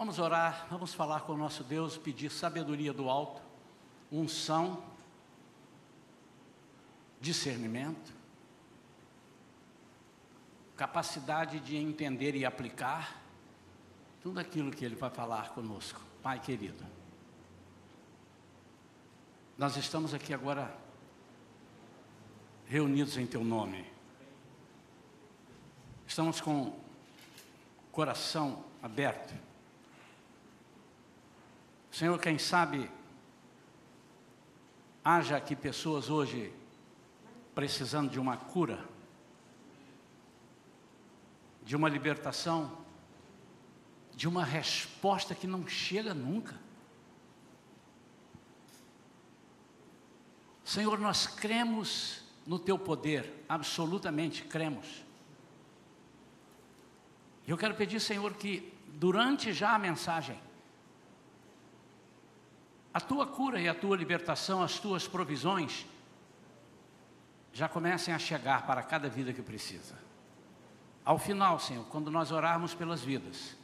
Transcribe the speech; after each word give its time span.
Vamos 0.00 0.18
orar, 0.18 0.66
vamos 0.70 0.94
falar 0.94 1.20
com 1.20 1.34
o 1.34 1.36
nosso 1.36 1.62
Deus, 1.62 1.98
pedir 1.98 2.30
sabedoria 2.30 2.90
do 2.90 3.10
alto, 3.10 3.42
unção, 4.10 4.82
discernimento, 7.20 8.10
capacidade 10.74 11.60
de 11.60 11.76
entender 11.76 12.34
e 12.34 12.46
aplicar 12.46 13.20
tudo 14.22 14.40
aquilo 14.40 14.70
que 14.70 14.86
Ele 14.86 14.96
vai 14.96 15.10
falar 15.10 15.50
conosco. 15.50 16.00
Pai 16.22 16.40
querido, 16.40 16.82
nós 19.58 19.76
estamos 19.76 20.14
aqui 20.14 20.32
agora 20.32 20.74
reunidos 22.66 23.18
em 23.18 23.26
Teu 23.26 23.44
nome. 23.44 23.84
Estamos 26.06 26.40
com 26.40 26.74
coração 27.92 28.64
aberto. 28.82 29.49
Senhor, 32.00 32.18
quem 32.18 32.38
sabe 32.38 32.90
haja 35.04 35.36
aqui 35.36 35.54
pessoas 35.54 36.08
hoje 36.08 36.50
precisando 37.54 38.10
de 38.10 38.18
uma 38.18 38.38
cura, 38.38 38.82
de 41.62 41.76
uma 41.76 41.90
libertação, 41.90 42.72
de 44.14 44.26
uma 44.26 44.42
resposta 44.42 45.34
que 45.34 45.46
não 45.46 45.66
chega 45.66 46.14
nunca. 46.14 46.58
Senhor, 50.64 50.98
nós 50.98 51.26
cremos 51.26 52.24
no 52.46 52.58
Teu 52.58 52.78
poder, 52.78 53.44
absolutamente 53.46 54.42
cremos. 54.44 55.04
Eu 57.46 57.58
quero 57.58 57.74
pedir, 57.74 58.00
Senhor, 58.00 58.32
que 58.32 58.72
durante 58.86 59.52
já 59.52 59.74
a 59.74 59.78
mensagem, 59.78 60.40
a 62.92 63.00
tua 63.00 63.26
cura 63.26 63.60
e 63.60 63.68
a 63.68 63.74
tua 63.74 63.96
libertação, 63.96 64.62
as 64.62 64.78
tuas 64.78 65.06
provisões, 65.06 65.86
já 67.52 67.68
comecem 67.68 68.14
a 68.14 68.18
chegar 68.18 68.66
para 68.66 68.82
cada 68.82 69.08
vida 69.08 69.32
que 69.32 69.42
precisa. 69.42 69.98
Ao 71.04 71.18
final, 71.18 71.58
Senhor, 71.58 71.84
quando 71.86 72.10
nós 72.10 72.30
orarmos 72.30 72.74
pelas 72.74 73.02
vidas, 73.02 73.56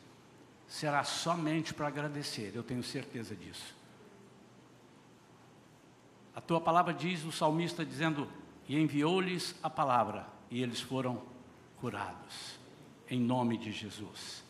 será 0.66 1.04
somente 1.04 1.72
para 1.72 1.88
agradecer, 1.88 2.52
eu 2.54 2.62
tenho 2.62 2.82
certeza 2.82 3.34
disso. 3.34 3.74
A 6.34 6.41
tua 6.41 6.60
palavra 6.60 6.92
diz, 6.92 7.24
o 7.24 7.32
salmista 7.32 7.84
dizendo, 7.84 8.28
e 8.69 8.78
enviou-lhes 8.78 9.54
a 9.62 9.70
palavra, 9.70 10.27
e 10.50 10.62
eles 10.62 10.80
foram 10.80 11.22
curados 11.77 12.66
em 13.08 13.20
nome 13.20 13.56
de 13.56 13.72
Jesus. 13.72 14.44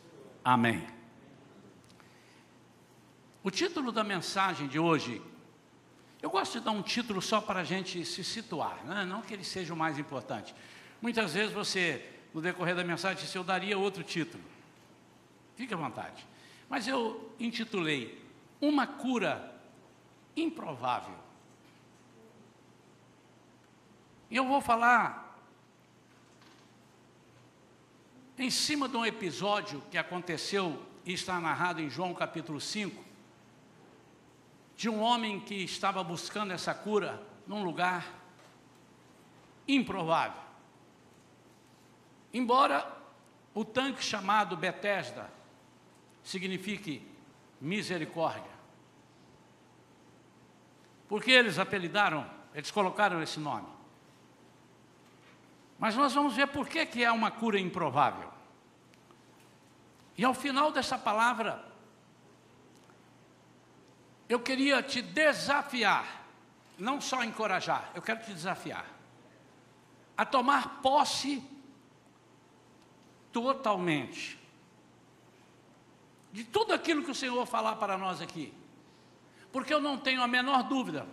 Amém. 0.44 0.95
O 3.46 3.50
título 3.52 3.92
da 3.92 4.02
mensagem 4.02 4.66
de 4.66 4.76
hoje, 4.76 5.22
eu 6.20 6.28
gosto 6.28 6.58
de 6.58 6.64
dar 6.64 6.72
um 6.72 6.82
título 6.82 7.22
só 7.22 7.40
para 7.40 7.60
a 7.60 7.62
gente 7.62 8.04
se 8.04 8.24
situar, 8.24 8.84
né? 8.84 9.04
não 9.04 9.22
que 9.22 9.32
ele 9.32 9.44
seja 9.44 9.72
o 9.72 9.76
mais 9.76 10.00
importante. 10.00 10.52
Muitas 11.00 11.32
vezes 11.32 11.52
você, 11.52 12.04
no 12.34 12.40
decorrer 12.40 12.74
da 12.74 12.82
mensagem, 12.82 13.22
disse, 13.22 13.38
eu 13.38 13.44
daria 13.44 13.78
outro 13.78 14.02
título. 14.02 14.42
Fique 15.54 15.72
à 15.72 15.76
vontade. 15.76 16.26
Mas 16.68 16.88
eu 16.88 17.32
intitulei 17.38 18.20
Uma 18.60 18.84
Cura 18.84 19.54
Improvável. 20.36 21.14
E 24.28 24.34
eu 24.34 24.44
vou 24.44 24.60
falar 24.60 25.38
em 28.36 28.50
cima 28.50 28.88
de 28.88 28.96
um 28.96 29.06
episódio 29.06 29.80
que 29.88 29.96
aconteceu 29.96 30.84
e 31.04 31.12
está 31.12 31.38
narrado 31.38 31.80
em 31.80 31.88
João 31.88 32.12
capítulo 32.12 32.60
5, 32.60 33.05
de 34.76 34.90
um 34.90 35.00
homem 35.00 35.40
que 35.40 35.54
estava 35.54 36.04
buscando 36.04 36.52
essa 36.52 36.74
cura 36.74 37.22
num 37.46 37.64
lugar 37.64 38.06
improvável. 39.66 40.42
Embora 42.32 42.86
o 43.54 43.64
tanque 43.64 44.04
chamado 44.04 44.56
Betesda 44.56 45.30
signifique 46.22 47.02
misericórdia. 47.60 48.56
Por 51.08 51.22
que 51.22 51.30
eles 51.30 51.58
apelidaram, 51.58 52.28
eles 52.54 52.70
colocaram 52.70 53.22
esse 53.22 53.40
nome? 53.40 53.68
Mas 55.78 55.94
nós 55.94 56.12
vamos 56.12 56.34
ver 56.34 56.48
por 56.48 56.68
que, 56.68 56.84
que 56.84 57.04
é 57.04 57.10
uma 57.10 57.30
cura 57.30 57.58
improvável. 57.58 58.30
E 60.18 60.24
ao 60.24 60.34
final 60.34 60.72
dessa 60.72 60.98
palavra, 60.98 61.64
eu 64.28 64.40
queria 64.40 64.82
te 64.82 65.00
desafiar, 65.00 66.26
não 66.78 67.00
só 67.00 67.22
encorajar, 67.22 67.90
eu 67.94 68.02
quero 68.02 68.20
te 68.24 68.32
desafiar, 68.32 68.86
a 70.16 70.24
tomar 70.24 70.80
posse 70.80 71.42
totalmente 73.32 74.38
de 76.32 76.44
tudo 76.44 76.74
aquilo 76.74 77.02
que 77.02 77.10
o 77.10 77.14
Senhor 77.14 77.46
falar 77.46 77.76
para 77.76 77.96
nós 77.96 78.20
aqui. 78.20 78.52
Porque 79.50 79.72
eu 79.72 79.80
não 79.80 79.96
tenho 79.96 80.22
a 80.22 80.28
menor 80.28 80.64
dúvida 80.64 81.06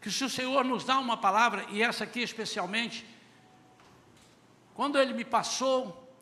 que 0.00 0.10
se 0.10 0.24
o 0.24 0.28
Senhor 0.28 0.64
nos 0.64 0.84
dá 0.84 0.98
uma 0.98 1.16
palavra, 1.16 1.64
e 1.70 1.82
essa 1.82 2.04
aqui 2.04 2.20
especialmente, 2.20 3.06
quando 4.74 4.98
ele 4.98 5.14
me 5.14 5.24
passou, 5.24 6.12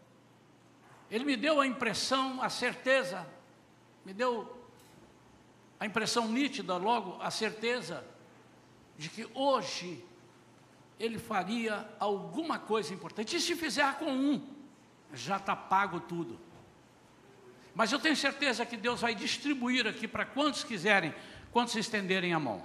ele 1.11 1.25
me 1.25 1.37
deu 1.37 1.61
a 1.61 1.67
impressão, 1.67 2.43
a 2.43 2.49
certeza, 2.49 3.27
me 4.05 4.13
deu 4.13 4.62
a 5.83 5.87
impressão 5.87 6.29
nítida, 6.29 6.77
logo, 6.77 7.21
a 7.21 7.29
certeza 7.29 8.05
de 8.97 9.09
que 9.09 9.29
hoje 9.35 10.01
ele 10.97 11.19
faria 11.19 11.89
alguma 11.99 12.57
coisa 12.57 12.95
importante. 12.95 13.35
E 13.35 13.41
se 13.41 13.57
fizer 13.57 13.93
com 13.99 14.13
um, 14.13 14.47
já 15.13 15.39
está 15.39 15.57
pago 15.57 15.99
tudo. 15.99 16.39
Mas 17.75 17.91
eu 17.91 17.99
tenho 17.99 18.15
certeza 18.15 18.65
que 18.65 18.77
Deus 18.77 19.01
vai 19.01 19.13
distribuir 19.13 19.85
aqui 19.89 20.07
para 20.07 20.25
quantos 20.25 20.63
quiserem, 20.63 21.13
quantos 21.51 21.75
estenderem 21.75 22.33
a 22.33 22.39
mão. 22.39 22.63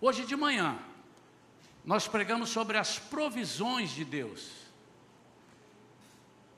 Hoje 0.00 0.24
de 0.24 0.36
manhã, 0.36 0.78
nós 1.84 2.06
pregamos 2.06 2.50
sobre 2.50 2.78
as 2.78 3.00
provisões 3.00 3.90
de 3.90 4.04
Deus. 4.04 4.48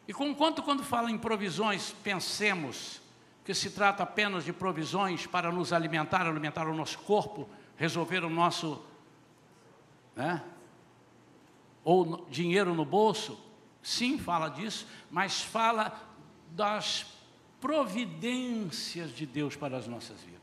E 0.06 0.12
conquanto 0.12 0.62
quando 0.62 0.84
fala 0.84 1.10
em 1.10 1.16
provisões, 1.16 1.94
pensemos 2.04 3.00
que 3.46 3.54
se 3.54 3.70
trata 3.70 4.02
apenas 4.02 4.44
de 4.44 4.52
provisões 4.52 5.24
para 5.24 5.52
nos 5.52 5.72
alimentar, 5.72 6.26
alimentar 6.26 6.66
o 6.66 6.74
nosso 6.74 6.98
corpo, 6.98 7.48
resolver 7.76 8.24
o 8.24 8.28
nosso, 8.28 8.84
né? 10.16 10.42
Ou 11.84 12.26
dinheiro 12.28 12.74
no 12.74 12.84
bolso, 12.84 13.40
sim, 13.80 14.18
fala 14.18 14.48
disso, 14.48 14.88
mas 15.08 15.42
fala 15.42 15.96
das 16.50 17.06
providências 17.60 19.14
de 19.14 19.24
Deus 19.24 19.54
para 19.54 19.76
as 19.76 19.86
nossas 19.86 20.20
vidas. 20.22 20.40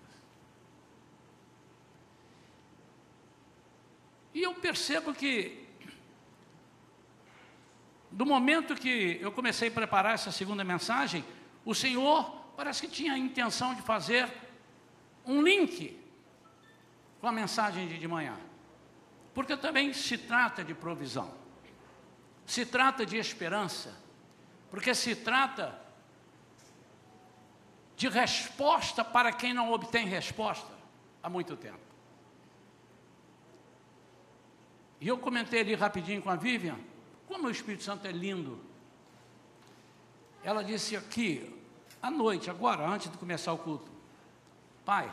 E 4.33 4.43
eu 4.43 4.53
percebo 4.53 5.13
que, 5.13 5.67
do 8.09 8.25
momento 8.25 8.75
que 8.75 9.17
eu 9.19 9.33
comecei 9.33 9.67
a 9.67 9.71
preparar 9.71 10.13
essa 10.13 10.31
segunda 10.31 10.63
mensagem, 10.63 11.25
o 11.65 11.75
Senhor 11.75 12.42
parece 12.55 12.81
que 12.81 12.87
tinha 12.87 13.13
a 13.13 13.17
intenção 13.17 13.73
de 13.73 13.81
fazer 13.81 14.31
um 15.25 15.41
link 15.41 15.99
com 17.19 17.27
a 17.27 17.31
mensagem 17.31 17.87
de, 17.87 17.97
de 17.97 18.07
manhã. 18.07 18.37
Porque 19.33 19.57
também 19.57 19.93
se 19.93 20.17
trata 20.17 20.63
de 20.63 20.73
provisão, 20.73 21.33
se 22.45 22.65
trata 22.65 23.05
de 23.05 23.17
esperança, 23.17 23.97
porque 24.69 24.93
se 24.93 25.15
trata 25.15 25.79
de 27.95 28.09
resposta 28.09 29.03
para 29.03 29.31
quem 29.31 29.53
não 29.53 29.71
obtém 29.71 30.05
resposta 30.07 30.71
há 31.21 31.29
muito 31.29 31.55
tempo. 31.55 31.79
E 34.99 35.07
eu 35.07 35.17
comentei 35.17 35.61
ali 35.61 35.75
rapidinho 35.75 36.21
com 36.21 36.29
a 36.29 36.35
Vivian, 36.35 36.79
como 37.27 37.47
o 37.47 37.51
Espírito 37.51 37.83
Santo 37.83 38.07
é 38.07 38.11
lindo. 38.11 38.59
Ela 40.43 40.63
disse 40.63 40.95
aqui, 40.95 41.62
à 42.03 42.11
noite, 42.11 42.49
agora, 42.49 42.85
antes 42.85 43.09
de 43.09 43.17
começar 43.17 43.53
o 43.53 43.57
culto, 43.57 43.89
pai, 44.83 45.09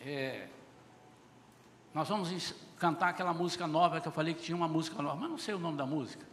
é, 0.00 0.48
nós 1.92 2.08
vamos 2.08 2.54
cantar 2.78 3.10
aquela 3.10 3.34
música 3.34 3.66
nova 3.66 4.00
que 4.00 4.08
eu 4.08 4.12
falei 4.12 4.32
que 4.32 4.42
tinha 4.42 4.56
uma 4.56 4.66
música 4.66 5.02
nova, 5.02 5.16
mas 5.16 5.28
não 5.28 5.36
sei 5.36 5.52
o 5.52 5.58
nome 5.58 5.76
da 5.76 5.84
música. 5.84 6.26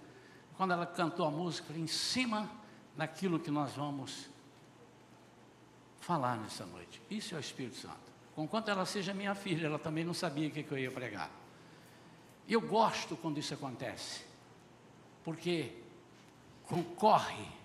Quando 0.56 0.72
ela 0.72 0.86
cantou 0.86 1.28
a 1.28 1.30
música, 1.30 1.74
em 1.74 1.86
cima 1.86 2.50
daquilo 2.96 3.38
que 3.38 3.52
nós 3.52 3.74
vamos 3.74 4.30
falar 6.00 6.38
nessa 6.38 6.66
noite. 6.66 7.02
Isso 7.12 7.36
é 7.36 7.38
o 7.38 7.42
Espírito 7.42 7.76
Santo. 7.76 7.98
Conquanto 8.34 8.70
ela 8.70 8.86
seja 8.86 9.14
minha 9.14 9.36
filha, 9.36 9.66
ela 9.66 9.78
também 9.78 10.06
não 10.06 10.14
sabia 10.14 10.48
o 10.48 10.52
que 10.52 10.66
eu 10.72 10.78
ia 10.78 10.92
pregar. 10.92 11.30
Eu 12.48 12.62
gosto 12.62 13.18
quando 13.18 13.38
isso 13.38 13.54
acontece, 13.54 14.24
porque 15.26 15.74
concorre 16.64 17.58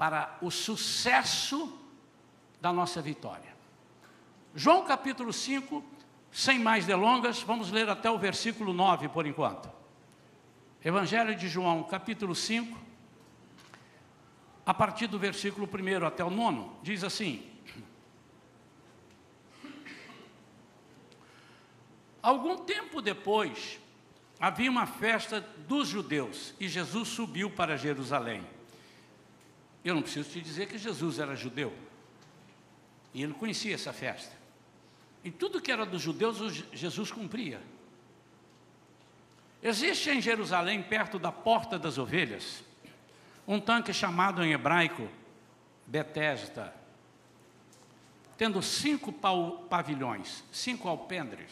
para 0.00 0.38
o 0.40 0.50
sucesso 0.50 1.78
da 2.58 2.72
nossa 2.72 3.02
vitória. 3.02 3.54
João 4.54 4.82
capítulo 4.86 5.30
5, 5.30 5.84
sem 6.32 6.58
mais 6.58 6.86
delongas, 6.86 7.42
vamos 7.42 7.70
ler 7.70 7.86
até 7.86 8.10
o 8.10 8.18
versículo 8.18 8.72
9 8.72 9.10
por 9.10 9.26
enquanto. 9.26 9.70
Evangelho 10.82 11.36
de 11.36 11.50
João, 11.50 11.82
capítulo 11.82 12.34
5, 12.34 12.78
a 14.64 14.72
partir 14.72 15.06
do 15.06 15.18
versículo 15.18 15.68
1 15.68 16.06
até 16.06 16.24
o 16.24 16.30
9, 16.30 16.70
diz 16.82 17.04
assim: 17.04 17.46
Algum 22.22 22.56
tempo 22.56 23.02
depois, 23.02 23.78
havia 24.40 24.70
uma 24.70 24.86
festa 24.86 25.42
dos 25.68 25.88
judeus 25.88 26.54
e 26.58 26.70
Jesus 26.70 27.08
subiu 27.08 27.50
para 27.50 27.76
Jerusalém. 27.76 28.59
Eu 29.84 29.94
não 29.94 30.02
preciso 30.02 30.30
te 30.30 30.40
dizer 30.40 30.66
que 30.66 30.78
Jesus 30.78 31.18
era 31.18 31.34
judeu. 31.34 31.72
E 33.14 33.22
ele 33.22 33.32
conhecia 33.32 33.74
essa 33.74 33.92
festa. 33.92 34.36
E 35.24 35.30
tudo 35.30 35.60
que 35.60 35.72
era 35.72 35.84
dos 35.84 36.00
judeus, 36.00 36.64
Jesus 36.72 37.10
cumpria. 37.10 37.60
Existe 39.62 40.10
em 40.10 40.20
Jerusalém, 40.20 40.82
perto 40.82 41.18
da 41.18 41.30
Porta 41.30 41.78
das 41.78 41.98
Ovelhas, 41.98 42.62
um 43.46 43.60
tanque 43.60 43.92
chamado 43.92 44.42
em 44.42 44.52
hebraico 44.52 45.08
Betesda, 45.86 46.74
tendo 48.38 48.62
cinco 48.62 49.12
pavilhões, 49.12 50.42
cinco 50.50 50.88
alpendres. 50.88 51.50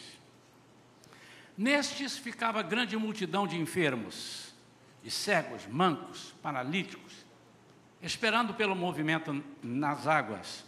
Nestes 1.57 2.17
ficava 2.17 2.63
grande 2.63 2.97
multidão 2.97 3.47
de 3.47 3.57
enfermos, 3.61 4.55
de 5.03 5.11
cegos, 5.11 5.67
mancos, 5.67 6.35
paralíticos, 6.41 7.13
esperando 8.01 8.55
pelo 8.55 8.75
movimento 8.75 9.45
nas 9.63 10.07
águas. 10.07 10.65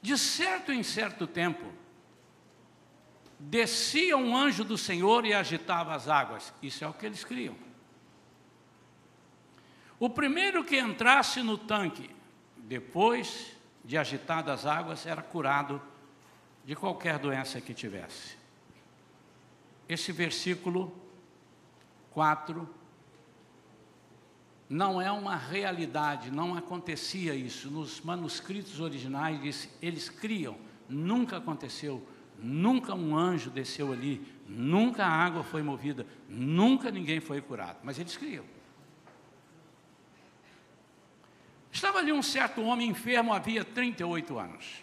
De 0.00 0.16
certo 0.16 0.72
em 0.72 0.82
certo 0.82 1.26
tempo, 1.26 1.72
descia 3.38 4.16
um 4.16 4.36
anjo 4.36 4.64
do 4.64 4.78
Senhor 4.78 5.24
e 5.24 5.34
agitava 5.34 5.94
as 5.94 6.08
águas. 6.08 6.52
Isso 6.62 6.84
é 6.84 6.88
o 6.88 6.92
que 6.92 7.06
eles 7.06 7.24
criam. 7.24 7.56
O 9.98 10.10
primeiro 10.10 10.62
que 10.62 10.78
entrasse 10.78 11.42
no 11.42 11.56
tanque, 11.56 12.14
depois 12.56 13.52
de 13.84 13.96
agitadas 13.96 14.60
as 14.60 14.66
águas, 14.66 15.06
era 15.06 15.22
curado 15.22 15.80
de 16.64 16.76
qualquer 16.76 17.18
doença 17.18 17.60
que 17.60 17.72
tivesse. 17.72 18.36
Esse 19.88 20.12
versículo 20.12 20.94
4 22.10 22.68
não 24.68 25.00
é 25.00 25.10
uma 25.10 25.36
realidade, 25.36 26.30
não 26.30 26.56
acontecia 26.56 27.34
isso. 27.34 27.70
Nos 27.70 28.00
manuscritos 28.00 28.80
originais 28.80 29.40
diz, 29.40 29.68
eles 29.80 30.08
criam, 30.08 30.56
nunca 30.88 31.36
aconteceu, 31.36 32.06
nunca 32.38 32.94
um 32.94 33.16
anjo 33.16 33.50
desceu 33.50 33.92
ali, 33.92 34.26
nunca 34.48 35.04
a 35.04 35.10
água 35.10 35.44
foi 35.44 35.62
movida, 35.62 36.06
nunca 36.28 36.90
ninguém 36.90 37.20
foi 37.20 37.40
curado, 37.40 37.78
mas 37.82 37.98
eles 37.98 38.16
criam. 38.16 38.44
Estava 41.70 41.98
ali 41.98 42.12
um 42.12 42.22
certo 42.22 42.62
homem 42.62 42.88
enfermo 42.88 43.32
havia 43.32 43.64
38 43.64 44.38
anos. 44.38 44.82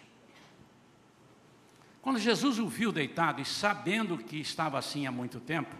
Quando 2.00 2.18
Jesus 2.18 2.58
o 2.58 2.68
viu 2.68 2.92
deitado 2.92 3.40
e 3.40 3.44
sabendo 3.44 4.16
que 4.16 4.38
estava 4.38 4.78
assim 4.78 5.06
há 5.06 5.10
muito 5.10 5.40
tempo, 5.40 5.74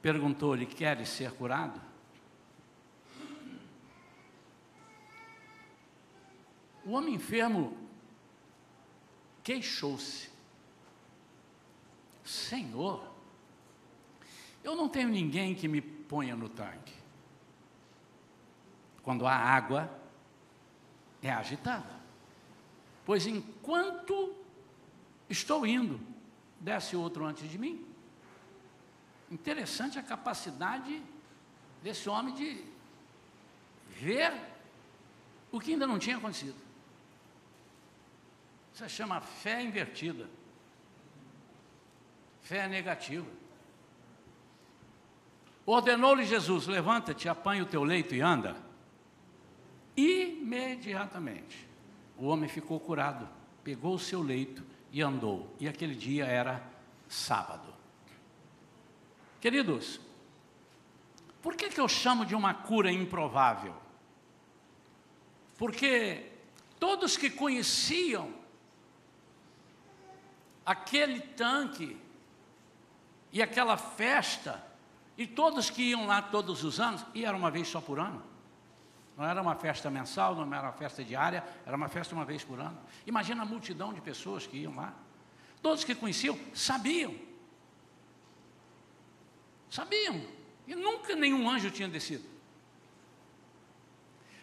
perguntou-lhe: 0.00 0.64
Queres 0.64 1.08
ser 1.10 1.32
curado? 1.32 1.85
O 6.86 6.92
homem 6.92 7.14
enfermo 7.14 7.76
queixou-se: 9.42 10.30
Senhor, 12.24 13.06
eu 14.64 14.74
não 14.74 14.88
tenho 14.88 15.10
ninguém 15.10 15.54
que 15.54 15.68
me 15.68 15.82
ponha 15.82 16.34
no 16.34 16.48
tanque. 16.48 16.94
Quando 19.02 19.26
a 19.26 19.34
água 19.34 19.90
é 21.22 21.30
agitada. 21.30 21.94
Pois 23.04 23.26
enquanto 23.26 24.34
Estou 25.28 25.66
indo, 25.66 26.00
desce 26.60 26.96
outro 26.96 27.24
antes 27.24 27.50
de 27.50 27.58
mim. 27.58 27.84
Interessante 29.30 29.98
a 29.98 30.02
capacidade 30.02 31.02
desse 31.82 32.08
homem 32.08 32.34
de 32.34 32.64
ver 33.88 34.32
o 35.50 35.58
que 35.58 35.72
ainda 35.72 35.86
não 35.86 35.98
tinha 35.98 36.16
acontecido. 36.16 36.65
Isso 38.76 38.86
chama 38.90 39.22
fé 39.22 39.62
invertida. 39.62 40.28
Fé 42.42 42.68
negativa. 42.68 43.26
Ordenou-lhe 45.64 46.26
Jesus: 46.26 46.66
levanta-te, 46.66 47.26
apanha 47.26 47.62
o 47.62 47.66
teu 47.66 47.82
leito 47.82 48.14
e 48.14 48.20
anda. 48.20 48.54
Imediatamente, 49.96 51.66
o 52.18 52.26
homem 52.26 52.50
ficou 52.50 52.78
curado, 52.78 53.26
pegou 53.64 53.94
o 53.94 53.98
seu 53.98 54.20
leito 54.20 54.62
e 54.92 55.00
andou. 55.00 55.56
E 55.58 55.66
aquele 55.66 55.94
dia 55.94 56.26
era 56.26 56.62
sábado. 57.08 57.72
Queridos, 59.40 59.98
por 61.40 61.56
que, 61.56 61.70
que 61.70 61.80
eu 61.80 61.88
chamo 61.88 62.26
de 62.26 62.34
uma 62.34 62.52
cura 62.52 62.92
improvável? 62.92 63.74
Porque 65.56 66.30
todos 66.78 67.16
que 67.16 67.30
conheciam 67.30 68.44
aquele 70.66 71.20
tanque 71.20 71.96
e 73.32 73.40
aquela 73.40 73.76
festa, 73.76 74.62
e 75.16 75.26
todos 75.26 75.70
que 75.70 75.82
iam 75.82 76.06
lá 76.06 76.20
todos 76.20 76.64
os 76.64 76.80
anos, 76.80 77.06
e 77.14 77.24
era 77.24 77.36
uma 77.36 77.50
vez 77.50 77.68
só 77.68 77.80
por 77.80 78.00
ano. 78.00 78.22
Não 79.16 79.24
era 79.24 79.40
uma 79.40 79.54
festa 79.54 79.88
mensal, 79.90 80.34
não 80.34 80.52
era 80.52 80.64
uma 80.64 80.72
festa 80.72 81.02
diária, 81.02 81.42
era 81.64 81.76
uma 81.76 81.88
festa 81.88 82.14
uma 82.14 82.24
vez 82.24 82.44
por 82.44 82.60
ano. 82.60 82.78
Imagina 83.06 83.42
a 83.42 83.46
multidão 83.46 83.94
de 83.94 84.00
pessoas 84.00 84.46
que 84.46 84.58
iam 84.58 84.74
lá. 84.74 84.92
Todos 85.62 85.84
que 85.84 85.94
conheciam 85.94 86.38
sabiam. 86.52 87.14
Sabiam. 89.70 90.20
E 90.66 90.74
nunca 90.74 91.14
nenhum 91.14 91.48
anjo 91.48 91.70
tinha 91.70 91.88
descido. 91.88 92.28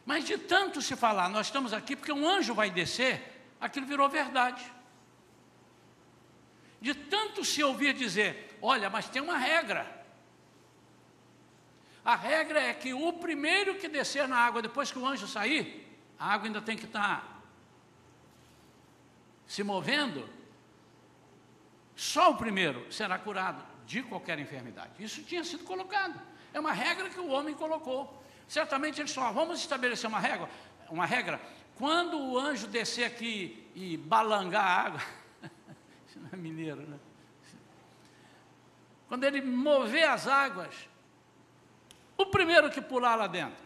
Mas 0.05 0.25
de 0.25 0.37
tanto 0.37 0.81
se 0.81 0.95
falar, 0.95 1.29
nós 1.29 1.47
estamos 1.47 1.71
aqui 1.71 1.95
porque 1.95 2.11
um 2.11 2.27
anjo 2.27 2.53
vai 2.53 2.69
descer, 2.69 3.45
aquilo 3.61 3.85
virou 3.85 4.09
verdade. 4.09 4.63
De 6.83 6.93
tanto 6.93 7.45
se 7.45 7.63
ouvir 7.63 7.93
dizer, 7.93 8.57
olha, 8.61 8.89
mas 8.89 9.07
tem 9.07 9.21
uma 9.21 9.37
regra. 9.37 9.89
A 12.03 12.13
regra 12.13 12.59
é 12.61 12.73
que 12.73 12.93
o 12.93 13.13
primeiro 13.13 13.75
que 13.75 13.87
descer 13.87 14.27
na 14.27 14.35
água, 14.35 14.61
depois 14.61 14.91
que 14.91 14.99
o 14.99 15.07
anjo 15.07 15.25
sair, 15.25 15.65
a 16.19 16.33
água 16.33 16.47
ainda 16.47 16.61
tem 16.61 16.75
que 16.75 16.83
estar 16.83 17.41
se 19.47 19.63
movendo. 19.63 20.27
Só 21.95 22.31
o 22.31 22.35
primeiro 22.35 22.91
será 22.91 23.17
curado 23.17 23.63
de 23.85 24.03
qualquer 24.03 24.37
enfermidade. 24.37 24.91
Isso 24.99 25.23
tinha 25.23 25.45
sido 25.45 25.63
colocado. 25.63 26.19
É 26.53 26.59
uma 26.59 26.73
regra 26.73 27.09
que 27.09 27.19
o 27.21 27.29
homem 27.29 27.55
colocou. 27.55 28.21
Certamente 28.45 28.99
ele 28.99 29.07
só, 29.07 29.31
vamos 29.31 29.61
estabelecer 29.61 30.09
uma 30.09 30.19
regra, 30.19 30.49
uma 30.89 31.05
regra. 31.05 31.39
Quando 31.77 32.19
o 32.19 32.37
anjo 32.37 32.67
descer 32.67 33.05
aqui 33.05 33.71
e 33.73 33.95
balangar 33.95 34.65
a 34.65 34.81
água, 34.87 35.22
mineiro, 36.37 36.81
né? 36.81 36.99
Quando 39.07 39.23
ele 39.25 39.41
mover 39.41 40.09
as 40.09 40.27
águas, 40.27 40.89
o 42.17 42.25
primeiro 42.25 42.69
que 42.71 42.81
pular 42.81 43.15
lá 43.15 43.27
dentro 43.27 43.63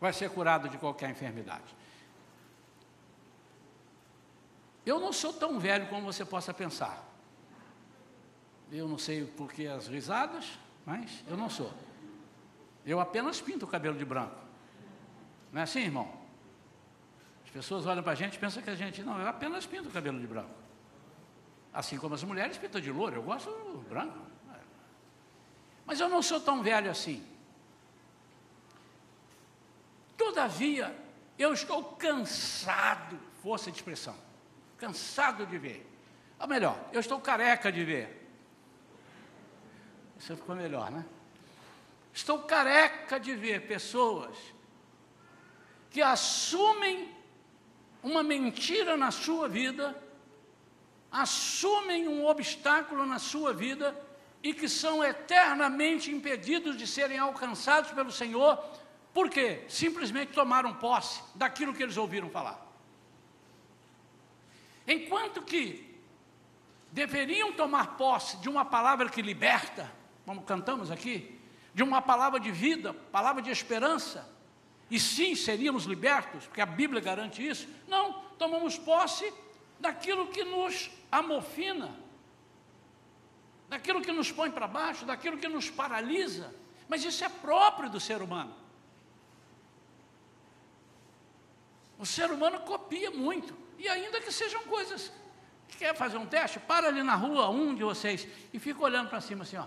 vai 0.00 0.12
ser 0.12 0.30
curado 0.30 0.68
de 0.68 0.78
qualquer 0.78 1.10
enfermidade. 1.10 1.74
Eu 4.84 5.00
não 5.00 5.12
sou 5.12 5.32
tão 5.32 5.58
velho 5.58 5.88
como 5.88 6.02
você 6.02 6.24
possa 6.24 6.54
pensar. 6.54 7.04
Eu 8.70 8.86
não 8.86 8.98
sei 8.98 9.24
por 9.24 9.52
que 9.52 9.66
as 9.66 9.88
risadas, 9.88 10.58
mas 10.84 11.24
eu 11.28 11.36
não 11.36 11.50
sou. 11.50 11.72
Eu 12.84 13.00
apenas 13.00 13.40
pinto 13.40 13.64
o 13.64 13.68
cabelo 13.68 13.98
de 13.98 14.04
branco. 14.04 14.36
Não 15.52 15.60
é 15.60 15.64
assim, 15.64 15.80
irmão? 15.80 16.12
As 17.44 17.50
pessoas 17.50 17.84
olham 17.86 18.02
para 18.02 18.12
a 18.12 18.16
gente 18.16 18.36
e 18.36 18.38
pensam 18.38 18.62
que 18.62 18.70
a 18.70 18.74
gente, 18.74 19.02
não, 19.02 19.18
eu 19.20 19.26
apenas 19.26 19.66
pinto 19.66 19.88
o 19.88 19.92
cabelo 19.92 20.20
de 20.20 20.26
branco. 20.26 20.65
Assim 21.76 21.98
como 21.98 22.14
as 22.14 22.24
mulheres 22.24 22.56
pintam 22.56 22.80
de 22.80 22.90
louro, 22.90 23.16
eu 23.16 23.22
gosto 23.22 23.50
branco. 23.86 24.18
Mas 25.84 26.00
eu 26.00 26.08
não 26.08 26.22
sou 26.22 26.40
tão 26.40 26.62
velho 26.62 26.90
assim. 26.90 27.22
Todavia, 30.16 30.96
eu 31.38 31.52
estou 31.52 31.84
cansado, 31.84 33.20
força 33.42 33.70
de 33.70 33.76
expressão, 33.76 34.16
cansado 34.78 35.44
de 35.44 35.58
ver. 35.58 35.86
Ou 36.40 36.48
melhor, 36.48 36.82
eu 36.94 37.00
estou 37.00 37.20
careca 37.20 37.70
de 37.70 37.84
ver. 37.84 38.26
Isso 40.18 40.34
ficou 40.34 40.56
melhor, 40.56 40.90
né? 40.90 41.04
Estou 42.10 42.38
careca 42.38 43.20
de 43.20 43.34
ver 43.34 43.66
pessoas 43.68 44.34
que 45.90 46.00
assumem 46.00 47.14
uma 48.02 48.22
mentira 48.22 48.96
na 48.96 49.10
sua 49.10 49.46
vida, 49.46 50.05
assumem 51.10 52.08
um 52.08 52.24
obstáculo 52.26 53.06
na 53.06 53.18
sua 53.18 53.52
vida 53.52 53.98
e 54.42 54.52
que 54.52 54.68
são 54.68 55.02
eternamente 55.02 56.10
impedidos 56.10 56.76
de 56.76 56.86
serem 56.86 57.18
alcançados 57.18 57.90
pelo 57.90 58.12
Senhor, 58.12 58.62
porque 59.12 59.64
simplesmente 59.68 60.32
tomaram 60.32 60.74
posse 60.74 61.22
daquilo 61.34 61.72
que 61.74 61.82
eles 61.82 61.96
ouviram 61.96 62.28
falar. 62.30 62.64
Enquanto 64.86 65.42
que 65.42 65.98
deveriam 66.92 67.52
tomar 67.52 67.96
posse 67.96 68.36
de 68.36 68.48
uma 68.48 68.64
palavra 68.64 69.08
que 69.08 69.20
liberta, 69.20 69.90
como 70.24 70.42
cantamos 70.42 70.90
aqui, 70.90 71.38
de 71.74 71.82
uma 71.82 72.00
palavra 72.00 72.38
de 72.38 72.50
vida, 72.50 72.94
palavra 72.94 73.42
de 73.42 73.50
esperança, 73.50 74.28
e 74.90 75.00
sim 75.00 75.34
seríamos 75.34 75.84
libertos, 75.84 76.46
porque 76.46 76.60
a 76.60 76.66
Bíblia 76.66 77.00
garante 77.00 77.46
isso. 77.46 77.68
Não, 77.88 78.12
tomamos 78.38 78.78
posse 78.78 79.32
daquilo 79.80 80.28
que 80.28 80.44
nos 80.44 80.90
amofina, 81.10 81.94
daquilo 83.68 84.00
que 84.00 84.12
nos 84.12 84.30
põe 84.30 84.50
para 84.50 84.66
baixo, 84.66 85.04
daquilo 85.04 85.38
que 85.38 85.48
nos 85.48 85.70
paralisa. 85.70 86.54
Mas 86.88 87.04
isso 87.04 87.24
é 87.24 87.28
próprio 87.28 87.90
do 87.90 87.98
ser 87.98 88.22
humano. 88.22 88.54
O 91.98 92.06
ser 92.06 92.30
humano 92.30 92.60
copia 92.60 93.10
muito, 93.10 93.56
e 93.78 93.88
ainda 93.88 94.20
que 94.20 94.30
sejam 94.30 94.62
coisas. 94.64 95.12
Quer 95.78 95.94
fazer 95.96 96.16
um 96.16 96.26
teste? 96.26 96.60
Para 96.60 96.88
ali 96.88 97.02
na 97.02 97.16
rua, 97.16 97.48
um 97.48 97.74
de 97.74 97.82
vocês, 97.82 98.26
e 98.52 98.58
fica 98.58 98.80
olhando 98.82 99.08
para 99.08 99.20
cima 99.20 99.42
assim, 99.42 99.56
ó. 99.56 99.66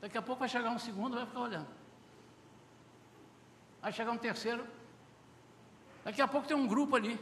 Daqui 0.00 0.16
a 0.16 0.22
pouco 0.22 0.40
vai 0.40 0.48
chegar 0.48 0.70
um 0.70 0.78
segundo, 0.78 1.16
vai 1.16 1.26
ficar 1.26 1.40
olhando. 1.40 1.68
Vai 3.82 3.92
chegar 3.92 4.12
um 4.12 4.18
terceiro. 4.18 4.66
Daqui 6.04 6.22
a 6.22 6.28
pouco 6.28 6.46
tem 6.46 6.56
um 6.56 6.66
grupo 6.66 6.96
ali. 6.96 7.18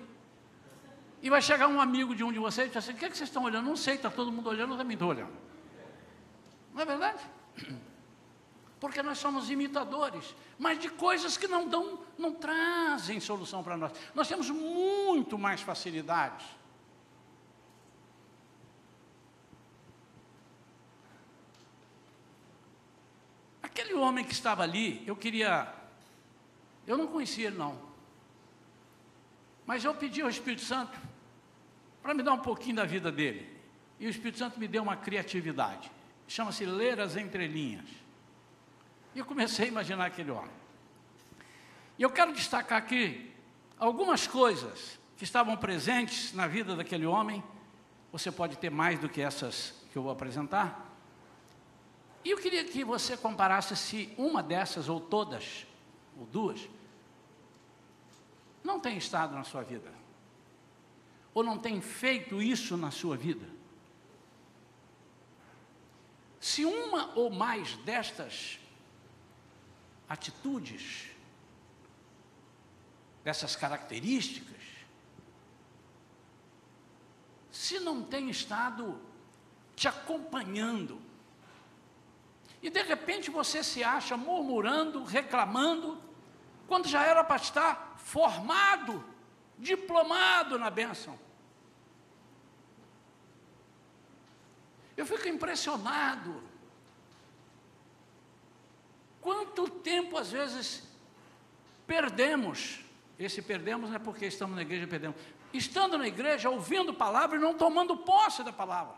E 1.24 1.30
vai 1.30 1.40
chegar 1.40 1.68
um 1.68 1.80
amigo 1.80 2.14
de 2.14 2.22
um 2.22 2.30
de 2.30 2.38
vocês 2.38 2.66
e 2.66 2.68
diz 2.68 2.76
assim, 2.76 2.92
o 2.92 2.96
que, 2.96 3.06
é 3.06 3.08
que 3.08 3.16
vocês 3.16 3.30
estão 3.30 3.44
olhando? 3.44 3.64
Não 3.64 3.76
sei, 3.76 3.94
está 3.94 4.10
todo 4.10 4.30
mundo 4.30 4.46
olhando, 4.46 4.74
eu 4.74 4.76
também 4.76 4.92
estou 4.92 5.08
olhando. 5.08 5.32
Não 6.74 6.82
é 6.82 6.84
verdade? 6.84 7.22
Porque 8.78 9.02
nós 9.02 9.16
somos 9.16 9.48
imitadores, 9.48 10.36
mas 10.58 10.78
de 10.78 10.90
coisas 10.90 11.38
que 11.38 11.48
não 11.48 11.66
dão, 11.66 11.98
não 12.18 12.34
trazem 12.34 13.20
solução 13.20 13.64
para 13.64 13.74
nós. 13.74 13.92
Nós 14.14 14.28
temos 14.28 14.50
muito 14.50 15.38
mais 15.38 15.62
facilidades. 15.62 16.46
Aquele 23.62 23.94
homem 23.94 24.26
que 24.26 24.34
estava 24.34 24.62
ali, 24.62 25.02
eu 25.06 25.16
queria. 25.16 25.72
Eu 26.86 26.98
não 26.98 27.06
conhecia 27.06 27.46
ele, 27.46 27.56
não. 27.56 27.80
Mas 29.64 29.82
eu 29.86 29.94
pedi 29.94 30.20
ao 30.20 30.28
Espírito 30.28 30.60
Santo 30.60 31.13
para 32.04 32.12
me 32.12 32.22
dar 32.22 32.34
um 32.34 32.38
pouquinho 32.38 32.76
da 32.76 32.84
vida 32.84 33.10
dele. 33.10 33.50
E 33.98 34.06
o 34.06 34.10
Espírito 34.10 34.38
Santo 34.38 34.60
me 34.60 34.68
deu 34.68 34.82
uma 34.82 34.94
criatividade. 34.94 35.90
Chama-se 36.28 36.66
ler 36.66 37.00
as 37.00 37.16
entrelinhas. 37.16 37.86
E 39.14 39.20
eu 39.20 39.24
comecei 39.24 39.64
a 39.64 39.68
imaginar 39.68 40.04
aquele 40.04 40.30
homem. 40.30 40.50
E 41.98 42.02
eu 42.02 42.10
quero 42.10 42.34
destacar 42.34 42.76
aqui 42.76 43.32
algumas 43.78 44.26
coisas 44.26 45.00
que 45.16 45.24
estavam 45.24 45.56
presentes 45.56 46.34
na 46.34 46.46
vida 46.46 46.76
daquele 46.76 47.06
homem. 47.06 47.42
Você 48.12 48.30
pode 48.30 48.58
ter 48.58 48.70
mais 48.70 48.98
do 48.98 49.08
que 49.08 49.22
essas 49.22 49.72
que 49.90 49.96
eu 49.96 50.02
vou 50.02 50.12
apresentar. 50.12 50.94
E 52.22 52.32
eu 52.32 52.36
queria 52.36 52.64
que 52.64 52.84
você 52.84 53.16
comparasse 53.16 53.74
se 53.76 54.12
uma 54.18 54.42
dessas, 54.42 54.90
ou 54.90 55.00
todas, 55.00 55.66
ou 56.18 56.26
duas, 56.26 56.68
não 58.62 58.78
tem 58.78 58.98
estado 58.98 59.34
na 59.34 59.42
sua 59.42 59.62
vida 59.62 60.03
ou 61.34 61.42
não 61.42 61.58
tem 61.58 61.80
feito 61.80 62.40
isso 62.40 62.76
na 62.76 62.90
sua 62.92 63.16
vida? 63.16 63.46
Se 66.40 66.64
uma 66.64 67.12
ou 67.14 67.30
mais 67.30 67.74
destas 67.78 68.60
atitudes, 70.08 71.10
dessas 73.24 73.56
características, 73.56 74.62
se 77.50 77.80
não 77.80 78.02
tem 78.02 78.30
estado 78.30 79.00
te 79.74 79.88
acompanhando, 79.88 81.00
e 82.62 82.70
de 82.70 82.82
repente 82.82 83.30
você 83.30 83.64
se 83.64 83.82
acha 83.82 84.16
murmurando, 84.16 85.02
reclamando, 85.02 86.00
quando 86.66 86.88
já 86.88 87.02
era 87.04 87.24
para 87.24 87.36
estar 87.36 87.94
formado, 87.98 89.04
diplomado 89.58 90.58
na 90.58 90.70
bênção. 90.70 91.23
Eu 94.96 95.06
fico 95.06 95.28
impressionado. 95.28 96.42
Quanto 99.20 99.68
tempo 99.68 100.16
às 100.16 100.30
vezes 100.30 100.82
perdemos? 101.86 102.80
Esse 103.18 103.40
perdemos 103.40 103.90
não 103.90 103.96
é 103.96 103.98
porque 103.98 104.26
estamos 104.26 104.54
na 104.54 104.62
igreja 104.62 104.86
perdemos. 104.86 105.16
Estando 105.52 105.96
na 105.96 106.06
igreja, 106.06 106.50
ouvindo 106.50 106.92
palavra 106.92 107.36
e 107.36 107.40
não 107.40 107.54
tomando 107.54 107.96
posse 107.96 108.42
da 108.42 108.52
palavra. 108.52 108.96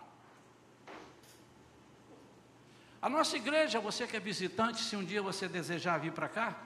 A 3.00 3.08
nossa 3.08 3.36
igreja, 3.36 3.78
você 3.78 4.06
que 4.06 4.16
é 4.16 4.20
visitante, 4.20 4.82
se 4.82 4.96
um 4.96 5.04
dia 5.04 5.22
você 5.22 5.46
desejar 5.46 5.98
vir 5.98 6.12
para 6.12 6.28
cá, 6.28 6.56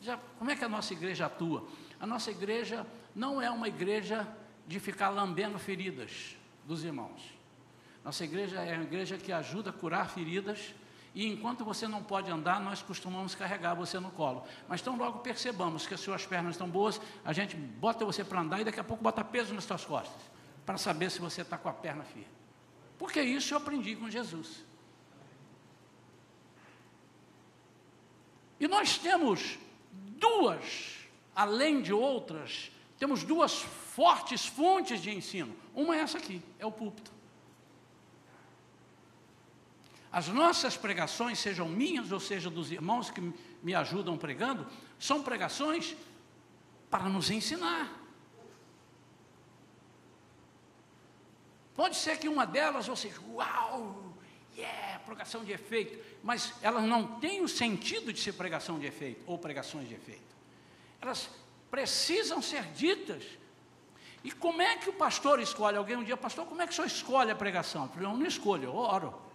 já, 0.00 0.18
como 0.38 0.50
é 0.50 0.56
que 0.56 0.64
a 0.64 0.68
nossa 0.68 0.92
igreja 0.92 1.26
atua? 1.26 1.68
A 2.00 2.06
nossa 2.06 2.30
igreja 2.30 2.86
não 3.14 3.40
é 3.40 3.50
uma 3.50 3.68
igreja 3.68 4.26
de 4.66 4.80
ficar 4.80 5.10
lambendo 5.10 5.58
feridas 5.58 6.36
dos 6.64 6.82
irmãos. 6.82 7.35
Nossa 8.06 8.22
igreja 8.22 8.60
é 8.60 8.72
uma 8.76 8.84
igreja 8.84 9.18
que 9.18 9.32
ajuda 9.32 9.70
a 9.70 9.72
curar 9.72 10.08
feridas. 10.08 10.72
E 11.12 11.26
enquanto 11.26 11.64
você 11.64 11.88
não 11.88 12.04
pode 12.04 12.30
andar, 12.30 12.60
nós 12.60 12.80
costumamos 12.80 13.34
carregar 13.34 13.74
você 13.74 13.98
no 13.98 14.12
colo. 14.12 14.44
Mas 14.68 14.80
tão 14.80 14.96
logo 14.96 15.18
percebamos 15.18 15.88
que 15.88 15.94
as 15.94 15.98
suas 15.98 16.24
pernas 16.24 16.52
estão 16.52 16.70
boas, 16.70 17.00
a 17.24 17.32
gente 17.32 17.56
bota 17.56 18.04
você 18.04 18.22
para 18.22 18.40
andar 18.40 18.60
e 18.60 18.64
daqui 18.64 18.78
a 18.78 18.84
pouco 18.84 19.02
bota 19.02 19.24
peso 19.24 19.52
nas 19.52 19.64
suas 19.64 19.84
costas, 19.84 20.22
para 20.64 20.78
saber 20.78 21.10
se 21.10 21.18
você 21.18 21.40
está 21.42 21.58
com 21.58 21.68
a 21.68 21.72
perna 21.72 22.04
firme. 22.04 22.28
Porque 22.96 23.20
isso 23.20 23.52
eu 23.54 23.58
aprendi 23.58 23.96
com 23.96 24.08
Jesus. 24.08 24.64
E 28.60 28.68
nós 28.68 28.98
temos 28.98 29.58
duas, 29.90 31.08
além 31.34 31.82
de 31.82 31.92
outras, 31.92 32.70
temos 33.00 33.24
duas 33.24 33.62
fortes 33.62 34.46
fontes 34.46 35.02
de 35.02 35.10
ensino. 35.10 35.56
Uma 35.74 35.96
é 35.96 36.00
essa 36.00 36.18
aqui, 36.18 36.40
é 36.60 36.64
o 36.64 36.70
púlpito. 36.70 37.15
As 40.16 40.28
nossas 40.28 40.78
pregações, 40.78 41.38
sejam 41.38 41.68
minhas 41.68 42.10
ou 42.10 42.18
seja 42.18 42.48
dos 42.48 42.72
irmãos 42.72 43.10
que 43.10 43.20
me 43.62 43.74
ajudam 43.74 44.16
pregando, 44.16 44.66
são 44.98 45.22
pregações 45.22 45.94
para 46.88 47.04
nos 47.04 47.30
ensinar. 47.30 47.92
Pode 51.74 51.96
ser 51.96 52.18
que 52.18 52.30
uma 52.30 52.46
delas 52.46 52.86
você, 52.86 53.12
uau, 53.30 54.14
yeah, 54.56 54.98
pregação 55.00 55.44
de 55.44 55.52
efeito, 55.52 56.02
mas 56.22 56.54
elas 56.62 56.84
não 56.84 57.20
têm 57.20 57.42
o 57.42 57.48
sentido 57.48 58.10
de 58.10 58.18
ser 58.18 58.32
pregação 58.32 58.78
de 58.78 58.86
efeito 58.86 59.22
ou 59.26 59.38
pregações 59.38 59.86
de 59.86 59.96
efeito. 59.96 60.34
Elas 60.98 61.28
precisam 61.70 62.40
ser 62.40 62.62
ditas. 62.72 63.22
E 64.24 64.32
como 64.32 64.62
é 64.62 64.78
que 64.78 64.88
o 64.88 64.94
pastor 64.94 65.40
escolhe? 65.40 65.76
Alguém 65.76 65.96
um 65.98 66.02
dia, 66.02 66.16
pastor, 66.16 66.46
como 66.46 66.62
é 66.62 66.66
que 66.66 66.72
o 66.72 66.74
senhor 66.74 66.86
escolhe 66.86 67.30
a 67.30 67.36
pregação? 67.36 67.92
Eu 67.94 68.16
não 68.16 68.24
escolho, 68.24 68.64
eu 68.64 68.74
oro. 68.74 69.25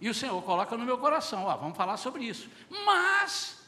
E 0.00 0.08
o 0.08 0.14
Senhor 0.14 0.40
coloca 0.42 0.76
no 0.76 0.84
meu 0.84 0.98
coração, 0.98 1.44
ó, 1.44 1.56
vamos 1.56 1.76
falar 1.76 1.96
sobre 1.96 2.24
isso. 2.24 2.48
Mas 2.84 3.58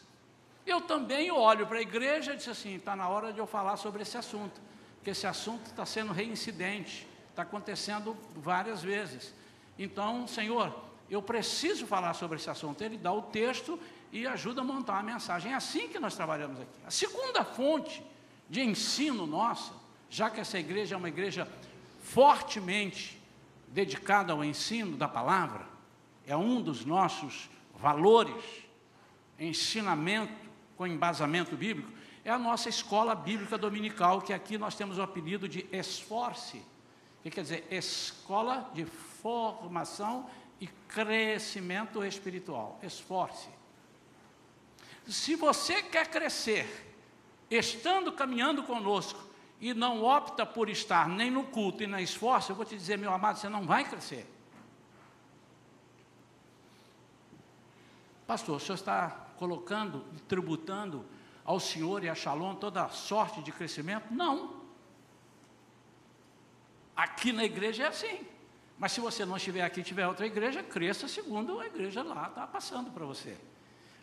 eu 0.67 0.81
também 0.81 1.31
olho 1.31 1.67
para 1.67 1.79
a 1.79 1.83
igreja 1.83 2.35
e 2.35 2.37
disse 2.37 2.51
assim, 2.51 2.77
está 2.77 2.95
na 2.95 3.09
hora 3.09 3.33
de 3.33 3.39
eu 3.39 3.47
falar 3.47 3.77
sobre 3.77 4.03
esse 4.03 4.17
assunto, 4.19 4.61
porque 4.97 5.11
esse 5.11 5.27
assunto 5.27 5.67
está 5.67 5.87
sendo 5.87 6.13
reincidente, 6.13 7.07
está 7.31 7.43
acontecendo 7.43 8.17
várias 8.37 8.83
vezes. 8.83 9.33
Então, 9.79 10.27
Senhor, 10.27 10.75
eu 11.09 11.23
preciso 11.23 11.87
falar 11.87 12.13
sobre 12.15 12.37
esse 12.37 12.51
assunto. 12.51 12.83
Ele 12.83 12.99
dá 12.99 13.13
o 13.13 13.23
texto 13.23 13.81
e 14.13 14.27
ajuda 14.27 14.61
a 14.61 14.65
montar 14.65 14.99
a 14.99 15.03
mensagem. 15.03 15.53
É 15.53 15.55
assim 15.55 15.89
que 15.89 15.99
nós 15.99 16.15
trabalhamos 16.15 16.61
aqui. 16.61 16.71
A 16.87 16.91
segunda 16.91 17.45
fonte 17.45 18.03
de 18.49 18.61
ensino 18.61 19.27
nossa, 19.27 19.73
já 20.11 20.29
que 20.29 20.41
essa 20.41 20.59
igreja 20.59 20.95
é 20.95 20.99
uma 20.99 21.09
igreja 21.09 21.49
fortemente 22.03 23.21
dedicada 23.69 24.33
ao 24.33 24.45
ensino 24.45 24.97
da 24.97 25.07
palavra, 25.07 25.67
é 26.29 26.37
um 26.37 26.61
dos 26.61 26.85
nossos 26.85 27.49
valores, 27.75 28.45
ensinamento 29.39 30.49
com 30.77 30.87
embasamento 30.87 31.57
bíblico, 31.57 31.91
é 32.23 32.31
a 32.31 32.39
nossa 32.39 32.69
escola 32.69 33.15
bíblica 33.15 33.57
dominical, 33.57 34.21
que 34.21 34.35
aqui 34.35 34.59
nós 34.59 34.75
temos 34.75 34.99
o 34.99 35.03
apelido 35.03 35.49
de 35.49 35.67
Esforce, 35.73 36.63
que 37.23 37.31
quer 37.31 37.41
dizer 37.41 37.67
Escola 37.71 38.71
de 38.75 38.85
Formação 38.85 40.29
e 40.61 40.67
crescimento 40.67 42.05
espiritual. 42.05 42.79
Esforce. 42.83 43.49
Se 45.09 45.35
você 45.35 45.83
quer 45.83 46.09
crescer, 46.09 46.95
estando 47.51 48.13
caminhando 48.13 48.63
conosco, 48.63 49.27
e 49.61 49.75
não 49.75 50.05
opta 50.05 50.47
por 50.47 50.69
estar 50.69 51.09
nem 51.09 51.31
no 51.31 51.45
culto 51.45 51.83
e 51.83 51.87
na 51.87 52.01
esforço, 52.01 52.53
eu 52.53 52.57
vou 52.57 52.65
te 52.65 52.77
dizer, 52.77 52.97
meu 52.97 53.13
amado, 53.13 53.39
você 53.39 53.49
não 53.49 53.65
vai 53.65 53.83
crescer. 53.85 54.38
Pastor, 58.29 58.57
o 58.57 58.61
senhor 58.61 58.75
está 58.75 59.09
colocando, 59.39 60.05
tributando 60.29 61.03
ao 61.47 61.59
Senhor 61.59 62.05
e 62.05 62.11
a 62.11 62.15
Shalom 62.15 62.57
toda 62.57 62.85
a 62.85 62.91
sorte 62.91 63.41
de 63.41 63.51
crescimento? 63.51 64.13
Não. 64.13 64.61
Aqui 66.95 67.33
na 67.33 67.43
igreja 67.43 67.85
é 67.85 67.87
assim. 67.87 68.27
Mas 68.79 68.93
se 68.93 69.01
você 69.01 69.25
não 69.25 69.39
estiver 69.39 69.63
aqui 69.63 69.81
e 69.81 69.83
tiver 69.83 70.07
outra 70.07 70.27
igreja, 70.27 70.63
cresça 70.63 71.09
segundo 71.09 71.59
a 71.59 71.65
igreja 71.65 72.03
lá 72.03 72.29
está 72.29 72.47
passando 72.47 72.91
para 72.91 73.07
você. 73.07 73.35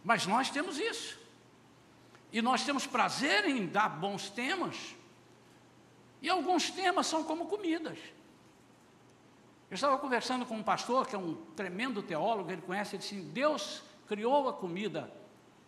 Mas 0.04 0.26
nós 0.26 0.50
temos 0.50 0.80
isso. 0.80 1.20
E 2.34 2.42
nós 2.42 2.66
temos 2.66 2.88
prazer 2.88 3.46
em 3.46 3.68
dar 3.68 3.90
bons 3.90 4.28
temas. 4.32 4.96
E 6.20 6.32
alguns 6.32 6.72
temas 6.72 7.06
são 7.06 7.24
como 7.24 7.46
comidas. 7.46 8.00
Eu 9.70 9.76
estava 9.76 10.00
conversando 10.00 10.48
com 10.48 10.58
um 10.58 10.64
pastor, 10.64 11.06
que 11.06 11.16
é 11.16 11.20
um 11.20 11.36
tremendo 11.56 12.02
teólogo, 12.02 12.52
ele 12.52 12.64
conhece, 12.64 12.96
ele 12.96 13.04
disse, 13.04 13.22
Deus 13.22 13.84
criou 14.08 14.50
a 14.50 14.54
comida 14.54 15.12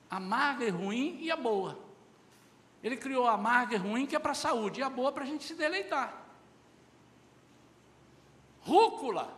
amarga 0.09 0.65
e 0.65 0.69
ruim 0.69 1.17
e 1.21 1.31
a 1.31 1.35
boa. 1.35 1.77
Ele 2.83 2.95
criou 2.95 3.27
a 3.27 3.33
amarga 3.33 3.75
e 3.75 3.77
ruim 3.77 4.05
que 4.05 4.15
é 4.15 4.19
para 4.19 4.31
a 4.31 4.35
saúde, 4.35 4.79
e 4.79 4.83
a 4.83 4.89
boa 4.89 5.11
para 5.11 5.23
a 5.23 5.27
gente 5.27 5.43
se 5.43 5.55
deleitar. 5.55 6.13
Rúcula. 8.61 9.35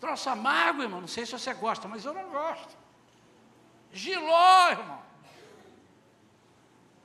Troço 0.00 0.30
amargo, 0.30 0.82
irmão. 0.82 1.00
Não 1.00 1.08
sei 1.08 1.26
se 1.26 1.32
você 1.32 1.52
gosta, 1.54 1.88
mas 1.88 2.04
eu 2.04 2.14
não 2.14 2.30
gosto. 2.30 2.76
Giló, 3.92 4.70
irmão. 4.70 5.02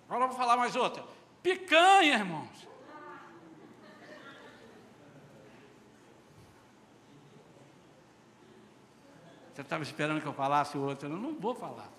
Agora 0.07 0.25
eu 0.25 0.27
vou 0.27 0.37
falar 0.37 0.57
mais 0.57 0.75
outra. 0.75 1.03
Picanha, 1.41 2.19
irmãos. 2.19 2.67
Você 9.53 9.61
estava 9.61 9.83
esperando 9.83 10.19
que 10.19 10.27
eu 10.27 10.33
falasse 10.33 10.77
outra. 10.77 11.07
Eu 11.07 11.17
não 11.17 11.35
vou 11.35 11.53
falar. 11.53 11.89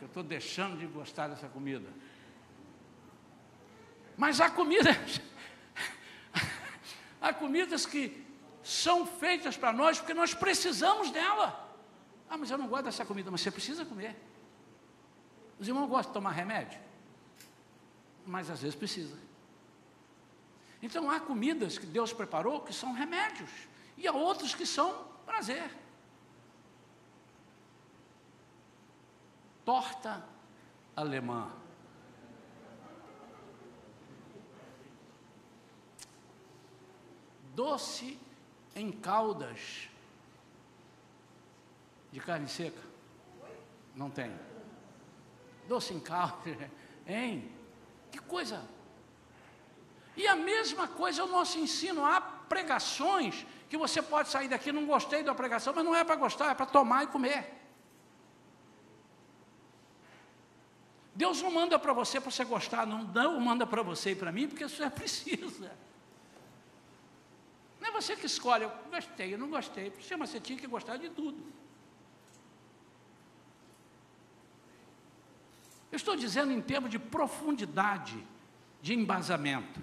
Eu 0.00 0.06
estou 0.06 0.22
deixando 0.22 0.78
de 0.78 0.86
gostar 0.86 1.28
dessa 1.28 1.48
comida. 1.48 1.88
Mas 4.16 4.40
há 4.40 4.50
comidas, 4.50 5.20
há 7.20 7.32
comidas 7.32 7.86
que 7.86 8.24
são 8.62 9.06
feitas 9.06 9.56
para 9.56 9.72
nós 9.72 9.98
porque 9.98 10.14
nós 10.14 10.34
precisamos 10.34 11.10
dela. 11.10 11.60
Ah, 12.28 12.36
mas 12.36 12.50
eu 12.50 12.58
não 12.58 12.66
gosto 12.66 12.84
dessa 12.84 13.04
comida, 13.04 13.30
mas 13.30 13.40
você 13.40 13.50
precisa 13.50 13.84
comer. 13.84 14.16
Os 15.58 15.68
irmãos 15.68 15.86
gostam 15.86 16.10
de 16.10 16.14
tomar 16.14 16.32
remédio? 16.32 16.80
Mas 18.26 18.50
às 18.50 18.60
vezes 18.60 18.74
precisa. 18.74 19.16
Então 20.82 21.10
há 21.10 21.20
comidas 21.20 21.78
que 21.78 21.86
Deus 21.86 22.12
preparou 22.12 22.60
que 22.60 22.72
são 22.72 22.92
remédios, 22.92 23.50
e 23.96 24.06
há 24.06 24.12
outros 24.12 24.54
que 24.54 24.66
são 24.66 25.06
prazer. 25.24 25.70
Torta 29.64 30.24
alemã. 30.96 31.50
Doce 37.54 38.18
em 38.74 38.90
caldas 38.90 39.88
de 42.10 42.20
carne 42.20 42.48
seca? 42.48 42.80
Não 43.94 44.10
tem. 44.10 44.32
Doce 45.68 45.94
em 45.94 46.00
caldas, 46.00 46.56
hein? 47.06 47.50
Que 48.10 48.18
coisa! 48.18 48.62
E 50.16 50.26
a 50.26 50.36
mesma 50.36 50.86
coisa 50.86 51.22
é 51.22 51.24
o 51.24 51.28
nosso 51.28 51.58
ensino. 51.58 52.04
Há 52.04 52.20
pregações 52.20 53.46
que 53.68 53.76
você 53.76 54.00
pode 54.00 54.28
sair 54.28 54.48
daqui, 54.48 54.70
não 54.70 54.86
gostei 54.86 55.22
da 55.22 55.34
pregação, 55.34 55.72
mas 55.74 55.84
não 55.84 55.94
é 55.94 56.04
para 56.04 56.14
gostar, 56.16 56.50
é 56.50 56.54
para 56.54 56.66
tomar 56.66 57.04
e 57.04 57.06
comer. 57.08 57.63
Deus 61.14 61.40
não 61.40 61.50
manda 61.50 61.78
para 61.78 61.92
você 61.92 62.20
para 62.20 62.30
você 62.30 62.44
gostar, 62.44 62.86
não, 62.86 63.04
não 63.04 63.40
manda 63.40 63.66
para 63.66 63.82
você 63.82 64.10
e 64.10 64.16
para 64.16 64.32
mim, 64.32 64.48
porque 64.48 64.68
você 64.68 64.90
precisa. 64.90 65.70
Não 67.80 67.88
é 67.88 67.92
você 67.92 68.16
que 68.16 68.26
escolhe, 68.26 68.64
eu 68.64 68.72
gostei, 68.90 69.34
eu 69.34 69.38
não 69.38 69.48
gostei. 69.48 69.92
Mas 70.18 70.30
você 70.30 70.40
tinha 70.40 70.58
que 70.58 70.66
gostar 70.66 70.96
de 70.96 71.08
tudo. 71.10 71.40
Eu 75.92 75.96
estou 75.96 76.16
dizendo 76.16 76.52
em 76.52 76.60
termos 76.60 76.90
de 76.90 76.98
profundidade, 76.98 78.18
de 78.82 78.94
embasamento. 78.94 79.80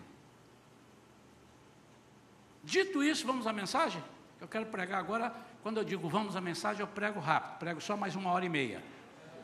Dito 2.62 3.02
isso, 3.02 3.26
vamos 3.26 3.48
à 3.48 3.54
mensagem? 3.54 4.04
Eu 4.42 4.48
quero 4.48 4.66
pregar 4.66 5.00
agora. 5.00 5.34
Quando 5.64 5.78
eu 5.78 5.84
digo 5.86 6.10
vamos 6.10 6.36
à 6.36 6.42
mensagem, 6.42 6.82
eu 6.82 6.88
prego 6.88 7.20
rápido, 7.20 7.60
prego 7.60 7.80
só 7.80 7.96
mais 7.96 8.16
uma 8.16 8.32
hora 8.32 8.44
e 8.44 8.50
meia. 8.50 8.84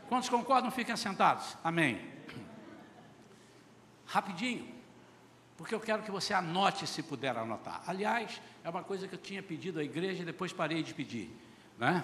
Quantos 0.08 0.30
concordam? 0.30 0.72
Fiquem 0.72 0.96
sentados. 0.96 1.58
Amém. 1.64 2.02
Rapidinho, 4.06 4.68
porque 5.58 5.76
eu 5.76 5.80
quero 5.80 6.04
que 6.04 6.12
você 6.12 6.34
anote 6.34 6.88
se 6.88 7.04
puder 7.04 7.36
anotar. 7.36 7.84
Aliás, 7.86 8.42
é 8.64 8.70
uma 8.70 8.84
coisa 8.84 9.08
que 9.08 9.16
eu 9.16 9.20
tinha 9.20 9.44
pedido 9.44 9.80
à 9.80 9.84
igreja 9.84 10.24
e 10.24 10.26
depois 10.26 10.54
parei 10.54 10.82
de 10.82 10.94
pedir. 10.94 11.30
Né? 11.78 12.04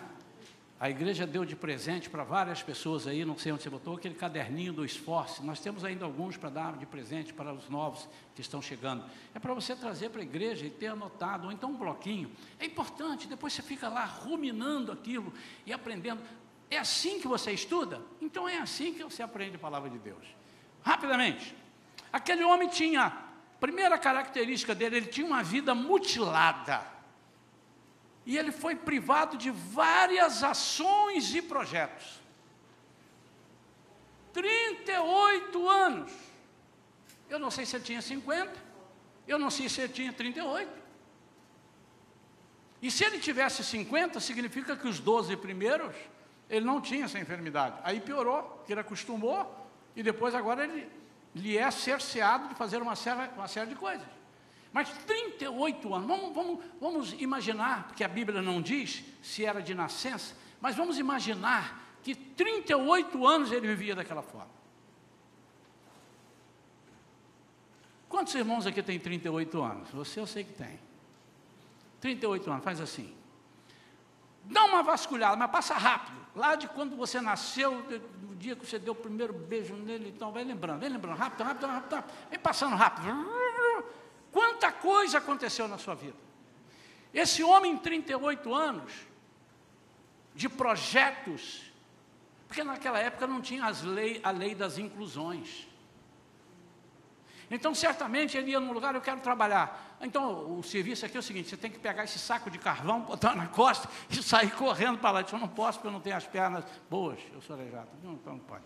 A 0.84 0.90
igreja 0.90 1.26
deu 1.26 1.46
de 1.46 1.56
presente 1.56 2.10
para 2.10 2.26
várias 2.26 2.62
pessoas 2.62 3.08
aí, 3.08 3.24
não 3.24 3.38
sei 3.38 3.54
onde 3.54 3.64
você 3.64 3.70
botou, 3.70 3.96
aquele 3.96 4.16
caderninho 4.16 4.74
do 4.74 4.84
esforço. 4.84 5.42
Nós 5.42 5.62
temos 5.62 5.86
ainda 5.86 6.04
alguns 6.04 6.36
para 6.36 6.50
dar 6.50 6.76
de 6.76 6.86
presente 6.86 7.34
para 7.34 7.54
os 7.54 7.70
novos 7.70 8.10
que 8.36 8.42
estão 8.42 8.62
chegando. 8.62 9.06
É 9.34 9.40
para 9.40 9.54
você 9.54 9.78
trazer 9.78 10.10
para 10.10 10.20
a 10.20 10.26
igreja 10.26 10.66
e 10.66 10.70
ter 10.70 10.88
anotado, 10.88 11.46
ou 11.46 11.54
então 11.54 11.72
um 11.72 11.78
bloquinho. 11.78 12.30
É 12.60 12.66
importante, 12.66 13.28
depois 13.28 13.54
você 13.54 13.62
fica 13.62 13.88
lá 13.88 14.04
ruminando 14.04 14.92
aquilo 14.92 15.34
e 15.66 15.72
aprendendo. 15.72 16.22
É 16.74 16.80
assim 16.80 17.20
que 17.20 17.28
você 17.28 17.52
estuda? 17.52 18.02
Então 18.20 18.50
é 18.50 18.58
assim 18.58 18.96
que 18.96 19.04
você 19.04 19.22
aprende 19.22 19.58
a 19.58 19.60
palavra 19.60 19.92
de 19.92 20.00
Deus. 20.00 20.26
Rapidamente. 20.82 21.56
Aquele 22.12 22.44
homem 22.44 22.68
tinha, 22.68 23.16
primeira 23.60 23.96
característica 23.96 24.74
dele, 24.74 24.98
ele 24.98 25.06
tinha 25.06 25.28
uma 25.28 25.44
vida 25.44 25.76
mutilada. 25.76 26.84
E 28.26 28.36
ele 28.40 28.52
foi 28.52 28.76
privado 28.76 29.38
de 29.38 29.52
várias 29.52 30.44
ações 30.44 31.36
e 31.36 31.44
projetos. 31.44 32.20
38 34.34 35.70
anos. 35.70 36.12
Eu 37.30 37.38
não 37.38 37.52
sei 37.52 37.68
se 37.68 37.76
ele 37.76 37.84
tinha 37.84 38.02
50, 38.02 38.52
eu 39.28 39.38
não 39.38 39.52
sei 39.52 39.70
se 39.70 39.80
ele 39.80 39.94
tinha 39.94 40.12
38. 40.12 40.72
E 42.82 42.90
se 42.90 43.06
ele 43.06 43.20
tivesse 43.20 43.64
50, 43.64 44.20
significa 44.20 44.76
que 44.76 44.88
os 44.88 45.00
12 45.00 45.38
primeiros 45.38 45.96
ele 46.50 46.66
não 46.66 46.82
tinha 46.82 47.06
essa 47.06 47.20
enfermidade. 47.20 47.78
Aí 47.84 48.00
piorou, 48.00 48.64
ele 48.68 48.80
acostumou, 48.80 49.68
e 49.96 50.04
depois 50.04 50.36
agora 50.36 50.64
ele 50.64 50.90
lhe 51.36 51.58
é 51.58 51.70
cerceado 51.72 52.48
de 52.50 52.56
fazer 52.56 52.82
uma 52.82 52.96
série, 52.96 53.30
uma 53.36 53.48
série 53.48 53.70
de 53.70 53.76
coisas. 53.76 54.08
Mas 54.72 54.90
38 54.90 55.94
anos, 55.94 56.08
vamos, 56.08 56.34
vamos, 56.34 56.66
vamos 56.82 57.14
imaginar, 57.14 57.88
porque 57.88 58.04
a 58.04 58.08
Bíblia 58.08 58.42
não 58.42 58.62
diz 58.62 59.04
se 59.22 59.46
era 59.46 59.62
de 59.62 59.74
nascença, 59.74 60.36
mas 60.60 60.76
vamos 60.76 60.98
imaginar 60.98 61.80
que 62.02 62.16
38 62.16 63.26
anos 63.26 63.52
ele 63.52 63.68
vivia 63.68 63.96
daquela 63.96 64.22
forma. 64.22 64.52
Quantos 68.10 68.36
irmãos 68.36 68.68
aqui 68.68 68.82
têm 68.84 69.00
38 69.00 69.62
anos? 69.62 69.90
Você 69.90 70.20
eu 70.20 70.28
sei 70.28 70.44
que 70.44 70.54
tem. 70.54 70.80
38 72.00 72.52
anos, 72.52 72.64
faz 72.64 72.80
assim. 72.82 73.16
Dá 74.44 74.66
uma 74.66 74.84
vasculhada, 74.84 75.36
mas 75.36 75.50
passa 75.50 75.74
rápido. 75.76 76.23
Lá 76.36 76.56
de 76.56 76.68
quando 76.68 76.96
você 76.96 77.22
nasceu, 77.22 77.86
no 78.22 78.36
dia 78.36 78.56
que 78.56 78.66
você 78.66 78.80
deu 78.80 78.94
o 78.94 78.96
primeiro 78.96 79.34
beijo 79.34 79.76
nele, 79.76 80.10
então 80.10 80.32
vai 80.32 80.44
lembrando, 80.44 80.80
vem 80.80 80.90
lembrando, 80.90 81.18
rápido, 81.18 81.44
rápido, 81.44 81.68
rápido, 81.68 82.04
vem 82.30 82.40
passando 82.40 82.76
rápido. 82.76 83.08
Quanta 84.32 84.72
coisa 84.72 85.20
aconteceu 85.20 85.68
na 85.68 85.78
sua 85.78 85.94
vida. 85.94 86.18
Esse 87.14 87.44
homem, 87.44 87.78
38 87.78 88.54
anos, 88.54 88.92
de 90.34 90.50
projetos, 90.50 91.72
porque 92.48 92.64
naquela 92.64 92.98
época 92.98 93.28
não 93.28 93.40
tinha 93.40 93.70
lei, 93.84 94.20
a 94.24 94.32
lei 94.32 94.56
das 94.56 94.80
inclusões. 94.80 95.68
Então, 97.54 97.76
certamente, 97.76 98.36
ele 98.36 98.50
ia 98.50 98.60
num 98.60 98.74
lugar, 98.74 98.96
eu 98.96 99.02
quero 99.02 99.22
trabalhar. 99.22 99.96
Então, 100.02 100.58
o 100.58 100.64
serviço 100.64 101.06
aqui 101.06 101.16
é 101.16 101.20
o 101.20 101.24
seguinte: 101.24 101.50
você 101.50 101.58
tem 101.58 101.70
que 101.70 101.78
pegar 101.78 102.04
esse 102.04 102.18
saco 102.18 102.50
de 102.50 102.58
carvão, 102.58 103.02
botar 103.02 103.36
na 103.36 103.46
costa 103.46 103.88
e 104.10 104.24
sair 104.24 104.50
correndo 104.56 104.98
para 104.98 105.12
lá. 105.12 105.26
Eu 105.32 105.38
não 105.38 105.48
posso, 105.48 105.78
porque 105.78 105.88
eu 105.88 105.92
não 105.92 106.00
tenho 106.00 106.16
as 106.16 106.26
pernas 106.26 106.66
boas, 106.90 107.20
eu 107.32 107.42
sou 107.42 107.56
aleijado. 107.56 107.90
Não, 108.04 108.14
então 108.14 108.34
não 108.34 108.40
pode. 108.40 108.64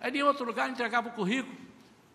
Aí, 0.00 0.16
em 0.16 0.22
outro 0.22 0.44
lugar, 0.44 0.70
entregava 0.70 1.08
o 1.08 1.12
currículo. 1.12 1.56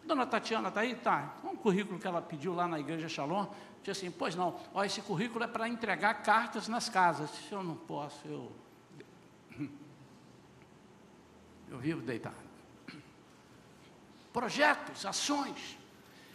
Dona 0.05 0.25
Tatiana 0.25 0.69
está 0.69 0.79
aí? 0.79 0.95
Tá. 0.95 1.35
Um 1.43 1.55
currículo 1.55 1.99
que 1.99 2.07
ela 2.07 2.21
pediu 2.21 2.53
lá 2.53 2.65
na 2.65 2.79
igreja 2.79 3.09
Shalom. 3.09 3.45
Disse 3.83 3.91
assim, 3.91 4.11
pois 4.11 4.35
não, 4.35 4.57
ó, 4.73 4.85
esse 4.85 5.01
currículo 5.01 5.43
é 5.43 5.47
para 5.47 5.67
entregar 5.67 6.13
cartas 6.21 6.69
nas 6.69 6.87
casas. 6.87 7.29
Se 7.29 7.51
eu 7.51 7.61
não 7.61 7.75
posso, 7.75 8.25
eu. 8.25 8.51
Eu 11.69 11.77
vivo 11.77 12.01
deitado. 12.01 12.50
Projetos, 14.33 15.05
ações. 15.05 15.77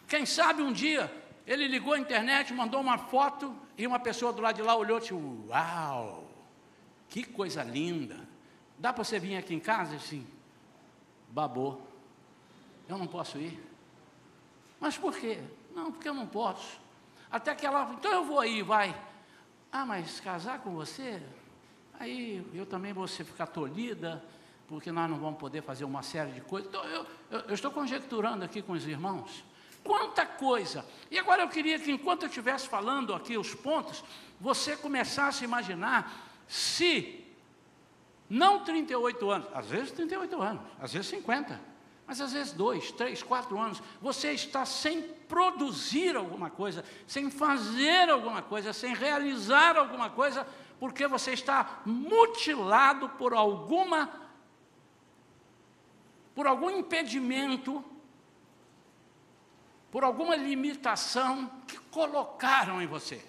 Quem 0.08 0.24
sabe 0.26 0.62
um 0.62 0.72
dia 0.72 1.12
ele 1.46 1.68
ligou 1.68 1.92
a 1.92 1.98
internet, 1.98 2.52
mandou 2.52 2.80
uma 2.80 2.98
foto 2.98 3.54
e 3.78 3.86
uma 3.86 4.00
pessoa 4.00 4.32
do 4.32 4.42
lado 4.42 4.56
de 4.56 4.62
lá 4.62 4.74
olhou 4.74 4.98
e 4.98 5.00
disse: 5.00 5.14
Uau, 5.14 6.28
que 7.08 7.22
coisa 7.22 7.62
linda. 7.62 8.18
Dá 8.78 8.92
para 8.92 9.04
você 9.04 9.18
vir 9.18 9.36
aqui 9.36 9.54
em 9.54 9.60
casa? 9.60 9.94
Assim, 9.96 10.26
babou. 11.28 11.86
Eu 12.88 12.98
não 12.98 13.06
posso 13.06 13.38
ir. 13.38 13.62
Mas 14.80 14.98
por 14.98 15.16
quê? 15.16 15.40
Não, 15.74 15.92
porque 15.92 16.08
eu 16.08 16.14
não 16.14 16.26
posso. 16.26 16.80
Até 17.30 17.54
que 17.54 17.64
ela, 17.64 17.92
então 17.92 18.12
eu 18.12 18.24
vou 18.24 18.40
aí, 18.40 18.62
vai. 18.62 18.94
Ah, 19.70 19.86
mas 19.86 20.20
casar 20.20 20.60
com 20.60 20.74
você? 20.74 21.22
Aí 21.98 22.44
eu 22.54 22.66
também 22.66 22.92
vou 22.92 23.06
ficar 23.06 23.46
tolhida, 23.46 24.22
porque 24.68 24.90
nós 24.90 25.08
não 25.08 25.18
vamos 25.18 25.38
poder 25.38 25.62
fazer 25.62 25.84
uma 25.84 26.02
série 26.02 26.32
de 26.32 26.40
coisas. 26.40 26.68
Então 26.68 26.84
eu, 26.84 27.06
eu, 27.30 27.40
eu 27.40 27.54
estou 27.54 27.70
conjecturando 27.70 28.44
aqui 28.44 28.62
com 28.62 28.72
os 28.72 28.86
irmãos. 28.86 29.44
Quanta 29.84 30.26
coisa! 30.26 30.84
E 31.10 31.18
agora 31.18 31.42
eu 31.42 31.48
queria 31.48 31.78
que, 31.78 31.92
enquanto 31.92 32.24
eu 32.24 32.28
estivesse 32.28 32.68
falando 32.68 33.14
aqui 33.14 33.38
os 33.38 33.54
pontos, 33.54 34.02
você 34.40 34.76
começasse 34.76 35.44
a 35.44 35.46
imaginar 35.46 36.28
se, 36.48 37.24
não 38.28 38.64
38 38.64 39.30
anos, 39.30 39.48
às 39.54 39.66
vezes 39.66 39.92
38 39.92 40.42
anos, 40.42 40.62
às 40.80 40.92
vezes 40.92 41.08
50, 41.08 41.60
mas 42.06 42.20
às 42.20 42.32
vezes 42.32 42.52
dois, 42.52 42.90
três, 42.92 43.22
quatro 43.22 43.58
anos, 43.58 43.82
você 44.00 44.32
está 44.32 44.64
sem 44.64 45.02
produzir 45.02 46.16
alguma 46.16 46.50
coisa, 46.50 46.84
sem 47.06 47.30
fazer 47.30 48.08
alguma 48.10 48.42
coisa, 48.42 48.72
sem 48.72 48.94
realizar 48.94 49.76
alguma 49.76 50.10
coisa, 50.10 50.46
porque 50.78 51.06
você 51.06 51.32
está 51.32 51.80
mutilado 51.84 53.08
por 53.10 53.34
alguma 53.34 54.25
por 56.36 56.46
algum 56.46 56.68
impedimento, 56.68 57.82
por 59.90 60.04
alguma 60.04 60.36
limitação 60.36 61.50
que 61.66 61.78
colocaram 61.90 62.82
em 62.82 62.86
você. 62.86 63.24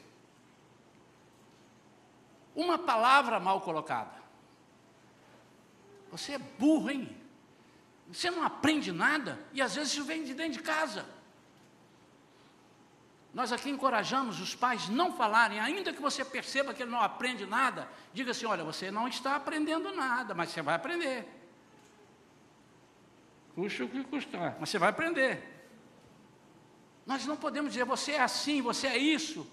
Uma 2.53 2.77
palavra 2.77 3.39
mal 3.39 3.61
colocada. 3.61 4.11
Você 6.11 6.33
é 6.33 6.37
burro, 6.37 6.89
hein? 6.89 7.17
Você 8.09 8.29
não 8.29 8.43
aprende 8.43 8.91
nada 8.91 9.39
e 9.53 9.61
às 9.61 9.75
vezes 9.75 9.93
isso 9.93 10.03
vem 10.03 10.25
de 10.25 10.33
dentro 10.33 10.57
de 10.57 10.63
casa. 10.63 11.05
Nós 13.33 13.53
aqui 13.53 13.69
encorajamos 13.69 14.41
os 14.41 14.53
pais 14.53 14.89
não 14.89 15.13
falarem, 15.13 15.61
ainda 15.61 15.93
que 15.93 16.01
você 16.01 16.25
perceba 16.25 16.73
que 16.73 16.83
ele 16.83 16.91
não 16.91 17.01
aprende 17.01 17.45
nada, 17.45 17.87
diga 18.13 18.31
assim: 18.31 18.45
olha, 18.45 18.65
você 18.65 18.91
não 18.91 19.07
está 19.07 19.35
aprendendo 19.35 19.95
nada, 19.95 20.33
mas 20.33 20.49
você 20.49 20.61
vai 20.61 20.75
aprender. 20.75 21.36
Custa 23.57 23.85
o 23.85 23.89
que 23.89 24.03
custar, 24.03 24.55
mas 24.59 24.69
você 24.69 24.77
vai 24.77 24.89
aprender. 24.89 25.43
Nós 27.07 27.25
não 27.25 27.35
podemos 27.35 27.73
dizer 27.73 27.85
você 27.85 28.11
é 28.11 28.21
assim, 28.21 28.61
você 28.61 28.85
é 28.85 28.95
isso. 28.95 29.51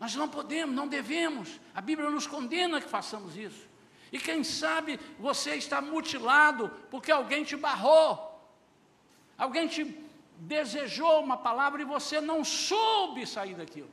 Nós 0.00 0.14
não 0.14 0.26
podemos, 0.26 0.74
não 0.74 0.88
devemos. 0.88 1.60
A 1.74 1.82
Bíblia 1.82 2.08
nos 2.08 2.26
condena 2.26 2.80
que 2.80 2.88
façamos 2.88 3.36
isso. 3.36 3.68
E 4.10 4.18
quem 4.18 4.42
sabe 4.42 4.98
você 5.18 5.56
está 5.56 5.82
mutilado 5.82 6.70
porque 6.90 7.12
alguém 7.12 7.44
te 7.44 7.54
barrou, 7.54 8.50
alguém 9.36 9.68
te 9.68 9.84
desejou 10.38 11.22
uma 11.22 11.36
palavra 11.36 11.82
e 11.82 11.84
você 11.84 12.18
não 12.18 12.42
soube 12.42 13.26
sair 13.26 13.56
daquilo. 13.56 13.90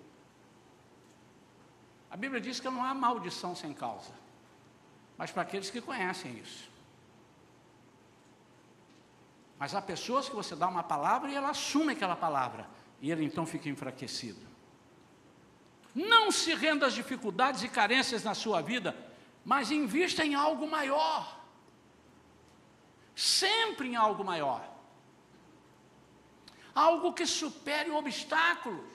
A 2.09 2.15
Bíblia 2.15 2.39
diz 2.39 2.61
que 2.61 2.69
não 2.69 2.81
há 2.81 2.93
maldição 2.93 3.53
sem 3.53 3.73
causa, 3.73 4.13
mas 5.17 5.29
para 5.29 5.41
aqueles 5.41 5.69
que 5.69 5.81
conhecem 5.81 6.37
isso. 6.37 6.71
Mas 9.63 9.73
há 9.73 9.81
pessoas 9.81 10.27
que 10.27 10.35
você 10.35 10.57
dá 10.57 10.67
uma 10.67 10.83
palavra 10.83 11.31
e 11.31 11.35
ela 11.35 11.51
assume 11.51 11.93
aquela 11.93 12.17
palavra, 12.17 12.67
e 12.99 13.09
ele 13.09 13.23
então 13.23 13.45
fica 13.45 13.69
enfraquecido. 13.69 14.45
Não 15.95 16.33
se 16.33 16.53
renda 16.53 16.85
às 16.85 16.93
dificuldades 16.93 17.63
e 17.63 17.69
carências 17.69 18.25
na 18.25 18.33
sua 18.33 18.59
vida, 18.59 18.93
mas 19.45 19.71
invista 19.71 20.25
em 20.25 20.35
algo 20.35 20.69
maior. 20.69 21.39
Sempre 23.15 23.87
em 23.87 23.95
algo 23.95 24.21
maior. 24.25 24.69
Algo 26.75 27.13
que 27.13 27.25
supere 27.25 27.89
o 27.89 27.95
obstáculo. 27.95 28.85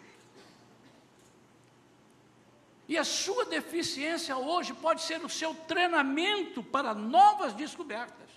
E 2.86 2.98
a 2.98 3.04
sua 3.04 3.46
deficiência 3.46 4.36
hoje 4.36 4.74
pode 4.74 5.00
ser 5.00 5.24
o 5.24 5.30
seu 5.30 5.54
treinamento 5.54 6.62
para 6.62 6.92
novas 6.92 7.54
descobertas. 7.54 8.27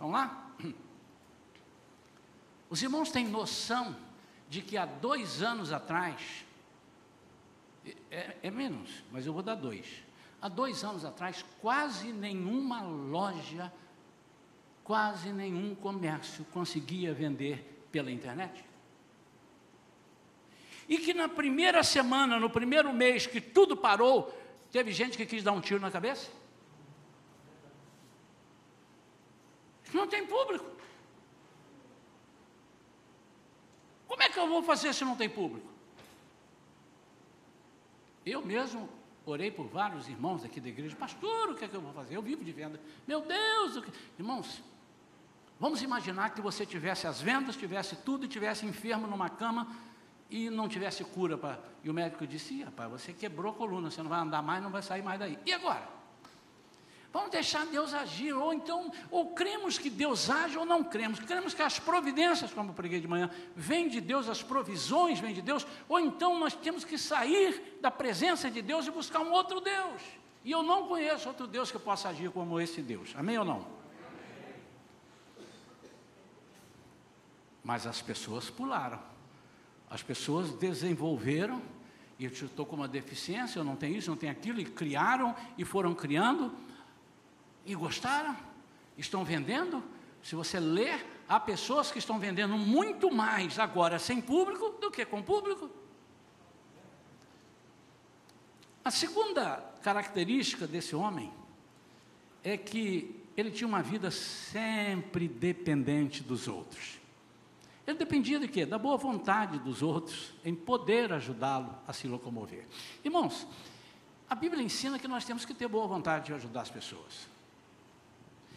Vamos 0.00 0.14
lá? 0.14 0.50
Os 2.70 2.82
irmãos 2.82 3.10
têm 3.10 3.28
noção 3.28 3.94
de 4.48 4.62
que 4.62 4.78
há 4.78 4.86
dois 4.86 5.42
anos 5.42 5.72
atrás, 5.72 6.44
é, 8.10 8.36
é 8.42 8.50
menos, 8.50 9.04
mas 9.12 9.26
eu 9.26 9.32
vou 9.34 9.42
dar 9.42 9.56
dois. 9.56 10.02
Há 10.40 10.48
dois 10.48 10.82
anos 10.82 11.04
atrás, 11.04 11.44
quase 11.60 12.12
nenhuma 12.12 12.80
loja, 12.80 13.70
quase 14.82 15.34
nenhum 15.34 15.74
comércio 15.74 16.46
conseguia 16.46 17.12
vender 17.12 17.86
pela 17.92 18.10
internet. 18.10 18.64
E 20.88 20.96
que 20.96 21.12
na 21.12 21.28
primeira 21.28 21.82
semana, 21.82 22.40
no 22.40 22.48
primeiro 22.48 22.90
mês 22.92 23.26
que 23.26 23.40
tudo 23.40 23.76
parou, 23.76 24.34
teve 24.72 24.92
gente 24.92 25.18
que 25.18 25.26
quis 25.26 25.42
dar 25.42 25.52
um 25.52 25.60
tiro 25.60 25.78
na 25.78 25.90
cabeça? 25.90 26.39
Não 29.92 30.06
tem 30.06 30.26
público. 30.26 30.64
Como 34.06 34.22
é 34.22 34.28
que 34.28 34.38
eu 34.38 34.48
vou 34.48 34.62
fazer 34.62 34.92
se 34.92 35.04
não 35.04 35.16
tem 35.16 35.28
público? 35.28 35.66
Eu 38.24 38.44
mesmo 38.44 38.88
orei 39.24 39.50
por 39.50 39.66
vários 39.66 40.08
irmãos 40.08 40.44
aqui 40.44 40.60
da 40.60 40.68
igreja, 40.68 40.96
pastor, 40.96 41.50
o 41.50 41.54
que 41.54 41.64
é 41.64 41.68
que 41.68 41.74
eu 41.74 41.80
vou 41.80 41.92
fazer? 41.92 42.16
Eu 42.16 42.22
vivo 42.22 42.44
de 42.44 42.52
venda. 42.52 42.80
Meu 43.06 43.20
Deus, 43.20 43.84
que... 43.84 43.92
irmãos, 44.18 44.62
vamos 45.58 45.82
imaginar 45.82 46.30
que 46.30 46.40
você 46.40 46.66
tivesse 46.66 47.06
as 47.06 47.20
vendas, 47.20 47.56
tivesse 47.56 47.96
tudo 47.96 48.24
e 48.24 48.28
tivesse 48.28 48.66
enfermo 48.66 49.06
numa 49.06 49.30
cama 49.30 49.66
e 50.28 50.50
não 50.50 50.68
tivesse 50.68 51.04
cura. 51.04 51.38
Pra... 51.38 51.58
E 51.82 51.90
o 51.90 51.94
médico 51.94 52.26
disse: 52.26 52.62
rapaz, 52.62 52.90
você 52.90 53.12
quebrou 53.12 53.52
a 53.52 53.54
coluna, 53.54 53.90
você 53.90 54.02
não 54.02 54.10
vai 54.10 54.20
andar 54.20 54.42
mais, 54.42 54.62
não 54.62 54.70
vai 54.70 54.82
sair 54.82 55.02
mais 55.02 55.18
daí. 55.18 55.38
E 55.46 55.52
agora? 55.52 55.99
Vamos 57.12 57.30
deixar 57.30 57.66
Deus 57.66 57.92
agir, 57.92 58.32
ou 58.32 58.54
então, 58.54 58.92
ou 59.10 59.30
cremos 59.30 59.76
que 59.76 59.90
Deus 59.90 60.30
age 60.30 60.56
ou 60.56 60.64
não 60.64 60.84
cremos, 60.84 61.18
cremos 61.18 61.52
que 61.52 61.62
as 61.62 61.76
providências, 61.76 62.52
como 62.52 62.70
eu 62.70 62.74
preguei 62.74 63.00
de 63.00 63.08
manhã, 63.08 63.28
vêm 63.56 63.88
de 63.88 64.00
Deus, 64.00 64.28
as 64.28 64.44
provisões 64.44 65.18
vêm 65.18 65.34
de 65.34 65.42
Deus, 65.42 65.66
ou 65.88 65.98
então 65.98 66.38
nós 66.38 66.54
temos 66.54 66.84
que 66.84 66.96
sair 66.96 67.78
da 67.80 67.90
presença 67.90 68.48
de 68.48 68.62
Deus 68.62 68.86
e 68.86 68.92
buscar 68.92 69.20
um 69.20 69.32
outro 69.32 69.60
Deus. 69.60 70.00
E 70.44 70.52
eu 70.52 70.62
não 70.62 70.86
conheço 70.86 71.28
outro 71.28 71.48
Deus 71.48 71.72
que 71.72 71.80
possa 71.80 72.08
agir 72.08 72.30
como 72.30 72.60
esse 72.60 72.80
Deus, 72.80 73.12
amém 73.16 73.36
ou 73.38 73.44
não? 73.44 73.66
Mas 77.64 77.88
as 77.88 78.00
pessoas 78.00 78.48
pularam, 78.48 79.00
as 79.90 80.02
pessoas 80.02 80.52
desenvolveram, 80.52 81.60
e 82.20 82.24
eu 82.24 82.30
estou 82.30 82.64
com 82.64 82.76
uma 82.76 82.86
deficiência, 82.86 83.58
eu 83.58 83.64
não 83.64 83.74
tenho 83.74 83.96
isso, 83.96 84.10
não 84.10 84.16
tenho 84.16 84.30
aquilo, 84.30 84.60
e 84.60 84.64
criaram 84.64 85.34
e 85.58 85.64
foram 85.64 85.92
criando, 85.92 86.54
e 87.64 87.74
gostaram, 87.74 88.36
estão 88.96 89.24
vendendo. 89.24 89.82
Se 90.22 90.34
você 90.34 90.58
ler, 90.60 91.04
há 91.28 91.38
pessoas 91.38 91.90
que 91.90 91.98
estão 91.98 92.18
vendendo 92.18 92.56
muito 92.56 93.10
mais 93.10 93.58
agora 93.58 93.98
sem 93.98 94.20
público 94.20 94.70
do 94.80 94.90
que 94.90 95.04
com 95.04 95.22
público. 95.22 95.70
A 98.84 98.90
segunda 98.90 99.56
característica 99.82 100.66
desse 100.66 100.96
homem 100.96 101.32
é 102.42 102.56
que 102.56 103.22
ele 103.36 103.50
tinha 103.50 103.68
uma 103.68 103.82
vida 103.82 104.10
sempre 104.10 105.28
dependente 105.28 106.22
dos 106.22 106.48
outros. 106.48 106.98
Ele 107.86 107.98
dependia 107.98 108.38
de 108.38 108.48
quê? 108.48 108.64
Da 108.64 108.78
boa 108.78 108.96
vontade 108.96 109.58
dos 109.58 109.82
outros 109.82 110.32
em 110.44 110.54
poder 110.54 111.12
ajudá-lo 111.12 111.74
a 111.86 111.92
se 111.92 112.06
locomover. 112.06 112.66
Irmãos, 113.04 113.46
a 114.28 114.34
Bíblia 114.34 114.62
ensina 114.62 114.98
que 114.98 115.08
nós 115.08 115.24
temos 115.24 115.44
que 115.44 115.52
ter 115.52 115.66
boa 115.66 115.86
vontade 115.86 116.26
de 116.26 116.34
ajudar 116.34 116.62
as 116.62 116.70
pessoas. 116.70 117.28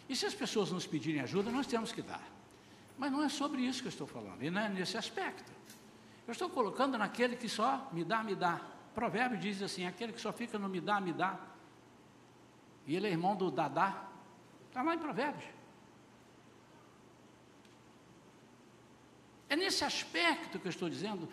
E 0.08 0.14
se 0.14 0.26
as 0.26 0.34
pessoas 0.34 0.70
nos 0.70 0.86
pedirem 0.86 1.20
ajuda, 1.20 1.50
nós 1.50 1.66
temos 1.66 1.92
que 1.92 2.02
dar. 2.02 2.22
Mas 2.96 3.10
não 3.10 3.22
é 3.22 3.28
sobre 3.28 3.62
isso 3.62 3.80
que 3.80 3.88
eu 3.88 3.92
estou 3.92 4.06
falando, 4.06 4.42
e 4.42 4.50
não 4.50 4.60
é 4.60 4.68
nesse 4.68 4.96
aspecto. 4.96 5.50
Eu 6.26 6.32
estou 6.32 6.48
colocando 6.48 6.96
naquele 6.96 7.36
que 7.36 7.48
só 7.48 7.88
me 7.92 8.04
dá, 8.04 8.22
me 8.22 8.34
dá. 8.34 8.60
Provérbio 8.94 9.38
diz 9.38 9.60
assim: 9.62 9.86
aquele 9.86 10.12
que 10.12 10.20
só 10.20 10.32
fica 10.32 10.58
no 10.58 10.68
me 10.68 10.80
dá, 10.80 11.00
me 11.00 11.12
dá. 11.12 11.38
E 12.86 12.94
ele 12.96 13.06
é 13.06 13.10
irmão 13.10 13.34
do 13.34 13.50
Dadá. 13.50 14.08
Está 14.68 14.82
lá 14.82 14.94
em 14.94 14.98
Provérbios. 14.98 15.44
É 19.48 19.56
nesse 19.56 19.84
aspecto 19.84 20.58
que 20.58 20.66
eu 20.66 20.70
estou 20.70 20.88
dizendo. 20.88 21.28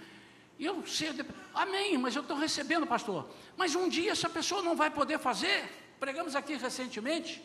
Eu 0.59 0.85
sei, 0.85 1.09
amém, 1.53 1.97
mas 1.97 2.15
eu 2.15 2.21
estou 2.21 2.37
recebendo, 2.37 2.85
pastor. 2.85 3.27
Mas 3.57 3.73
um 3.75 3.89
dia 3.89 4.11
essa 4.11 4.29
pessoa 4.29 4.61
não 4.61 4.75
vai 4.75 4.91
poder 4.91 5.17
fazer. 5.17 5.95
Pregamos 5.99 6.35
aqui 6.35 6.55
recentemente. 6.55 7.43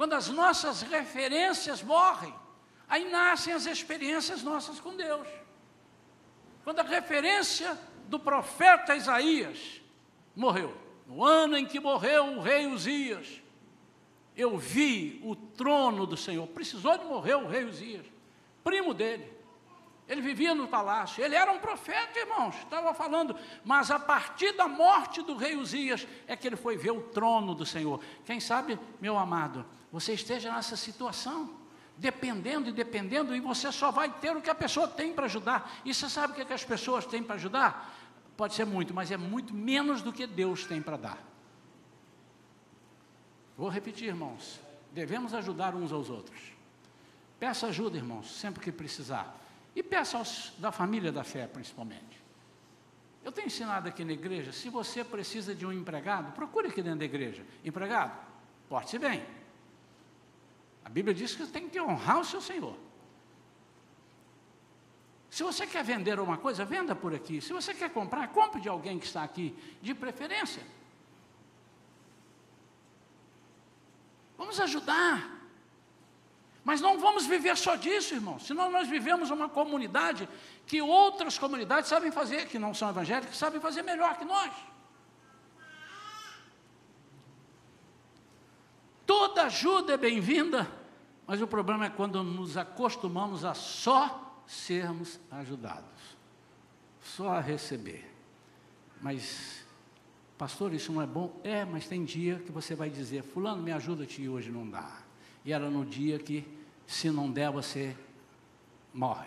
Quando 0.00 0.14
as 0.14 0.30
nossas 0.30 0.80
referências 0.80 1.82
morrem, 1.82 2.34
aí 2.88 3.10
nascem 3.10 3.52
as 3.52 3.66
experiências 3.66 4.42
nossas 4.42 4.80
com 4.80 4.96
Deus. 4.96 5.28
Quando 6.64 6.78
a 6.78 6.84
referência 6.84 7.78
do 8.06 8.18
profeta 8.18 8.96
Isaías 8.96 9.82
morreu, 10.34 10.74
no 11.06 11.22
ano 11.22 11.54
em 11.54 11.66
que 11.66 11.78
morreu 11.78 12.28
o 12.28 12.40
rei 12.40 12.66
Uzias, 12.66 13.42
eu 14.34 14.56
vi 14.56 15.20
o 15.22 15.36
trono 15.36 16.06
do 16.06 16.16
Senhor. 16.16 16.46
Precisou 16.46 16.96
de 16.96 17.04
morrer 17.04 17.34
o 17.34 17.46
rei 17.46 17.66
Uzias, 17.66 18.06
primo 18.64 18.94
dele. 18.94 19.30
Ele 20.08 20.22
vivia 20.22 20.54
no 20.54 20.66
palácio, 20.66 21.22
ele 21.22 21.34
era 21.34 21.52
um 21.52 21.58
profeta, 21.58 22.18
irmãos, 22.18 22.56
estava 22.56 22.94
falando, 22.94 23.36
mas 23.62 23.90
a 23.90 23.98
partir 23.98 24.52
da 24.52 24.66
morte 24.66 25.20
do 25.20 25.36
rei 25.36 25.56
Uzias 25.56 26.08
é 26.26 26.34
que 26.34 26.46
ele 26.48 26.56
foi 26.56 26.78
ver 26.78 26.90
o 26.90 27.02
trono 27.02 27.54
do 27.54 27.66
Senhor. 27.66 28.00
Quem 28.24 28.40
sabe, 28.40 28.80
meu 28.98 29.18
amado, 29.18 29.62
você 29.92 30.12
esteja 30.14 30.52
nessa 30.52 30.76
situação, 30.76 31.50
dependendo 31.96 32.68
e 32.68 32.72
dependendo, 32.72 33.34
e 33.34 33.40
você 33.40 33.70
só 33.72 33.90
vai 33.90 34.10
ter 34.10 34.36
o 34.36 34.40
que 34.40 34.50
a 34.50 34.54
pessoa 34.54 34.86
tem 34.86 35.12
para 35.12 35.26
ajudar. 35.26 35.80
E 35.84 35.92
você 35.92 36.08
sabe 36.08 36.32
o 36.32 36.36
que, 36.36 36.42
é 36.42 36.44
que 36.44 36.52
as 36.52 36.64
pessoas 36.64 37.04
têm 37.04 37.22
para 37.22 37.34
ajudar? 37.34 37.96
Pode 38.36 38.54
ser 38.54 38.64
muito, 38.64 38.94
mas 38.94 39.10
é 39.10 39.16
muito 39.16 39.52
menos 39.52 40.00
do 40.00 40.12
que 40.12 40.26
Deus 40.26 40.64
tem 40.64 40.80
para 40.80 40.96
dar. 40.96 41.18
Vou 43.56 43.68
repetir, 43.68 44.08
irmãos. 44.08 44.60
Devemos 44.92 45.34
ajudar 45.34 45.74
uns 45.74 45.92
aos 45.92 46.08
outros. 46.08 46.40
Peça 47.38 47.66
ajuda, 47.66 47.96
irmãos, 47.96 48.38
sempre 48.38 48.62
que 48.62 48.72
precisar. 48.72 49.38
E 49.74 49.82
peça 49.82 50.16
aos 50.16 50.52
da 50.58 50.72
família 50.72 51.12
da 51.12 51.22
fé, 51.22 51.46
principalmente. 51.46 52.20
Eu 53.22 53.30
tenho 53.30 53.48
ensinado 53.48 53.88
aqui 53.88 54.04
na 54.04 54.12
igreja, 54.12 54.52
se 54.52 54.70
você 54.70 55.04
precisa 55.04 55.54
de 55.54 55.66
um 55.66 55.72
empregado, 55.72 56.32
procure 56.32 56.68
aqui 56.68 56.80
dentro 56.82 57.00
da 57.00 57.04
igreja. 57.04 57.44
Empregado, 57.62 58.18
porte-se 58.68 58.98
bem. 58.98 59.22
A 60.84 60.88
Bíblia 60.88 61.14
diz 61.14 61.34
que 61.34 61.44
você 61.44 61.52
tem 61.52 61.68
que 61.68 61.80
honrar 61.80 62.20
o 62.20 62.24
seu 62.24 62.40
Senhor. 62.40 62.76
Se 65.30 65.44
você 65.44 65.66
quer 65.66 65.84
vender 65.84 66.18
uma 66.18 66.36
coisa, 66.36 66.64
venda 66.64 66.94
por 66.94 67.14
aqui. 67.14 67.40
Se 67.40 67.52
você 67.52 67.72
quer 67.72 67.90
comprar, 67.90 68.28
compre 68.28 68.60
de 68.60 68.68
alguém 68.68 68.98
que 68.98 69.06
está 69.06 69.22
aqui, 69.22 69.56
de 69.80 69.94
preferência. 69.94 70.62
Vamos 74.36 74.58
ajudar. 74.58 75.38
Mas 76.64 76.80
não 76.80 76.98
vamos 76.98 77.26
viver 77.26 77.56
só 77.56 77.76
disso, 77.76 78.14
irmão. 78.14 78.38
Senão 78.38 78.70
nós 78.70 78.88
vivemos 78.88 79.30
uma 79.30 79.48
comunidade 79.48 80.28
que 80.66 80.82
outras 80.82 81.38
comunidades 81.38 81.88
sabem 81.88 82.10
fazer, 82.10 82.48
que 82.48 82.58
não 82.58 82.74
são 82.74 82.90
evangélicas, 82.90 83.36
sabem 83.36 83.60
fazer 83.60 83.82
melhor 83.82 84.18
que 84.18 84.24
nós. 84.24 84.52
Toda 89.10 89.46
ajuda 89.46 89.94
é 89.94 89.96
bem-vinda, 89.96 90.70
mas 91.26 91.42
o 91.42 91.46
problema 91.48 91.86
é 91.86 91.90
quando 91.90 92.22
nos 92.22 92.56
acostumamos 92.56 93.44
a 93.44 93.54
só 93.54 94.40
sermos 94.46 95.18
ajudados, 95.28 96.16
só 97.02 97.30
a 97.30 97.40
receber. 97.40 98.08
Mas 99.02 99.64
pastor, 100.38 100.72
isso 100.72 100.92
não 100.92 101.02
é 101.02 101.08
bom? 101.08 101.40
É, 101.42 101.64
mas 101.64 101.88
tem 101.88 102.04
dia 102.04 102.38
que 102.38 102.52
você 102.52 102.76
vai 102.76 102.88
dizer, 102.88 103.24
fulano, 103.24 103.60
me 103.60 103.72
ajuda-te 103.72 104.28
hoje 104.28 104.48
não 104.48 104.70
dá. 104.70 104.98
E 105.44 105.52
era 105.52 105.68
no 105.68 105.84
dia 105.84 106.16
que, 106.16 106.46
se 106.86 107.10
não 107.10 107.28
der, 107.32 107.50
você 107.50 107.96
morre. 108.94 109.26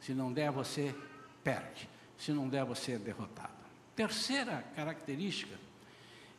Se 0.00 0.14
não 0.14 0.32
der, 0.32 0.52
você 0.52 0.94
perde. 1.42 1.90
Se 2.16 2.30
não 2.30 2.48
der, 2.48 2.64
você 2.64 2.92
é 2.92 2.98
derrotado. 2.98 3.50
Terceira 3.96 4.64
característica 4.76 5.58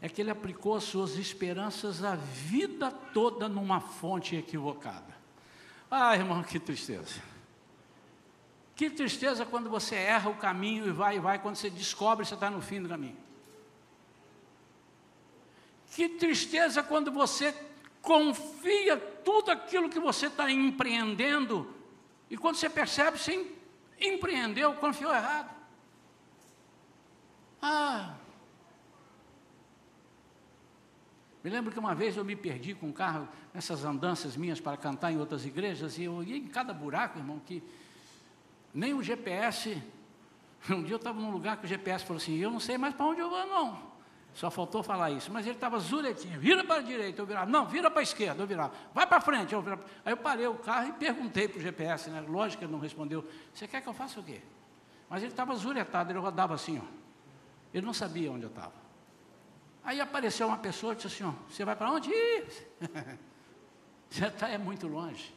é 0.02 0.10
que 0.10 0.22
ele 0.22 0.32
aplicou 0.32 0.76
as 0.76 0.84
suas 0.84 1.16
esperanças 1.16 2.04
a 2.04 2.16
vida 2.16 2.92
toda 2.92 3.48
numa 3.48 3.80
fonte 3.80 4.36
equivocada. 4.36 5.16
Ah, 5.90 6.16
irmão, 6.16 6.42
que 6.42 6.60
tristeza. 6.60 7.22
Que 8.76 8.90
tristeza 8.90 9.46
quando 9.46 9.70
você 9.70 9.96
erra 9.96 10.32
o 10.32 10.36
caminho 10.36 10.88
e 10.88 10.92
vai 10.92 11.18
e 11.18 11.20
vai, 11.20 11.38
quando 11.38 11.56
você 11.56 11.70
descobre 11.70 12.24
que 12.24 12.30
você 12.30 12.34
está 12.34 12.50
no 12.50 12.62
fim 12.62 12.82
do 12.82 12.90
caminho. 12.90 13.18
Que 15.92 16.10
tristeza 16.10 16.82
quando 16.82 17.12
você 17.12 17.54
confia 18.02 18.98
tudo 18.98 19.52
aquilo 19.52 19.90
que 19.90 20.00
você 20.00 20.26
está 20.28 20.50
empreendendo 20.50 21.72
e 22.28 22.38
quando 22.38 22.56
você 22.56 22.70
percebe, 22.70 23.20
você 23.20 23.46
empreendeu, 24.00 24.74
confiou 24.76 25.14
errado. 25.14 25.54
Ah. 27.62 28.16
Me 31.43 31.49
lembro 31.49 31.71
que 31.71 31.80
uma 31.80 31.95
vez 31.95 32.15
eu 32.15 32.23
me 32.23 32.36
perdi 32.36 32.75
com 32.75 32.88
um 32.88 32.91
carro 32.91 33.27
nessas 33.54 33.84
andanças 33.84 34.38
minhas 34.38 34.60
para 34.60 34.77
cantar 34.77 35.12
em 35.12 35.17
outras 35.17 35.45
igrejas 35.45 35.97
e 35.97 36.04
eu 36.04 36.21
ia 36.23 36.38
em 36.38 36.47
cada 36.47 36.73
buraco, 36.73 37.17
irmão, 37.17 37.39
que 37.39 37.63
nem 38.73 38.93
o 38.93 39.04
GPS. 39.04 39.82
Um 40.69 40.84
dia 40.84 40.93
eu 40.93 40.97
estava 40.97 41.19
num 41.19 41.32
lugar 41.32 41.58
que 41.58 41.65
o 41.65 41.67
GPS 41.67 42.06
falou 42.06 42.21
assim: 42.21 42.38
Eu 42.38 42.51
não 42.51 42.60
sei 42.60 42.77
mais 42.77 42.93
para 42.93 43.08
onde 43.08 43.19
eu 43.19 43.27
vou, 43.27 43.47
não. 43.47 43.91
Só 44.34 44.51
faltou 44.51 44.84
falar 44.84 45.10
isso. 45.10 45.32
Mas 45.32 45.45
ele 45.45 45.56
estava 45.56 45.80
zuretinho. 45.80 46.39
Vira 46.39 46.63
para 46.63 46.75
a 46.75 46.82
direita, 46.84 47.21
eu 47.21 47.25
virava. 47.25 47.49
Não, 47.49 47.65
vira 47.65 47.89
para 47.89 47.99
a 47.99 48.04
esquerda, 48.04 48.43
eu 48.43 48.47
virava. 48.47 48.71
Vai 48.93 49.08
para 49.08 49.19
frente, 49.19 49.54
eu 49.54 49.62
virava. 49.62 49.84
Aí 50.06 50.13
eu 50.13 50.17
parei 50.17 50.45
o 50.45 50.54
carro 50.56 50.89
e 50.89 50.93
perguntei 50.93 51.47
para 51.47 51.58
o 51.58 51.62
GPS, 51.62 52.12
né? 52.12 52.23
Lógico 52.27 52.60
que 52.60 52.65
ele 52.65 52.71
não 52.71 52.80
respondeu. 52.80 53.27
Você 53.54 53.67
quer 53.67 53.82
que 53.82 53.89
eu 53.89 53.93
faça 53.93 54.19
o 54.19 54.23
quê? 54.23 54.41
Mas 55.10 55.23
ele 55.23 55.32
estava 55.32 55.54
zuretado, 55.56 56.12
ele 56.12 56.19
rodava 56.19 56.54
assim, 56.54 56.80
ó. 56.80 56.86
Ele 57.73 57.86
não 57.86 57.93
sabia 57.93 58.32
onde 58.32 58.43
eu 58.43 58.49
estava. 58.49 58.81
Aí 59.84 60.00
apareceu 60.00 60.48
uma 60.48 60.58
pessoa 60.58 60.94
e 60.94 60.96
disse 60.96 61.08
assim, 61.08 61.24
ó, 61.24 61.34
você 61.50 61.65
vai 61.65 61.76
para 61.76 61.91
onde? 61.91 62.10
você 64.10 64.26
está 64.26 64.48
é 64.50 64.58
muito 64.58 64.88
longe. 64.88 65.34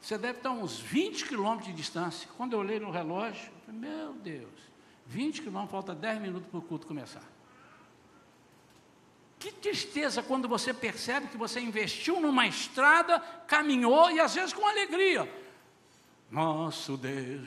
Você 0.00 0.16
deve 0.16 0.38
estar 0.38 0.50
uns 0.50 0.78
20 0.78 1.26
quilômetros 1.26 1.66
de 1.68 1.74
distância. 1.74 2.28
Quando 2.36 2.52
eu 2.52 2.60
olhei 2.60 2.78
no 2.78 2.90
relógio, 2.90 3.46
eu 3.46 3.60
falei, 3.66 3.80
meu 3.80 4.12
Deus, 4.14 4.52
20 5.06 5.42
quilômetros, 5.42 5.70
falta 5.70 5.94
10 5.94 6.20
minutos 6.20 6.48
para 6.48 6.58
o 6.58 6.62
culto 6.62 6.86
começar. 6.86 7.24
Que 9.38 9.52
tristeza 9.52 10.22
quando 10.22 10.48
você 10.48 10.74
percebe 10.74 11.28
que 11.28 11.36
você 11.36 11.60
investiu 11.60 12.20
numa 12.20 12.46
estrada, 12.46 13.20
caminhou 13.46 14.10
e 14.10 14.20
às 14.20 14.34
vezes 14.34 14.52
com 14.52 14.66
alegria. 14.66 15.32
Nosso 16.30 16.96
Deus 16.96 17.46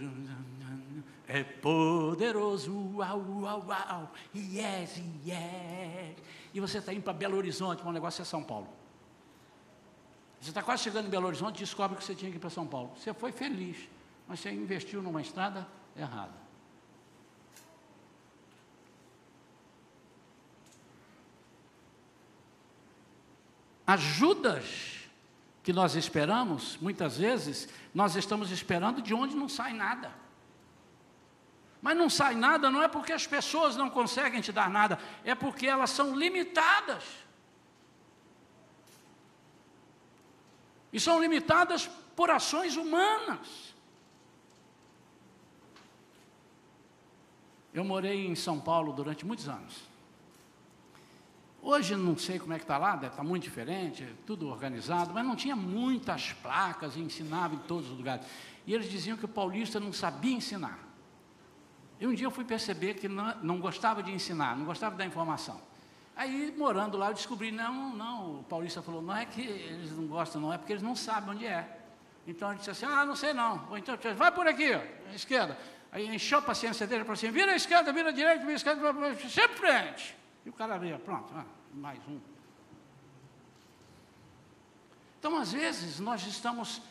é 1.32 1.44
poderoso, 1.44 2.74
uau, 2.96 3.20
uau, 3.42 3.66
uau, 3.68 4.12
yes, 4.36 5.02
yes. 5.26 6.16
E 6.54 6.60
você 6.60 6.80
está 6.80 6.94
indo 6.94 7.04
para 7.04 7.14
Belo 7.14 7.38
Horizonte, 7.38 7.82
o 7.86 7.92
negócio 7.92 8.22
é 8.22 8.26
São 8.26 8.44
Paulo. 8.44 8.68
Você 10.42 10.50
está 10.50 10.62
quase 10.62 10.84
chegando 10.84 11.08
em 11.08 11.10
Belo 11.10 11.28
Horizonte 11.28 11.58
e 11.58 11.60
descobre 11.60 11.98
que 11.98 12.04
você 12.04 12.14
tinha 12.14 12.30
que 12.30 12.38
ir 12.38 12.40
para 12.40 12.50
São 12.50 12.68
Paulo. 12.68 12.92
Você 12.98 13.14
foi 13.14 13.32
feliz, 13.32 13.78
mas 14.28 14.40
você 14.40 14.52
investiu 14.52 15.02
numa 15.02 15.22
estrada 15.22 15.68
errada. 15.96 16.42
ajudas 23.92 25.10
que 25.64 25.74
nós 25.74 25.96
esperamos, 25.96 26.78
muitas 26.82 27.18
vezes, 27.18 27.68
nós 27.94 28.16
estamos 28.16 28.50
esperando 28.50 29.02
de 29.02 29.14
onde 29.14 29.36
não 29.36 29.50
sai 29.50 29.74
nada. 29.74 30.21
Mas 31.82 31.98
não 31.98 32.10
sai 32.10 32.36
nada 32.36 32.70
não 32.70 32.84
é 32.84 32.88
porque 32.88 33.12
as 33.12 33.26
pessoas 33.26 33.76
não 33.76 33.90
conseguem 33.90 34.40
te 34.40 34.52
dar 34.52 34.70
nada, 34.70 35.00
é 35.24 35.34
porque 35.34 35.66
elas 35.66 35.90
são 35.90 36.16
limitadas. 36.16 37.04
E 40.94 41.00
são 41.00 41.20
limitadas 41.20 41.88
por 42.16 42.30
ações 42.30 42.76
humanas. 42.76 43.74
Eu 47.74 47.86
morei 47.86 48.28
em 48.28 48.36
São 48.36 48.60
Paulo 48.60 48.92
durante 48.92 49.26
muitos 49.26 49.48
anos. 49.48 49.90
Hoje 51.64 51.96
não 51.96 52.18
sei 52.18 52.38
como 52.38 52.54
é 52.54 52.58
que 52.58 52.64
está 52.64 52.78
lá, 52.78 52.96
deve 52.96 53.08
estar 53.08 53.18
tá 53.18 53.24
muito 53.24 53.44
diferente, 53.44 54.06
tudo 54.26 54.50
organizado, 54.50 55.14
mas 55.14 55.26
não 55.26 55.36
tinha 55.36 55.56
muitas 55.56 56.34
placas 56.34 56.98
ensinava 56.98 57.56
em 57.56 57.60
todos 57.60 57.90
os 57.90 57.98
lugares. 57.98 58.26
E 58.66 58.74
eles 58.74 58.90
diziam 58.90 59.16
que 59.16 59.26
o 59.26 59.30
paulista 59.30 59.80
não 59.80 59.94
sabia 59.94 60.36
ensinar. 60.36 60.91
E 62.02 62.08
um 62.08 62.16
dia 62.16 62.26
eu 62.26 62.32
fui 62.32 62.44
perceber 62.44 62.96
que 62.96 63.08
não, 63.08 63.36
não 63.44 63.60
gostava 63.60 64.02
de 64.02 64.12
ensinar, 64.12 64.58
não 64.58 64.66
gostava 64.66 64.96
da 64.96 65.06
informação. 65.06 65.62
Aí, 66.16 66.52
morando 66.58 66.98
lá, 66.98 67.10
eu 67.10 67.14
descobri, 67.14 67.52
não, 67.52 67.96
não, 67.96 68.40
o 68.40 68.44
paulista 68.44 68.82
falou, 68.82 69.04
não 69.04 69.16
é 69.16 69.24
que 69.24 69.42
eles 69.42 69.92
não 69.92 70.08
gostam, 70.08 70.42
não, 70.42 70.52
é 70.52 70.58
porque 70.58 70.74
eles 70.74 70.82
não 70.82 70.96
sabem 70.96 71.30
onde 71.30 71.46
é. 71.46 71.80
Então 72.26 72.50
ele 72.50 72.58
disse 72.58 72.72
assim, 72.72 72.88
ah, 72.88 73.06
não 73.06 73.16
sei 73.16 73.34
não. 73.34 73.68
Ou 73.70 73.78
então, 73.78 73.96
vai 74.16 74.32
por 74.32 74.48
aqui, 74.48 74.74
ó, 74.74 75.12
à 75.12 75.14
esquerda. 75.14 75.56
Aí 75.92 76.08
encheu 76.08 76.40
a 76.40 76.42
paciência 76.42 76.88
dele, 76.88 77.02
falou 77.02 77.14
assim, 77.14 77.30
vira 77.30 77.52
à 77.52 77.56
esquerda, 77.56 77.94
vira 77.94 78.10
à 78.10 78.12
direita, 78.12 78.40
vira 78.40 78.54
à 78.54 78.56
esquerda, 78.56 79.30
sempre 79.30 79.58
frente. 79.58 80.18
E 80.44 80.50
o 80.50 80.54
cara 80.54 80.80
veio, 80.80 80.98
pronto, 80.98 81.32
ah, 81.36 81.46
mais 81.72 82.00
um. 82.08 82.20
Então, 85.20 85.38
às 85.38 85.54
vezes, 85.54 86.00
nós 86.00 86.26
estamos 86.26 86.82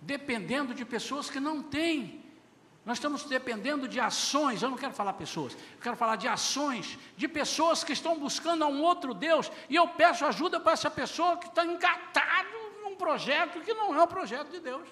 dependendo 0.00 0.72
de 0.72 0.86
pessoas 0.86 1.28
que 1.28 1.38
não 1.38 1.62
têm. 1.62 2.23
Nós 2.84 2.98
estamos 2.98 3.24
dependendo 3.24 3.88
de 3.88 3.98
ações, 3.98 4.62
eu 4.62 4.68
não 4.68 4.76
quero 4.76 4.92
falar 4.92 5.14
pessoas, 5.14 5.54
eu 5.54 5.80
quero 5.80 5.96
falar 5.96 6.16
de 6.16 6.28
ações, 6.28 6.98
de 7.16 7.26
pessoas 7.26 7.82
que 7.82 7.94
estão 7.94 8.18
buscando 8.18 8.62
a 8.62 8.66
um 8.66 8.82
outro 8.82 9.14
Deus, 9.14 9.50
e 9.70 9.74
eu 9.74 9.88
peço 9.88 10.26
ajuda 10.26 10.60
para 10.60 10.72
essa 10.72 10.90
pessoa 10.90 11.38
que 11.38 11.46
está 11.46 11.64
engatado 11.64 12.48
num 12.82 12.94
projeto 12.94 13.62
que 13.62 13.72
não 13.72 13.94
é 13.94 14.02
o 14.02 14.06
projeto 14.06 14.50
de 14.50 14.60
Deus. 14.60 14.86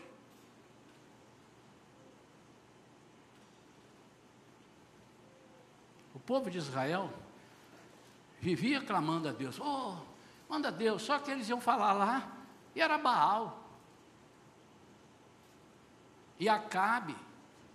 O 6.14 6.20
povo 6.20 6.50
de 6.50 6.56
Israel 6.56 7.12
vivia 8.40 8.80
clamando 8.80 9.28
a 9.28 9.32
Deus, 9.32 9.60
oh, 9.60 9.96
manda 10.48 10.72
Deus, 10.72 11.02
só 11.02 11.18
que 11.18 11.30
eles 11.30 11.46
iam 11.46 11.60
falar 11.60 11.92
lá, 11.92 12.32
e 12.74 12.80
era 12.80 12.96
Baal. 12.96 13.60
E 16.38 16.48
Acabe, 16.48 17.14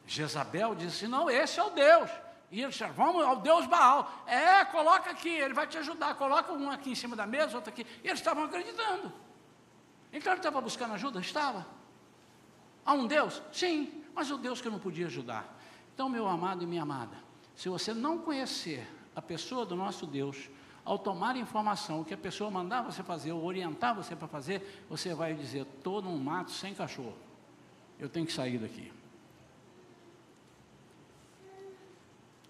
Jezabel 0.08 0.74
disse: 0.74 1.08
Não, 1.08 1.30
esse 1.30 1.60
é 1.60 1.64
o 1.64 1.70
Deus. 1.70 2.10
E 2.50 2.62
eles 2.62 2.72
disseram: 2.74 2.94
Vamos 2.94 3.24
ao 3.24 3.36
Deus 3.36 3.68
Baal. 3.68 4.24
É, 4.26 4.64
coloca 4.66 5.12
aqui, 5.12 5.30
ele 5.30 5.54
vai 5.54 5.68
te 5.68 5.78
ajudar. 5.78 6.16
Coloca 6.16 6.52
um 6.54 6.72
aqui 6.72 6.92
em 6.92 6.96
cima 6.96 7.16
da 7.16 7.28
mesa, 7.28 7.58
outro 7.58 7.70
aqui. 7.72 7.86
E 8.04 8.08
eles 8.08 8.20
estavam 8.20 8.46
acreditando. 8.46 9.12
Então 10.12 10.32
ele 10.32 10.40
estava 10.40 10.62
buscando 10.62 10.94
ajuda? 10.94 11.20
Estava. 11.20 11.68
Há 12.86 12.94
um 12.94 13.06
Deus? 13.06 13.42
Sim, 13.52 14.04
mas 14.16 14.32
o 14.32 14.38
Deus 14.38 14.62
que 14.62 14.68
eu 14.68 14.72
não 14.72 14.80
podia 14.80 15.08
ajudar. 15.08 15.46
Então, 15.94 16.08
meu 16.08 16.26
amado 16.28 16.64
e 16.64 16.66
minha 16.66 16.84
amada, 16.84 17.18
se 17.54 17.68
você 17.68 17.94
não 17.94 18.20
conhecer 18.20 18.88
a 19.14 19.22
pessoa 19.22 19.66
do 19.66 19.76
nosso 19.76 20.06
Deus, 20.06 20.50
ao 20.86 20.98
tomar 20.98 21.36
informação, 21.36 22.00
o 22.00 22.06
que 22.06 22.14
a 22.14 22.18
pessoa 22.18 22.50
mandar 22.50 22.82
você 22.82 23.04
fazer, 23.04 23.34
ou 23.34 23.44
orientar 23.44 23.94
você 23.94 24.16
para 24.16 24.28
fazer, 24.28 24.86
você 24.90 25.14
vai 25.14 25.34
dizer: 25.34 25.64
estou 25.64 26.02
num 26.02 26.18
mato 26.18 26.52
sem 26.52 26.74
cachorro 26.74 27.28
eu 28.00 28.08
tenho 28.08 28.26
que 28.26 28.34
sair 28.34 28.58
daqui. 28.58 28.92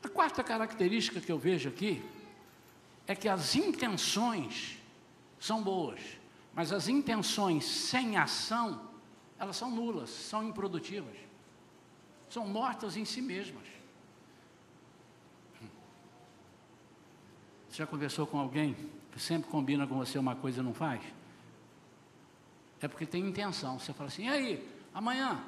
A 0.07 0.09
quarta 0.09 0.41
característica 0.41 1.19
que 1.19 1.29
eu 1.29 1.37
vejo 1.37 1.67
aqui 1.67 2.01
é 3.05 3.13
que 3.13 3.27
as 3.27 3.55
intenções 3.55 4.77
são 5.37 5.61
boas, 5.61 5.99
mas 6.55 6.71
as 6.71 6.87
intenções 6.87 7.65
sem 7.65 8.15
ação, 8.15 8.81
elas 9.37 9.57
são 9.57 9.69
nulas, 9.69 10.09
são 10.09 10.47
improdutivas, 10.47 11.15
são 12.29 12.47
mortas 12.47 12.95
em 12.95 13.03
si 13.03 13.21
mesmas. 13.21 13.67
Você 17.69 17.77
já 17.77 17.85
conversou 17.85 18.25
com 18.25 18.39
alguém 18.39 18.75
que 19.11 19.19
sempre 19.19 19.49
combina 19.51 19.85
com 19.85 19.97
você 19.97 20.17
uma 20.17 20.35
coisa 20.35 20.61
e 20.61 20.63
não 20.63 20.73
faz? 20.73 21.01
É 22.81 22.87
porque 22.87 23.05
tem 23.05 23.27
intenção. 23.27 23.77
Você 23.77 23.91
fala 23.91 24.07
assim, 24.07 24.25
e 24.25 24.29
aí, 24.29 24.77
Amanhã, 24.97 25.39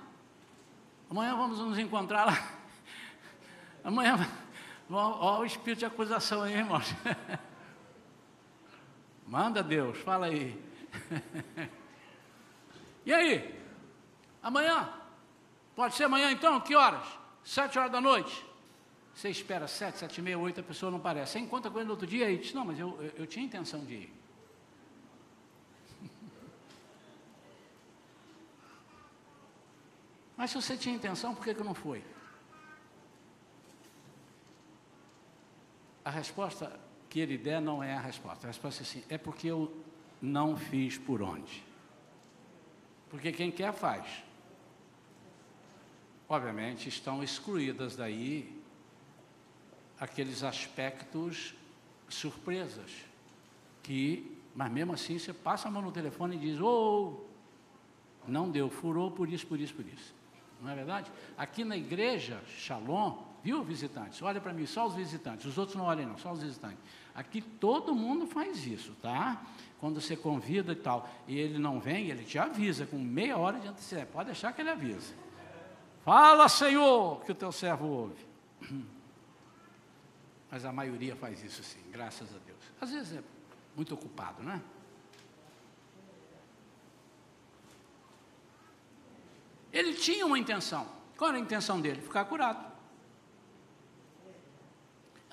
amanhã 1.10 1.36
vamos 1.36 1.58
nos 1.58 1.80
encontrar 1.80 2.26
lá. 2.26 2.38
Amanhã, 3.84 4.16
ó, 4.98 5.40
o 5.40 5.46
espírito 5.46 5.80
de 5.80 5.86
acusação 5.86 6.42
aí, 6.42 6.54
irmãos. 6.54 6.86
Manda 9.28 9.62
Deus, 9.62 9.98
fala 10.00 10.26
aí. 10.26 10.60
e 13.06 13.14
aí? 13.14 13.56
Amanhã? 14.42 14.90
Pode 15.76 15.94
ser 15.96 16.06
amanhã 16.06 16.32
então? 16.32 16.60
Que 16.60 16.76
horas? 16.76 17.06
Sete 17.44 17.78
horas 17.78 17.92
da 17.92 18.02
noite? 18.02 18.46
Você 19.14 19.30
espera 19.30 19.68
sete, 19.68 20.00
sete 20.00 20.18
e 20.20 20.22
meia, 20.22 20.40
oito, 20.40 20.62
a 20.62 20.64
pessoa 20.64 20.90
não 20.90 20.98
aparece. 20.98 21.34
Você 21.34 21.40
encontra 21.40 21.70
com 21.70 21.78
ele 21.78 21.86
no 21.86 21.92
outro 21.92 22.08
dia 22.08 22.32
e 22.32 22.38
diz, 22.38 22.54
não, 22.54 22.66
mas 22.66 22.80
eu, 22.80 22.98
eu, 23.02 23.12
eu 23.18 23.28
tinha 23.28 23.46
intenção 23.46 23.84
de 23.84 23.94
ir. 23.94 24.14
Mas 30.38 30.52
se 30.52 30.56
você 30.56 30.78
tinha 30.78 30.96
intenção, 30.96 31.36
por 31.36 31.44
que, 31.44 31.54
que 31.54 31.64
não 31.64 31.74
foi? 31.76 32.02
A 36.10 36.12
resposta 36.12 36.80
que 37.08 37.20
ele 37.20 37.38
der 37.38 37.62
não 37.62 37.84
é 37.84 37.94
a 37.94 38.00
resposta. 38.00 38.48
A 38.48 38.50
resposta 38.50 38.82
é 38.82 38.84
assim: 38.84 39.04
é 39.08 39.16
porque 39.16 39.46
eu 39.46 39.72
não 40.20 40.58
fiz 40.58 40.98
por 40.98 41.22
onde. 41.22 41.64
Porque 43.12 43.32
quem 43.32 43.52
quer 43.52 43.72
faz. 43.72 44.24
Obviamente 46.28 46.90
estão 46.90 47.24
excluídas 47.24 47.96
daí 47.96 48.60
aqueles 50.00 50.42
aspectos 50.42 51.54
surpresas 52.08 52.92
que, 53.84 54.36
mas 54.56 54.72
mesmo 54.72 54.94
assim 54.94 55.20
você 55.20 55.32
passa 55.32 55.68
a 55.68 55.72
mão 55.72 55.84
no 55.84 55.92
telefone 55.92 56.38
e 56.38 56.40
diz: 56.40 56.60
"Oh, 56.60 57.24
não 58.28 58.50
deu, 58.50 58.68
furou 58.68 59.12
por 59.12 59.32
isso, 59.32 59.46
por 59.46 59.60
isso, 59.60 59.76
por 59.76 59.86
isso" 59.86 60.12
não 60.60 60.72
é 60.72 60.76
verdade? 60.76 61.12
Aqui 61.38 61.64
na 61.64 61.78
igreja, 61.78 62.42
Shalom, 62.48 63.29
viu 63.44 63.64
visitantes? 63.64 64.22
Olha 64.22 64.40
para 64.40 64.54
mim, 64.54 64.66
só 64.66 64.88
os 64.88 64.96
visitantes, 64.96 65.46
os 65.46 65.58
outros 65.58 65.78
não 65.78 65.86
olhem 65.86 66.06
não, 66.06 66.18
só 66.18 66.32
os 66.32 66.42
visitantes. 66.42 66.80
Aqui 67.14 67.42
todo 67.42 67.96
mundo 67.96 68.28
faz 68.28 68.66
isso, 68.66 68.94
tá? 69.02 69.42
Quando 69.80 70.00
você 70.00 70.16
convida 70.16 70.74
e 70.74 70.76
tal, 70.76 71.10
e 71.28 71.38
ele 71.38 71.58
não 71.58 71.80
vem, 71.80 72.10
ele 72.10 72.24
te 72.24 72.38
avisa 72.38 72.86
com 72.86 72.98
meia 72.98 73.38
hora 73.38 73.60
de 73.60 73.68
antecedência, 73.68 74.12
pode 74.12 74.28
deixar 74.28 74.54
que 74.54 74.62
ele 74.62 74.70
avisa. 74.70 75.14
Fala, 76.04 76.48
Senhor, 76.50 77.22
que 77.24 77.32
o 77.32 77.36
teu 77.36 77.52
servo 77.52 77.88
ouve. 77.88 78.26
Mas 80.52 80.66
a 80.66 80.72
maioria 80.72 81.16
faz 81.16 81.44
isso 81.44 81.64
sim, 81.64 81.82
graças 81.92 82.30
a 82.36 82.40
Deus. 82.40 82.60
Às 82.82 82.92
vezes 82.92 83.18
é 83.18 83.24
muito 83.76 83.94
ocupado, 83.94 84.42
não 84.44 84.54
é? 84.54 84.62
Ele 89.72 89.94
tinha 89.94 90.26
uma 90.26 90.40
intenção. 90.40 90.88
Qual 91.16 91.30
era 91.30 91.38
a 91.38 91.42
intenção 91.42 91.80
dele? 91.80 92.02
Ficar 92.02 92.26
curado. 92.26 92.69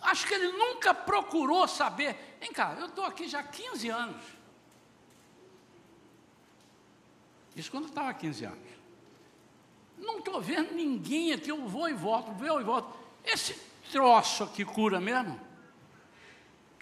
Acho 0.06 0.24
que 0.24 0.34
ele 0.34 0.52
nunca 0.52 0.94
procurou 0.94 1.66
saber. 1.66 2.36
Vem 2.40 2.52
cá, 2.52 2.76
eu 2.78 2.86
estou 2.86 3.04
aqui 3.04 3.26
já 3.26 3.40
há 3.40 3.42
15 3.42 3.88
anos. 3.88 4.22
Isso 7.56 7.70
quando 7.72 7.84
eu 7.84 7.88
estava 7.88 8.10
há 8.10 8.14
15 8.14 8.44
anos. 8.44 8.68
Não 9.98 10.18
estou 10.18 10.40
vendo 10.40 10.72
ninguém 10.74 11.32
aqui, 11.32 11.50
eu 11.50 11.66
vou 11.66 11.88
e 11.88 11.92
volto, 11.92 12.30
vou 12.32 12.60
e 12.60 12.64
volto. 12.64 12.96
Esse 13.24 13.58
troço 13.90 14.44
aqui 14.44 14.64
cura 14.64 15.00
mesmo? 15.00 15.40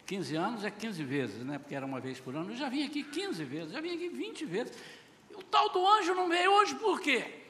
15 0.05 0.37
anos 0.37 0.65
é 0.65 0.71
15 0.71 1.03
vezes, 1.03 1.47
né? 1.47 1.59
Porque 1.59 1.75
era 1.75 1.87
uma 1.87 2.01
vez 2.01 2.21
por 2.21 2.37
ano. 2.37 2.51
Eu 2.51 2.57
já 2.57 2.69
vim 2.69 2.85
aqui 2.85 3.03
15 3.03 3.43
vezes, 3.43 3.73
já 3.73 3.81
vim 3.81 3.95
aqui 3.95 4.11
20 4.11 4.45
vezes. 4.45 4.77
O 5.35 5.43
tal 5.43 5.71
do 5.71 5.87
anjo 5.89 6.15
não 6.15 6.29
veio 6.29 6.53
hoje 6.53 6.75
por 6.75 7.01
quê? 7.01 7.41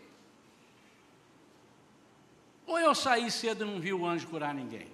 Ou 2.64 2.78
eu 2.78 2.94
saí 2.94 3.28
cedo 3.28 3.64
e 3.64 3.66
não 3.66 3.80
vi 3.80 3.92
o 3.92 4.06
anjo 4.06 4.28
curar 4.28 4.54
ninguém? 4.54 4.93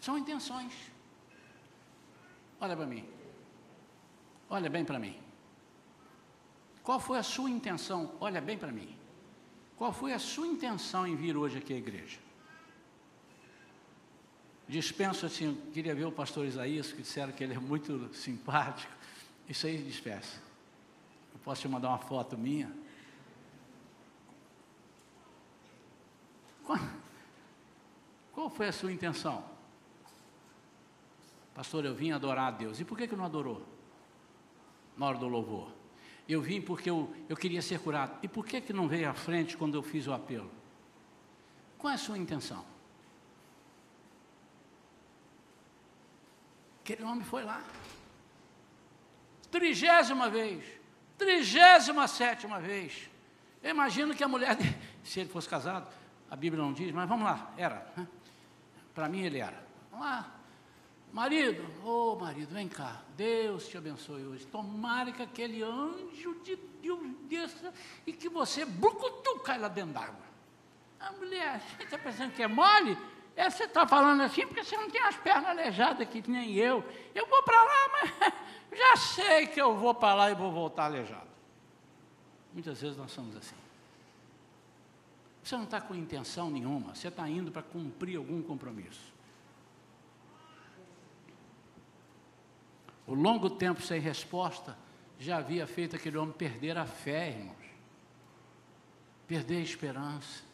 São 0.00 0.16
intenções. 0.18 0.72
Olha 2.60 2.76
para 2.76 2.86
mim. 2.86 3.06
Olha 4.48 4.70
bem 4.70 4.84
para 4.84 4.98
mim. 4.98 5.16
Qual 6.82 6.98
foi 6.98 7.18
a 7.18 7.22
sua 7.22 7.50
intenção? 7.50 8.14
Olha 8.20 8.40
bem 8.40 8.58
para 8.58 8.72
mim. 8.72 8.96
Qual 9.76 9.92
foi 9.92 10.12
a 10.12 10.18
sua 10.18 10.46
intenção 10.46 11.06
em 11.06 11.16
vir 11.16 11.36
hoje 11.36 11.58
aqui 11.58 11.72
à 11.72 11.76
igreja? 11.76 12.18
Dispenso 14.68 15.26
assim, 15.26 15.60
queria 15.72 15.94
ver 15.94 16.04
o 16.04 16.12
pastor 16.12 16.46
Isaías, 16.46 16.92
que 16.92 17.02
disseram 17.02 17.32
que 17.32 17.42
ele 17.42 17.54
é 17.54 17.58
muito 17.58 18.14
simpático. 18.14 18.92
Isso 19.48 19.66
aí 19.66 19.82
dispensa. 19.82 20.40
Eu 21.32 21.40
posso 21.40 21.62
te 21.62 21.68
mandar 21.68 21.88
uma 21.88 21.98
foto 21.98 22.38
minha? 22.38 22.72
Qual, 26.64 26.78
qual 28.32 28.50
foi 28.50 28.68
a 28.68 28.72
sua 28.72 28.92
intenção? 28.92 29.44
Pastor, 31.60 31.84
eu 31.84 31.94
vim 31.94 32.10
adorar 32.10 32.48
a 32.48 32.50
Deus. 32.52 32.80
E 32.80 32.86
por 32.86 32.96
que, 32.96 33.06
que 33.06 33.14
não 33.14 33.26
adorou? 33.26 33.62
Na 34.96 35.04
hora 35.04 35.18
do 35.18 35.28
louvor. 35.28 35.70
Eu 36.26 36.40
vim 36.40 36.58
porque 36.58 36.88
eu, 36.88 37.14
eu 37.28 37.36
queria 37.36 37.60
ser 37.60 37.78
curado. 37.80 38.18
E 38.22 38.28
por 38.28 38.46
que, 38.46 38.62
que 38.62 38.72
não 38.72 38.88
veio 38.88 39.10
à 39.10 39.12
frente 39.12 39.58
quando 39.58 39.74
eu 39.74 39.82
fiz 39.82 40.06
o 40.06 40.14
apelo? 40.14 40.50
Qual 41.76 41.90
é 41.90 41.96
a 41.96 41.98
sua 41.98 42.16
intenção? 42.16 42.64
Aquele 46.80 47.02
homem 47.02 47.24
foi 47.24 47.44
lá. 47.44 47.62
Trigésima 49.50 50.30
vez. 50.30 50.64
Trigésima 51.18 52.08
sétima 52.08 52.58
vez. 52.58 53.10
Eu 53.62 53.72
imagino 53.72 54.14
que 54.14 54.24
a 54.24 54.28
mulher, 54.28 54.56
se 55.04 55.20
ele 55.20 55.28
fosse 55.28 55.46
casado, 55.46 55.92
a 56.30 56.36
Bíblia 56.36 56.62
não 56.62 56.72
diz, 56.72 56.90
mas 56.90 57.06
vamos 57.06 57.26
lá, 57.26 57.52
era. 57.58 57.92
Né? 57.94 58.08
Para 58.94 59.10
mim 59.10 59.20
ele 59.20 59.40
era. 59.40 59.62
Vamos 59.90 60.06
lá. 60.06 60.39
Marido, 61.12 61.66
ô 61.84 62.12
oh, 62.12 62.16
marido, 62.16 62.54
vem 62.54 62.68
cá, 62.68 63.02
Deus 63.16 63.66
te 63.66 63.76
abençoe 63.76 64.24
hoje. 64.24 64.46
Tomara 64.46 65.10
que 65.10 65.22
aquele 65.22 65.62
anjo 65.62 66.40
de 66.44 66.56
Deus 66.80 67.00
desça 67.28 67.74
e 68.06 68.12
que 68.12 68.28
você, 68.28 68.64
brucutu, 68.64 69.40
cai 69.40 69.58
lá 69.58 69.68
dentro 69.68 69.92
d'água. 69.92 70.30
A 71.00 71.12
mulher, 71.12 71.60
você 71.60 71.82
está 71.82 71.98
pensando 71.98 72.32
que 72.32 72.42
é 72.42 72.46
mole? 72.46 72.96
É, 73.34 73.50
você 73.50 73.64
está 73.64 73.86
falando 73.86 74.22
assim 74.22 74.46
porque 74.46 74.62
você 74.62 74.76
não 74.76 74.90
tem 74.90 75.02
as 75.02 75.16
pernas 75.16 75.50
aleijadas 75.50 76.08
que 76.08 76.22
nem 76.30 76.54
eu. 76.54 76.84
Eu 77.14 77.26
vou 77.26 77.42
para 77.42 77.62
lá, 77.62 77.88
mas 77.92 78.32
já 78.78 78.96
sei 78.96 79.46
que 79.48 79.60
eu 79.60 79.76
vou 79.76 79.94
para 79.94 80.14
lá 80.14 80.30
e 80.30 80.34
vou 80.34 80.52
voltar 80.52 80.84
aleijado. 80.84 81.28
Muitas 82.52 82.80
vezes 82.80 82.96
nós 82.96 83.10
somos 83.10 83.36
assim. 83.36 83.56
Você 85.42 85.56
não 85.56 85.64
está 85.64 85.80
com 85.80 85.94
intenção 85.94 86.50
nenhuma, 86.50 86.94
você 86.94 87.08
está 87.08 87.28
indo 87.28 87.50
para 87.50 87.62
cumprir 87.62 88.16
algum 88.16 88.42
compromisso. 88.42 89.09
O 93.10 93.14
longo 93.14 93.50
tempo 93.50 93.82
sem 93.82 94.00
resposta 94.00 94.78
já 95.18 95.38
havia 95.38 95.66
feito 95.66 95.96
aquele 95.96 96.16
homem 96.16 96.32
perder 96.32 96.78
a 96.78 96.86
fé, 96.86 97.30
irmãos. 97.30 97.56
Perder 99.26 99.56
a 99.56 99.62
esperança. 99.62 100.44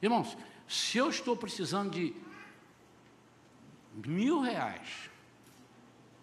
Irmãos, 0.00 0.34
se 0.66 0.96
eu 0.96 1.10
estou 1.10 1.36
precisando 1.36 1.90
de 1.90 2.16
mil 4.08 4.40
reais 4.40 5.10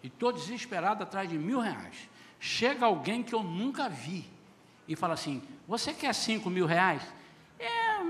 e 0.02 0.08
estou 0.08 0.32
desesperado 0.32 1.04
atrás 1.04 1.30
de 1.30 1.38
mil 1.38 1.60
reais, 1.60 2.08
chega 2.40 2.84
alguém 2.84 3.22
que 3.22 3.36
eu 3.36 3.44
nunca 3.44 3.88
vi 3.88 4.28
e 4.88 4.96
fala 4.96 5.14
assim: 5.14 5.44
Você 5.68 5.94
quer 5.94 6.12
cinco 6.12 6.50
mil 6.50 6.66
reais? 6.66 7.04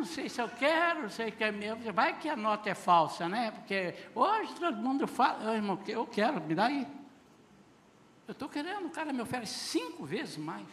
Não 0.02 0.06
sei 0.08 0.28
se 0.28 0.42
eu 0.42 0.48
quero, 0.48 1.08
sei 1.08 1.30
se 1.30 1.44
é 1.44 1.52
meu. 1.52 1.76
Vai 1.92 2.18
que 2.18 2.28
a 2.28 2.34
nota 2.34 2.68
é 2.68 2.74
falsa, 2.74 3.28
né? 3.28 3.52
Porque 3.52 3.94
hoje 4.12 4.52
todo 4.56 4.76
mundo 4.76 5.06
fala, 5.06 5.54
irmão, 5.54 5.78
eu 5.86 6.04
quero, 6.04 6.40
me 6.40 6.56
dá 6.56 6.66
aí. 6.66 6.84
Eu 8.26 8.32
estou 8.32 8.48
querendo, 8.48 8.86
o 8.86 8.90
cara 8.90 9.12
me 9.12 9.22
oferece 9.22 9.54
cinco 9.54 10.04
vezes 10.04 10.38
mais. 10.38 10.66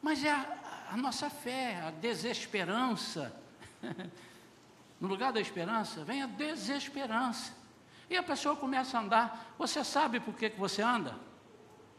Mas 0.00 0.24
é 0.24 0.30
a, 0.30 0.86
a 0.92 0.96
nossa 0.96 1.28
fé, 1.28 1.78
a 1.86 1.90
desesperança. 1.90 3.38
no 4.98 5.06
lugar 5.06 5.30
da 5.30 5.40
esperança, 5.42 6.04
vem 6.04 6.22
a 6.22 6.26
desesperança. 6.26 7.52
E 8.08 8.16
a 8.16 8.22
pessoa 8.22 8.56
começa 8.56 8.96
a 8.96 9.02
andar. 9.02 9.54
Você 9.58 9.84
sabe 9.84 10.20
por 10.20 10.32
que, 10.34 10.48
que 10.48 10.58
você 10.58 10.80
anda? 10.80 11.14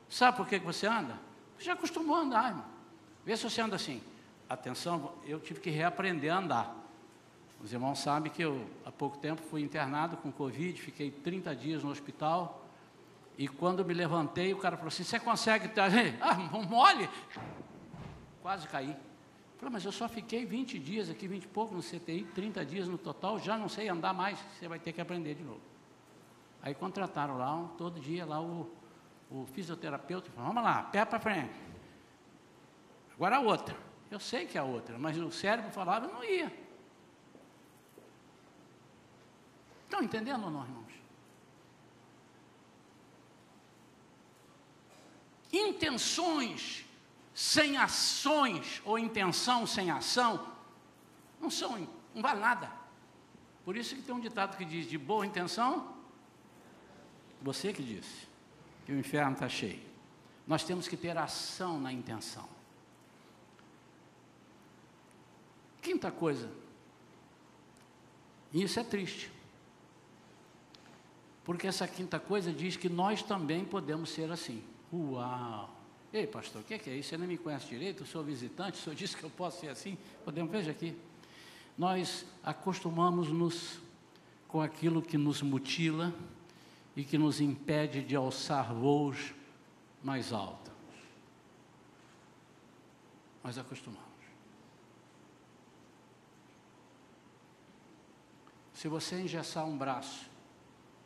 Sabe 0.10 0.36
por 0.36 0.48
que, 0.48 0.60
que 0.60 0.66
você 0.66 0.88
anda? 0.88 1.16
Você 1.56 1.66
já 1.66 1.74
acostumou 1.74 2.16
a 2.16 2.22
andar, 2.22 2.50
irmão. 2.50 2.66
Vê 3.24 3.38
se 3.38 3.44
você 3.44 3.62
anda 3.62 3.76
assim. 3.76 4.02
Atenção, 4.48 5.14
eu 5.26 5.40
tive 5.40 5.60
que 5.60 5.70
reaprender 5.70 6.32
a 6.32 6.38
andar. 6.38 6.76
Os 7.62 7.74
irmãos 7.74 8.00
sabem 8.00 8.32
que 8.32 8.44
eu, 8.44 8.68
há 8.86 8.92
pouco 8.92 9.18
tempo, 9.18 9.42
fui 9.42 9.62
internado 9.62 10.18
com 10.18 10.32
Covid, 10.32 10.80
fiquei 10.80 11.10
30 11.10 11.56
dias 11.56 11.84
no 11.84 11.90
hospital. 11.90 12.64
E 13.38 13.48
quando 13.48 13.84
me 13.84 13.94
levantei, 13.94 14.54
o 14.54 14.58
cara 14.58 14.78
falou 14.78 14.90
assim: 14.90 15.04
Você 15.04 15.20
consegue? 15.20 15.72
Ah, 16.22 16.36
mole! 16.36 17.10
Quase 18.42 18.68
caí. 18.68 18.96
Falei, 19.58 19.74
mas 19.74 19.86
eu 19.86 19.92
só 19.92 20.08
fiquei 20.08 20.46
20 20.46 20.78
dias 20.78 21.10
aqui, 21.10 21.28
20 21.28 21.44
e 21.44 21.48
pouco 21.48 21.74
no 21.74 21.82
CTI, 21.82 22.26
30 22.36 22.66
dias 22.66 22.88
no 22.88 22.98
total, 22.98 23.40
já 23.40 23.58
não 23.58 23.70
sei 23.70 23.88
andar 23.88 24.14
mais, 24.14 24.38
você 24.38 24.68
vai 24.68 24.78
ter 24.78 24.92
que 24.92 25.02
aprender 25.02 25.34
de 25.34 25.44
novo. 25.44 25.62
Aí 26.62 26.76
contrataram 26.76 27.38
lá, 27.38 27.56
um, 27.56 27.68
todo 27.70 28.00
dia, 28.00 28.26
lá 28.26 28.42
o, 28.42 28.70
o 29.32 29.46
fisioterapeuta 29.54 30.30
falou, 30.32 30.50
vamos 30.50 30.64
lá, 30.64 30.84
pé 30.84 31.06
para 31.06 31.20
frente. 31.20 31.54
Agora 33.16 33.38
a 33.38 33.40
outra. 33.40 33.85
Eu 34.10 34.20
sei 34.20 34.46
que 34.46 34.58
é 34.58 34.62
outra, 34.62 34.98
mas 34.98 35.18
o 35.18 35.32
cérebro 35.32 35.72
falava, 35.72 36.08
não 36.08 36.24
ia. 36.24 36.52
Estão 39.84 40.02
entendendo 40.02 40.44
ou 40.46 40.52
não, 40.52 40.64
irmãos? 40.64 40.94
Intenções 45.52 46.86
sem 47.36 47.76
ações, 47.76 48.82
ou 48.86 48.98
intenção 48.98 49.68
sem 49.68 49.92
ação, 49.92 50.48
não 51.40 51.50
são, 51.50 51.86
não 52.14 52.22
vale 52.22 52.40
nada. 52.40 52.72
Por 53.66 53.76
isso 53.76 53.94
que 53.94 54.02
tem 54.02 54.16
um 54.16 54.22
ditado 54.22 54.56
que 54.56 54.64
diz, 54.64 54.88
de 54.88 54.98
boa 54.98 55.26
intenção, 55.26 55.94
você 57.42 57.74
que 57.74 57.84
disse, 57.84 58.26
que 58.86 58.94
o 58.94 58.98
inferno 58.98 59.34
está 59.34 59.50
cheio. 59.50 59.84
Nós 60.48 60.64
temos 60.64 60.88
que 60.88 60.96
ter 60.96 61.18
ação 61.18 61.78
na 61.80 61.92
intenção. 61.92 62.48
Quinta 65.86 66.10
coisa, 66.10 66.50
e 68.52 68.64
isso 68.64 68.80
é 68.80 68.84
triste, 68.84 69.30
porque 71.44 71.68
essa 71.68 71.88
quinta 71.88 72.20
coisa 72.20 72.52
diz 72.52 72.76
que 72.76 72.90
nós 72.90 73.22
também 73.22 73.64
podemos 73.64 74.10
ser 74.10 74.32
assim. 74.32 74.64
Uau! 74.92 75.70
Ei, 76.12 76.26
pastor, 76.26 76.64
o 76.64 76.66
que, 76.66 76.80
que 76.80 76.90
é 76.90 76.96
isso? 76.96 77.10
Você 77.10 77.20
não 77.20 77.28
me 77.28 77.38
conhece 77.38 77.68
direito? 77.68 78.02
Eu 78.02 78.08
sou 78.08 78.24
visitante, 78.24 78.80
o 78.80 78.84
senhor 78.84 78.96
disse 78.98 79.16
que 79.16 79.24
eu 79.24 79.30
posso 79.30 79.60
ser 79.60 79.68
assim? 79.68 79.96
Podemos, 80.24 80.52
veja 80.52 80.72
aqui. 80.72 80.98
Nós 81.78 82.26
acostumamos-nos 82.44 83.80
com 84.48 84.62
aquilo 84.62 85.04
que 85.04 85.20
nos 85.20 85.44
mutila 85.44 86.12
e 86.96 87.04
que 87.04 87.16
nos 87.16 87.40
impede 87.40 88.02
de 88.02 88.16
alçar 88.16 88.74
voos 88.74 89.36
mais 90.04 90.34
altos. 90.34 90.74
Nós 93.44 93.56
acostumamos. 93.60 94.05
Se 98.76 98.90
você 98.90 99.22
engessar 99.22 99.66
um 99.66 99.78
braço, 99.78 100.30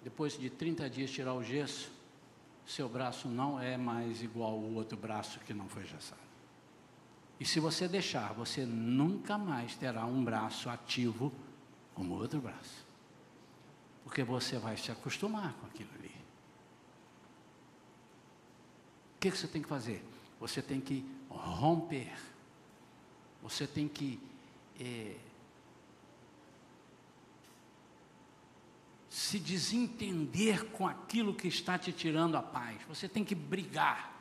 depois 0.04 0.38
de 0.38 0.50
30 0.50 0.90
dias 0.90 1.12
tirar 1.12 1.36
o 1.36 1.44
gesso, 1.44 1.92
seu 2.66 2.90
braço 2.90 3.28
não 3.28 3.60
é 3.60 3.78
mais 3.78 4.24
igual 4.24 4.54
ao 4.54 4.74
outro 4.74 4.98
braço 4.98 5.40
que 5.42 5.54
não 5.54 5.70
foi 5.70 5.86
gessado. 5.86 6.22
E 7.40 7.46
se 7.46 7.60
você 7.60 7.88
deixar, 7.88 8.34
você 8.34 8.66
nunca 8.66 9.38
mais 9.38 9.76
terá 9.76 10.04
um 10.06 10.24
braço 10.24 10.68
ativo 10.68 11.32
como 11.94 12.16
o 12.16 12.18
outro 12.18 12.42
braço. 12.42 12.86
Porque 14.04 14.24
você 14.24 14.58
vai 14.58 14.76
se 14.76 14.92
acostumar 14.92 15.54
com 15.54 15.68
aquilo 15.68 15.92
ali. 16.00 16.12
O 19.16 19.20
que, 19.20 19.30
que 19.30 19.38
você 19.38 19.48
tem 19.48 19.62
que 19.62 19.70
fazer? 19.70 20.04
Você 20.40 20.62
tem 20.62 20.82
que 20.82 21.06
romper. 21.30 22.12
Você 23.44 23.68
tem 23.68 23.88
que 23.88 24.20
eh, 24.80 25.16
se 29.20 29.38
desentender 29.38 30.64
com 30.68 30.88
aquilo 30.88 31.34
que 31.34 31.50
está 31.50 31.78
te 31.78 31.92
tirando 31.92 32.38
a 32.38 32.42
paz. 32.42 32.78
Você 32.88 33.06
tem 33.10 33.22
que 33.22 33.36
brigar. 33.36 34.14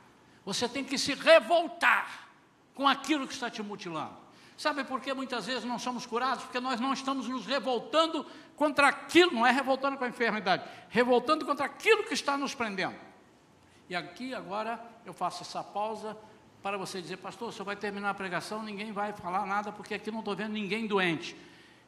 Você 0.44 0.68
tem 0.68 0.82
que 0.82 0.98
se 0.98 1.14
revoltar 1.14 2.28
com 2.74 2.86
aquilo 2.88 3.24
que 3.24 3.32
está 3.32 3.48
te 3.48 3.62
mutilando. 3.62 4.16
Sabe 4.56 4.82
por 4.82 5.00
que 5.00 5.14
muitas 5.14 5.46
vezes 5.46 5.64
não 5.64 5.78
somos 5.78 6.04
curados? 6.04 6.42
Porque 6.42 6.58
nós 6.58 6.80
não 6.80 6.92
estamos 6.92 7.28
nos 7.28 7.46
revoltando 7.46 8.26
contra 8.56 8.88
aquilo, 8.88 9.34
não 9.34 9.46
é 9.46 9.52
revoltando 9.52 9.96
com 9.96 10.02
a 10.02 10.08
enfermidade, 10.08 10.68
revoltando 10.88 11.46
contra 11.46 11.66
aquilo 11.66 12.02
que 12.02 12.14
está 12.14 12.36
nos 12.36 12.52
prendendo. 12.52 12.96
E 13.88 13.94
aqui 13.94 14.34
agora 14.34 14.84
eu 15.06 15.14
faço 15.14 15.44
essa 15.44 15.62
pausa 15.62 16.16
para 16.60 16.76
você 16.76 17.00
dizer, 17.00 17.18
pastor, 17.18 17.52
você 17.52 17.62
vai 17.62 17.76
terminar 17.76 18.10
a 18.10 18.14
pregação, 18.14 18.64
ninguém 18.64 18.90
vai 18.90 19.12
falar 19.12 19.46
nada, 19.46 19.70
porque 19.70 19.94
aqui 19.94 20.10
não 20.10 20.18
estou 20.18 20.34
vendo 20.34 20.54
ninguém 20.54 20.88
doente. 20.88 21.36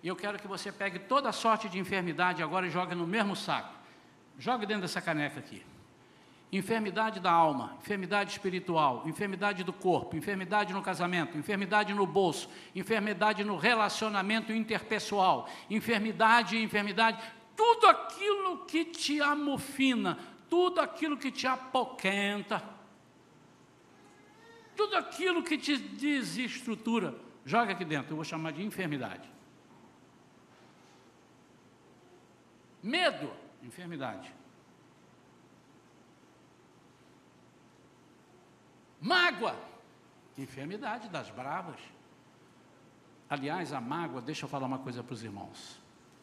E 0.02 0.08
eu 0.08 0.16
quero 0.16 0.38
que 0.38 0.48
você 0.48 0.72
pegue 0.72 0.98
toda 0.98 1.30
sorte 1.32 1.68
de 1.68 1.78
enfermidade 1.78 2.42
agora 2.42 2.66
e 2.66 2.70
jogue 2.70 2.94
no 2.94 3.06
mesmo 3.06 3.36
saco. 3.36 3.74
Jogue 4.38 4.64
dentro 4.64 4.82
dessa 4.82 5.00
caneca 5.00 5.38
aqui. 5.38 5.62
Enfermidade 6.52 7.20
da 7.20 7.30
alma, 7.30 7.76
enfermidade 7.80 8.32
espiritual, 8.32 9.04
enfermidade 9.06 9.62
do 9.62 9.72
corpo, 9.72 10.16
enfermidade 10.16 10.72
no 10.72 10.82
casamento, 10.82 11.38
enfermidade 11.38 11.94
no 11.94 12.04
bolso, 12.04 12.48
enfermidade 12.74 13.44
no 13.44 13.56
relacionamento 13.56 14.52
interpessoal, 14.52 15.48
enfermidade, 15.68 16.56
enfermidade, 16.56 17.22
tudo 17.56 17.86
aquilo 17.86 18.64
que 18.64 18.84
te 18.84 19.20
amofina, 19.20 20.18
tudo 20.48 20.80
aquilo 20.80 21.16
que 21.16 21.30
te 21.30 21.46
apoquenta, 21.46 22.64
tudo 24.74 24.96
aquilo 24.96 25.44
que 25.44 25.56
te 25.56 25.76
desestrutura, 25.76 27.14
joga 27.44 27.72
aqui 27.72 27.84
dentro, 27.84 28.12
eu 28.12 28.16
vou 28.16 28.24
chamar 28.24 28.50
de 28.50 28.64
enfermidade. 28.64 29.39
Medo, 32.82 33.32
enfermidade. 33.62 34.32
Mágoa, 39.00 39.56
enfermidade 40.36 41.08
das 41.08 41.30
bravas. 41.30 41.80
Aliás, 43.28 43.72
a 43.72 43.80
mágoa, 43.80 44.20
deixa 44.20 44.44
eu 44.44 44.48
falar 44.48 44.66
uma 44.66 44.78
coisa 44.78 45.02
para 45.02 45.14
os 45.14 45.22
irmãos. 45.22 45.80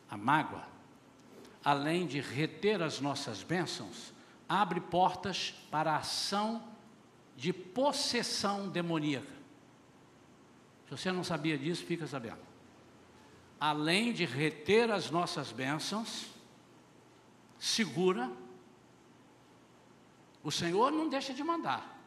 A 0.10 0.18
mágoa, 0.18 0.64
além 1.64 2.05
de 2.05 2.20
reter 2.20 2.82
as 2.82 2.99
nossas 2.99 3.43
bênçãos, 3.43 4.14
abre 4.47 4.80
portas 4.80 5.51
para 5.72 5.93
a 5.93 5.97
ação 5.97 6.64
de 7.36 7.53
possessão 7.53 8.68
demoníaca. 8.70 9.38
Se 10.86 10.91
você 10.91 11.12
não 11.12 11.24
sabia 11.24 11.58
disso, 11.58 11.86
fica 11.86 12.08
sabendo. 12.08 12.39
Além 13.60 14.14
de 14.14 14.26
reter 14.26 14.91
as 14.91 15.12
nossas 15.12 15.51
bênçãos, 15.51 16.36
segura, 17.60 18.32
o 20.43 20.51
Senhor 20.51 20.91
não 20.91 21.10
deixa 21.10 21.34
de 21.34 21.43
mandar. 21.43 21.97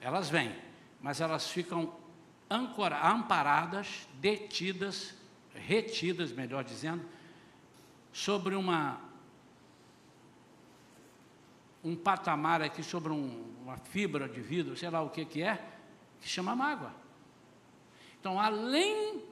Elas 0.00 0.30
vêm, 0.30 0.54
mas 1.00 1.20
elas 1.20 1.50
ficam 1.50 1.92
ancora, 2.48 3.06
amparadas, 3.06 4.08
detidas, 4.14 5.14
retidas, 5.54 6.32
melhor 6.32 6.64
dizendo, 6.64 7.04
sobre 8.12 8.54
uma 8.54 9.08
um 11.82 11.94
patamar 11.94 12.60
aqui 12.60 12.82
sobre 12.82 13.12
um, 13.12 13.54
uma 13.62 13.76
fibra 13.76 14.28
de 14.28 14.40
vidro, 14.40 14.76
sei 14.76 14.90
lá 14.90 15.00
o 15.00 15.10
que, 15.10 15.24
que 15.24 15.42
é, 15.42 15.62
que 16.20 16.28
chama 16.28 16.54
mágoa. 16.54 16.92
Então, 18.20 18.40
além 18.40 19.22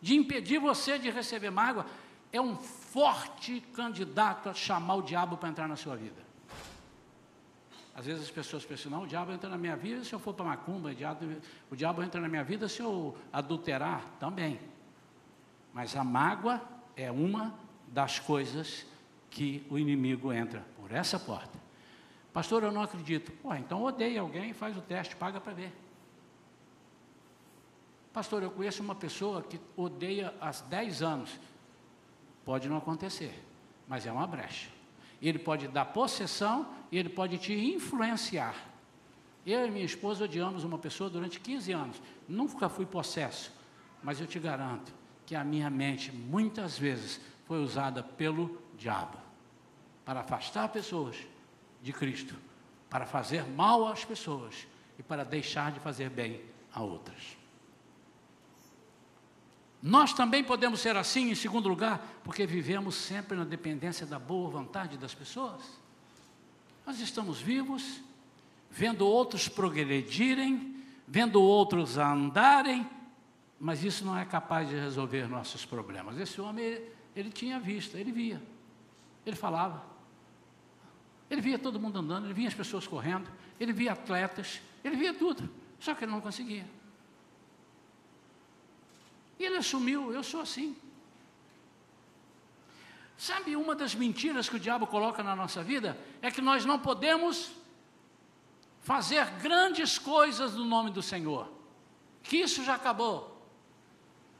de 0.00 0.14
impedir 0.14 0.58
você 0.58 0.98
de 0.98 1.08
receber 1.08 1.50
mágoa, 1.50 1.86
é 2.36 2.40
um 2.40 2.56
forte 2.56 3.60
candidato 3.74 4.48
a 4.48 4.54
chamar 4.54 4.96
o 4.96 5.02
diabo 5.02 5.36
para 5.36 5.48
entrar 5.48 5.68
na 5.68 5.76
sua 5.76 5.94
vida. 5.96 6.20
Às 7.94 8.06
vezes 8.06 8.24
as 8.24 8.30
pessoas 8.30 8.64
pensam, 8.64 8.90
não, 8.90 9.04
o 9.04 9.06
diabo 9.06 9.30
entra 9.30 9.48
na 9.48 9.56
minha 9.56 9.76
vida 9.76 10.02
se 10.02 10.12
eu 10.12 10.18
for 10.18 10.34
para 10.34 10.44
macumba, 10.44 10.90
o 10.90 10.94
diabo, 10.94 11.24
o 11.70 11.76
diabo 11.76 12.02
entra 12.02 12.20
na 12.20 12.28
minha 12.28 12.42
vida 12.42 12.68
se 12.68 12.82
eu 12.82 13.16
adulterar 13.32 14.04
também. 14.18 14.58
Mas 15.72 15.94
a 15.94 16.02
mágoa 16.02 16.60
é 16.96 17.08
uma 17.08 17.54
das 17.86 18.18
coisas 18.18 18.84
que 19.30 19.64
o 19.70 19.78
inimigo 19.78 20.32
entra 20.32 20.66
por 20.76 20.90
essa 20.90 21.20
porta. 21.20 21.56
Pastor, 22.32 22.64
eu 22.64 22.72
não 22.72 22.82
acredito. 22.82 23.30
Pô, 23.30 23.54
então 23.54 23.84
odeia 23.84 24.20
alguém, 24.20 24.52
faz 24.52 24.76
o 24.76 24.80
teste, 24.80 25.14
paga 25.14 25.40
para 25.40 25.52
ver. 25.52 25.72
Pastor, 28.12 28.42
eu 28.42 28.50
conheço 28.50 28.82
uma 28.82 28.96
pessoa 28.96 29.40
que 29.40 29.60
odeia 29.76 30.34
há 30.40 30.50
10 30.50 31.02
anos. 31.02 31.38
Pode 32.44 32.68
não 32.68 32.76
acontecer, 32.76 33.42
mas 33.88 34.06
é 34.06 34.12
uma 34.12 34.26
brecha. 34.26 34.68
Ele 35.20 35.38
pode 35.38 35.68
dar 35.68 35.86
possessão 35.86 36.68
e 36.92 36.98
ele 36.98 37.08
pode 37.08 37.38
te 37.38 37.52
influenciar. 37.52 38.54
Eu 39.46 39.66
e 39.66 39.70
minha 39.70 39.84
esposa 39.84 40.24
odiamos 40.24 40.64
uma 40.64 40.78
pessoa 40.78 41.10
durante 41.10 41.40
15 41.40 41.72
anos. 41.72 42.02
Nunca 42.28 42.68
fui 42.68 42.86
possesso, 42.86 43.52
mas 44.02 44.20
eu 44.20 44.26
te 44.26 44.38
garanto 44.38 44.92
que 45.26 45.34
a 45.34 45.44
minha 45.44 45.70
mente 45.70 46.12
muitas 46.12 46.78
vezes 46.78 47.20
foi 47.46 47.62
usada 47.62 48.02
pelo 48.02 48.58
diabo 48.76 49.18
para 50.04 50.20
afastar 50.20 50.68
pessoas 50.68 51.16
de 51.82 51.92
Cristo, 51.92 52.36
para 52.90 53.06
fazer 53.06 53.46
mal 53.46 53.86
às 53.86 54.04
pessoas 54.04 54.66
e 54.98 55.02
para 55.02 55.24
deixar 55.24 55.72
de 55.72 55.80
fazer 55.80 56.10
bem 56.10 56.40
a 56.72 56.82
outras. 56.82 57.36
Nós 59.86 60.14
também 60.14 60.42
podemos 60.42 60.80
ser 60.80 60.96
assim, 60.96 61.30
em 61.30 61.34
segundo 61.34 61.68
lugar, 61.68 62.02
porque 62.24 62.46
vivemos 62.46 62.94
sempre 62.94 63.36
na 63.36 63.44
dependência 63.44 64.06
da 64.06 64.18
boa 64.18 64.48
vontade 64.48 64.96
das 64.96 65.14
pessoas. 65.14 65.60
Nós 66.86 66.98
estamos 67.00 67.38
vivos, 67.38 68.00
vendo 68.70 69.06
outros 69.06 69.46
progredirem, 69.46 70.82
vendo 71.06 71.38
outros 71.42 71.98
andarem, 71.98 72.88
mas 73.60 73.84
isso 73.84 74.06
não 74.06 74.16
é 74.16 74.24
capaz 74.24 74.70
de 74.70 74.74
resolver 74.74 75.28
nossos 75.28 75.66
problemas. 75.66 76.18
Esse 76.18 76.40
homem, 76.40 76.80
ele 77.14 77.28
tinha 77.28 77.60
vista, 77.60 77.98
ele 77.98 78.10
via, 78.10 78.42
ele 79.26 79.36
falava, 79.36 79.84
ele 81.28 81.42
via 81.42 81.58
todo 81.58 81.78
mundo 81.78 81.98
andando, 81.98 82.24
ele 82.24 82.32
via 82.32 82.48
as 82.48 82.54
pessoas 82.54 82.86
correndo, 82.86 83.30
ele 83.60 83.74
via 83.74 83.92
atletas, 83.92 84.62
ele 84.82 84.96
via 84.96 85.12
tudo, 85.12 85.46
só 85.78 85.94
que 85.94 86.06
ele 86.06 86.12
não 86.12 86.22
conseguia. 86.22 86.64
E 89.38 89.44
ele 89.44 89.56
assumiu, 89.56 90.12
eu 90.12 90.22
sou 90.22 90.40
assim. 90.40 90.76
Sabe, 93.16 93.56
uma 93.56 93.74
das 93.74 93.94
mentiras 93.94 94.48
que 94.48 94.56
o 94.56 94.60
diabo 94.60 94.86
coloca 94.86 95.22
na 95.22 95.36
nossa 95.36 95.62
vida 95.62 95.98
é 96.20 96.30
que 96.30 96.40
nós 96.40 96.64
não 96.64 96.78
podemos 96.78 97.52
fazer 98.80 99.24
grandes 99.40 99.98
coisas 99.98 100.54
no 100.54 100.64
nome 100.64 100.90
do 100.90 101.02
Senhor. 101.02 101.50
Que 102.22 102.38
isso 102.38 102.64
já 102.64 102.74
acabou. 102.74 103.34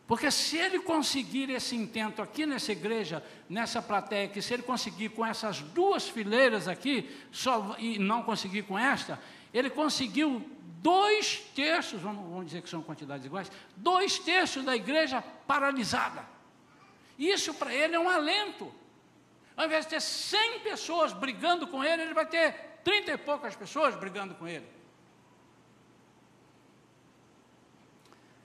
Porque 0.06 0.30
se 0.30 0.58
ele 0.58 0.80
conseguir 0.80 1.48
esse 1.48 1.74
intento 1.74 2.20
aqui 2.20 2.44
nessa 2.44 2.72
igreja, 2.72 3.24
nessa 3.48 3.80
plateia, 3.80 4.28
que 4.28 4.42
se 4.42 4.52
ele 4.52 4.62
conseguir 4.62 5.08
com 5.10 5.24
essas 5.24 5.60
duas 5.60 6.06
fileiras 6.06 6.68
aqui, 6.68 7.08
só, 7.32 7.74
e 7.78 7.98
não 7.98 8.22
conseguir 8.22 8.62
com 8.64 8.78
esta, 8.78 9.18
ele 9.52 9.70
conseguiu 9.70 10.44
dois 10.84 11.38
terços, 11.54 11.98
vamos, 12.02 12.28
vamos 12.28 12.44
dizer 12.44 12.60
que 12.60 12.68
são 12.68 12.82
quantidades 12.82 13.24
iguais, 13.24 13.50
dois 13.74 14.18
terços 14.18 14.62
da 14.62 14.76
igreja 14.76 15.24
paralisada. 15.46 16.28
Isso 17.18 17.54
para 17.54 17.74
ele 17.74 17.96
é 17.96 17.98
um 17.98 18.10
alento. 18.10 18.70
Ao 19.56 19.64
invés 19.64 19.86
de 19.86 19.90
ter 19.92 20.00
100 20.02 20.60
pessoas 20.60 21.14
brigando 21.14 21.66
com 21.66 21.82
ele, 21.82 22.02
ele 22.02 22.12
vai 22.12 22.26
ter 22.26 22.52
30 22.84 23.12
e 23.12 23.16
poucas 23.16 23.56
pessoas 23.56 23.96
brigando 23.96 24.34
com 24.34 24.46
ele. 24.46 24.66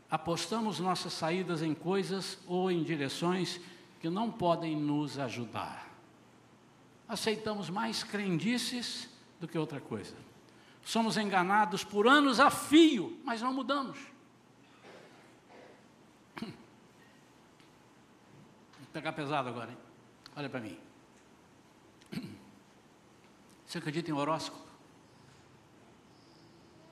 Apostamos 0.09 0.79
nossas 0.79 1.11
saídas 1.11 1.61
em 1.61 1.75
coisas 1.75 2.37
ou 2.47 2.71
em 2.71 2.81
direções 2.83 3.59
que 3.99 4.09
não 4.09 4.31
podem 4.31 4.77
nos 4.77 5.19
ajudar. 5.19 5.89
Aceitamos 7.05 7.69
mais 7.69 8.01
crendices 8.01 9.09
do 9.41 9.47
que 9.47 9.57
outra 9.57 9.81
coisa. 9.81 10.28
Somos 10.83 11.17
enganados 11.17 11.83
por 11.83 12.07
anos 12.07 12.39
a 12.39 12.49
fio, 12.49 13.19
mas 13.23 13.41
não 13.41 13.53
mudamos. 13.53 13.99
Vou 16.41 16.51
pegar 18.91 19.13
pesado 19.13 19.49
agora, 19.49 19.71
hein? 19.71 19.77
Olha 20.35 20.49
para 20.49 20.59
mim. 20.59 20.79
Você 23.65 23.77
acredita 23.77 24.09
em 24.09 24.13
horóscopo? 24.13 24.67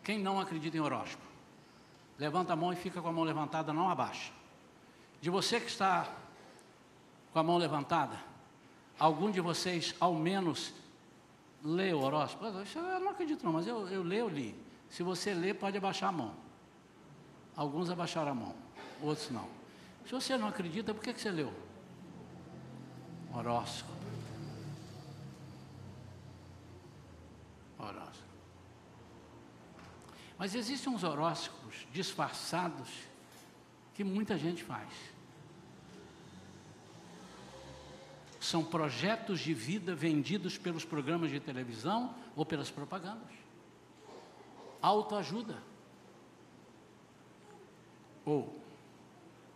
Quem 0.03 0.19
não 0.19 0.39
acredita 0.39 0.77
em 0.77 0.79
horóscopo? 0.79 1.25
Levanta 2.19 2.53
a 2.53 2.55
mão 2.55 2.71
e 2.71 2.75
fica 2.75 3.01
com 3.01 3.07
a 3.07 3.11
mão 3.11 3.23
levantada, 3.23 3.73
não 3.73 3.89
abaixa. 3.89 4.31
De 5.19 5.29
você 5.29 5.59
que 5.59 5.67
está 5.67 6.07
com 7.33 7.39
a 7.39 7.43
mão 7.43 7.57
levantada, 7.57 8.19
algum 8.99 9.31
de 9.31 9.41
vocês, 9.41 9.95
ao 9.99 10.13
menos, 10.13 10.73
lê 11.67 11.93
o 11.93 11.99
horóscopo? 11.99 12.45
Eu 12.45 12.99
não 12.99 13.09
acredito 13.09 13.43
não, 13.43 13.53
mas 13.53 13.67
eu, 13.67 13.87
eu 13.89 14.01
leio, 14.01 14.29
li. 14.29 14.55
Se 14.89 15.03
você 15.03 15.33
lê, 15.33 15.53
pode 15.53 15.77
abaixar 15.77 16.09
a 16.09 16.11
mão. 16.11 16.33
Alguns 17.55 17.89
abaixaram 17.89 18.31
a 18.31 18.35
mão, 18.35 18.55
outros 19.01 19.29
não. 19.29 19.49
Se 20.05 20.11
você 20.11 20.37
não 20.37 20.47
acredita, 20.47 20.93
por 20.93 21.03
que, 21.03 21.13
que 21.13 21.19
você 21.19 21.29
leu? 21.29 21.53
Horóscopo. 23.33 23.91
Horóscopo. 27.77 28.27
Mas 30.37 30.55
existem 30.55 30.93
uns 30.93 31.03
horóscopos 31.03 31.85
disfarçados 31.91 32.89
que 33.93 34.03
muita 34.03 34.37
gente 34.37 34.63
faz. 34.63 34.87
São 38.47 38.63
projetos 38.63 39.41
de 39.41 39.53
vida 39.53 39.93
vendidos 39.93 40.57
pelos 40.57 40.85
programas 40.85 41.29
de 41.29 41.39
televisão 41.39 42.15
ou 42.33 42.45
pelas 42.45 42.71
propagandas. 42.71 43.33
Autoajuda. 44.81 45.61
Ou, 48.23 48.57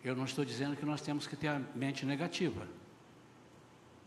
eu 0.03 0.13
não 0.13 0.25
estou 0.25 0.43
dizendo 0.43 0.75
que 0.75 0.85
nós 0.85 1.01
temos 1.01 1.25
que 1.25 1.37
ter 1.37 1.47
a 1.47 1.61
mente 1.73 2.05
negativa 2.05 2.67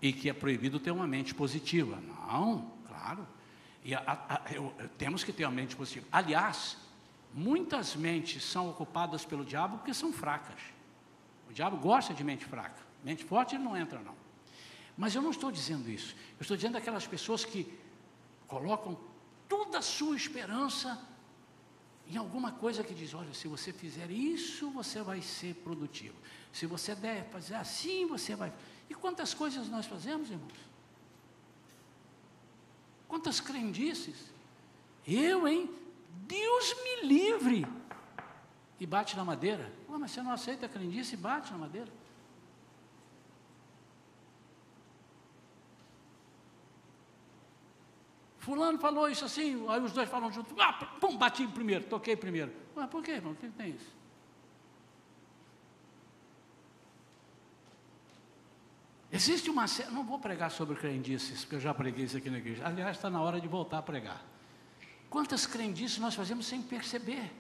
e 0.03 0.13
que 0.13 0.29
é 0.29 0.35
proibido 0.35 0.79
ter 0.79 0.91
uma 0.91 1.07
mente 1.07 1.35
positiva. 1.35 1.99
Não, 2.01 2.71
claro. 2.87 3.27
E 3.83 3.95
a, 3.95 4.03
a, 4.07 4.53
eu, 4.53 4.71
temos 4.99 5.25
que 5.25 5.33
ter 5.33 5.47
uma 5.47 5.53
mente 5.53 5.75
positiva. 5.75 6.07
Aliás, 6.13 6.77
muitas 7.33 7.97
mentes 7.97 8.45
são 8.45 8.69
ocupadas 8.69 9.25
pelo 9.25 9.47
diabo 9.47 9.79
porque 9.79 9.95
são 9.95 10.13
fracas. 10.13 10.61
O 11.49 11.55
diabo 11.55 11.79
gosta 11.79 12.13
de 12.13 12.23
mente 12.23 12.45
fraca. 12.45 12.83
Mente 13.03 13.25
forte 13.25 13.55
ele 13.55 13.65
não 13.65 13.75
entra, 13.75 13.99
não. 14.01 14.24
Mas 14.97 15.15
eu 15.15 15.23
não 15.23 15.31
estou 15.31 15.51
dizendo 15.51 15.91
isso. 15.91 16.15
Eu 16.39 16.43
estou 16.43 16.57
dizendo 16.57 16.79
aquelas 16.79 17.07
pessoas 17.07 17.45
que 17.45 17.73
colocam 18.47 18.97
toda 19.49 19.79
a 19.79 19.83
sua 19.83 20.17
esperança 20.17 21.01
em 22.07 22.17
alguma 22.17 22.53
coisa 22.53 22.85
que 22.85 22.95
diz: 22.95 23.15
olha, 23.15 23.33
se 23.35 23.49
você 23.49 23.73
fizer 23.73 24.11
isso, 24.11 24.71
você 24.71 25.03
vai 25.03 25.21
ser 25.21 25.55
produtivo. 25.57 26.15
Se 26.53 26.67
você 26.67 26.95
der 26.95 27.25
fazer 27.31 27.55
assim, 27.55 28.07
você 28.07 28.37
vai. 28.37 28.53
E 28.89 28.95
quantas 28.95 29.35
coisas 29.35 29.69
nós 29.69 29.87
fazemos, 29.87 30.31
irmãos? 30.31 30.53
Quantas 33.09 33.41
crendices? 33.41 34.33
Eu, 35.07 35.47
hein? 35.47 35.71
Deus 36.27 36.75
me 36.83 37.09
livre! 37.09 37.67
E 38.79 38.87
bate 38.87 39.17
na 39.17 39.25
madeira. 39.25 39.73
Oh, 39.89 39.99
mas 39.99 40.11
você 40.11 40.23
não 40.23 40.33
aceita 40.33 40.67
a 40.67 40.69
crendice 40.69 41.15
e 41.15 41.17
bate 41.17 41.53
na 41.53 41.59
madeira. 41.59 41.91
Fulano 48.45 48.79
falou 48.79 49.09
isso 49.09 49.25
assim, 49.25 49.65
aí 49.71 49.81
os 49.81 49.93
dois 49.93 50.07
falam 50.07 50.31
junto, 50.31 50.55
ah, 50.61 50.75
pum, 51.01 51.17
bati 51.17 51.47
primeiro, 51.47 51.85
toquei 51.85 52.15
primeiro. 52.15 52.53
Mas 52.77 52.91
por 52.91 53.03
quê, 53.03 53.13
irmão? 53.13 53.33
O 53.33 53.37
que 53.37 53.49
tem 53.49 53.71
isso? 53.71 53.91
Existe 59.11 59.49
uma 59.49 59.67
série, 59.67 59.91
não 59.93 60.05
vou 60.05 60.19
pregar 60.19 60.51
sobre 60.51 60.77
crendices, 60.77 61.41
porque 61.41 61.57
eu 61.57 61.61
já 61.61 61.73
preguei 61.73 62.05
isso 62.05 62.19
aqui 62.19 62.29
na 62.29 62.37
igreja. 62.37 62.67
Aliás, 62.67 62.99
está 62.99 63.09
na 63.09 63.23
hora 63.23 63.41
de 63.41 63.49
voltar 63.49 63.79
a 63.79 63.83
pregar. 63.83 64.23
Quantas 65.09 65.47
crendices 65.47 65.97
nós 65.97 66.15
fazemos 66.15 66.45
sem 66.45 66.61
perceber? 66.61 67.33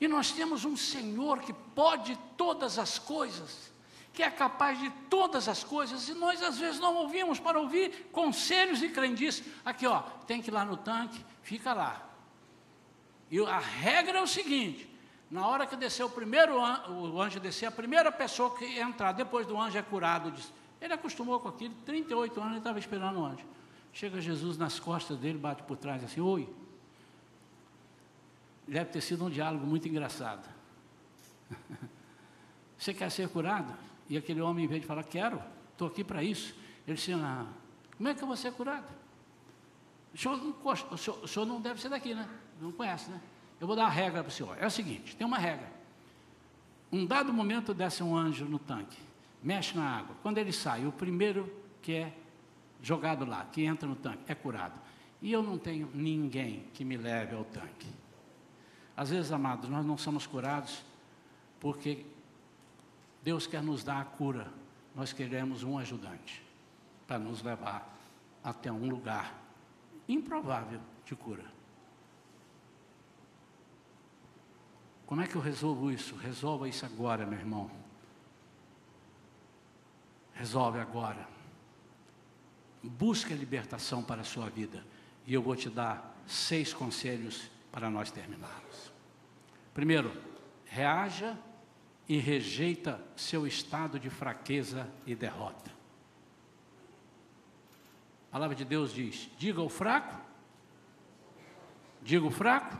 E 0.00 0.06
nós 0.06 0.30
temos 0.30 0.64
um 0.64 0.76
Senhor 0.76 1.40
que 1.40 1.52
pode 1.52 2.16
todas 2.36 2.78
as 2.78 2.96
coisas, 2.96 3.72
que 4.14 4.22
é 4.22 4.30
capaz 4.30 4.78
de 4.78 4.88
todas 5.10 5.48
as 5.48 5.64
coisas, 5.64 6.08
e 6.08 6.14
nós 6.14 6.40
às 6.40 6.56
vezes 6.56 6.78
não 6.78 6.94
ouvimos 6.94 7.40
para 7.40 7.58
ouvir 7.58 8.08
conselhos 8.12 8.80
e 8.80 8.88
crendices. 8.88 9.44
Aqui, 9.64 9.88
ó, 9.88 10.02
tem 10.24 10.40
que 10.40 10.50
ir 10.50 10.52
lá 10.52 10.64
no 10.64 10.76
tanque, 10.76 11.22
fica 11.42 11.74
lá. 11.74 12.08
E 13.28 13.44
a 13.44 13.58
regra 13.58 14.20
é 14.20 14.22
o 14.22 14.26
seguinte: 14.26 14.88
na 15.28 15.44
hora 15.48 15.66
que 15.66 15.74
descer 15.74 16.04
o 16.04 16.08
primeiro 16.08 16.54
o 16.56 17.20
anjo 17.20 17.40
descer, 17.40 17.66
a 17.66 17.72
primeira 17.72 18.12
pessoa 18.12 18.56
que 18.56 18.78
entrar 18.78 19.10
depois 19.10 19.48
do 19.48 19.60
anjo 19.60 19.76
é 19.76 19.82
curado. 19.82 20.32
Ele 20.80 20.92
acostumou 20.92 21.40
com 21.40 21.48
aquilo, 21.48 21.74
38 21.84 22.38
anos 22.38 22.50
ele 22.52 22.58
estava 22.58 22.78
esperando 22.78 23.18
o 23.18 23.24
anjo. 23.24 23.44
Chega 23.92 24.20
Jesus 24.20 24.56
nas 24.56 24.78
costas 24.78 25.18
dele, 25.18 25.38
bate 25.38 25.64
por 25.64 25.76
trás 25.76 26.04
assim, 26.04 26.20
oi. 26.20 26.48
Deve 28.66 28.90
ter 28.90 29.00
sido 29.00 29.24
um 29.24 29.30
diálogo 29.30 29.66
muito 29.66 29.88
engraçado. 29.88 30.48
Você 32.78 32.94
quer 32.94 33.10
ser 33.10 33.28
curado? 33.28 33.74
E 34.08 34.16
aquele 34.16 34.40
homem, 34.40 34.64
em 34.64 34.68
vez 34.68 34.80
de 34.80 34.86
falar, 34.86 35.04
quero, 35.04 35.40
estou 35.72 35.88
aqui 35.88 36.04
para 36.04 36.22
isso, 36.22 36.54
ele 36.86 36.96
disse, 36.96 37.12
ah, 37.12 37.46
como 37.96 38.08
é 38.08 38.14
que 38.14 38.22
eu 38.22 38.26
vou 38.26 38.36
ser 38.36 38.52
curado? 38.52 38.86
O 40.12 40.18
senhor, 40.18 40.36
não, 40.36 40.54
o, 40.62 40.96
senhor, 40.96 41.24
o 41.24 41.28
senhor 41.28 41.46
não 41.46 41.60
deve 41.60 41.80
ser 41.80 41.88
daqui, 41.88 42.14
né? 42.14 42.28
Não 42.60 42.70
conhece, 42.70 43.10
né? 43.10 43.20
Eu 43.60 43.66
vou 43.66 43.74
dar 43.74 43.82
uma 43.82 43.90
regra 43.90 44.22
para 44.22 44.28
o 44.28 44.32
senhor. 44.32 44.56
É 44.60 44.66
o 44.66 44.70
seguinte, 44.70 45.16
tem 45.16 45.26
uma 45.26 45.38
regra. 45.38 45.72
Um 46.92 47.04
dado 47.04 47.32
momento 47.32 47.74
desce 47.74 48.02
um 48.02 48.16
anjo 48.16 48.44
no 48.44 48.58
tanque, 48.58 48.98
mexe 49.42 49.76
na 49.76 49.84
água. 49.84 50.14
Quando 50.22 50.38
ele 50.38 50.52
sai, 50.52 50.86
o 50.86 50.92
primeiro 50.92 51.52
que 51.82 51.92
é 51.92 52.12
jogado 52.80 53.24
lá, 53.24 53.44
que 53.50 53.64
entra 53.64 53.88
no 53.88 53.96
tanque, 53.96 54.22
é 54.28 54.34
curado. 54.34 54.78
E 55.20 55.32
eu 55.32 55.42
não 55.42 55.58
tenho 55.58 55.90
ninguém 55.94 56.64
que 56.74 56.84
me 56.84 56.96
leve 56.96 57.34
ao 57.34 57.44
tanque. 57.44 57.88
Às 58.96 59.10
vezes, 59.10 59.32
amados, 59.32 59.68
nós 59.68 59.84
não 59.84 59.98
somos 59.98 60.26
curados 60.26 60.84
porque 61.58 62.04
Deus 63.24 63.46
quer 63.46 63.62
nos 63.62 63.82
dar 63.82 64.02
a 64.02 64.04
cura. 64.04 64.52
Nós 64.94 65.12
queremos 65.12 65.64
um 65.64 65.78
ajudante 65.78 66.44
para 67.06 67.18
nos 67.18 67.42
levar 67.42 67.98
até 68.44 68.70
um 68.70 68.88
lugar 68.88 69.42
improvável 70.06 70.78
de 71.06 71.16
cura. 71.16 71.44
Como 75.06 75.22
é 75.22 75.26
que 75.26 75.36
eu 75.36 75.40
resolvo 75.40 75.90
isso? 75.90 76.14
Resolva 76.16 76.68
isso 76.68 76.84
agora, 76.84 77.26
meu 77.26 77.38
irmão. 77.38 77.70
Resolve 80.34 80.78
agora. 80.78 81.26
Busque 82.82 83.32
a 83.32 83.36
libertação 83.36 84.02
para 84.02 84.20
a 84.20 84.24
sua 84.24 84.50
vida. 84.50 84.84
E 85.26 85.32
eu 85.32 85.42
vou 85.42 85.56
te 85.56 85.70
dar 85.70 86.14
seis 86.26 86.74
conselhos 86.74 87.50
para 87.72 87.88
nós 87.88 88.10
terminarmos. 88.10 88.92
Primeiro, 89.72 90.12
reaja 90.66 91.38
e 92.08 92.18
rejeita 92.18 93.00
seu 93.16 93.46
estado 93.46 93.98
de 93.98 94.10
fraqueza 94.10 94.88
e 95.06 95.14
derrota. 95.14 95.70
A 98.28 98.32
palavra 98.32 98.54
de 98.54 98.64
Deus 98.64 98.92
diz: 98.92 99.30
diga 99.38 99.62
o 99.62 99.68
fraco, 99.68 100.20
diga 102.02 102.26
o 102.26 102.30
fraco. 102.30 102.78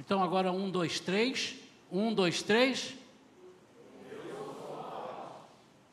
Então 0.00 0.22
agora 0.22 0.50
um, 0.50 0.70
dois, 0.70 0.98
três, 0.98 1.56
um, 1.90 2.12
dois, 2.12 2.42
três. 2.42 2.96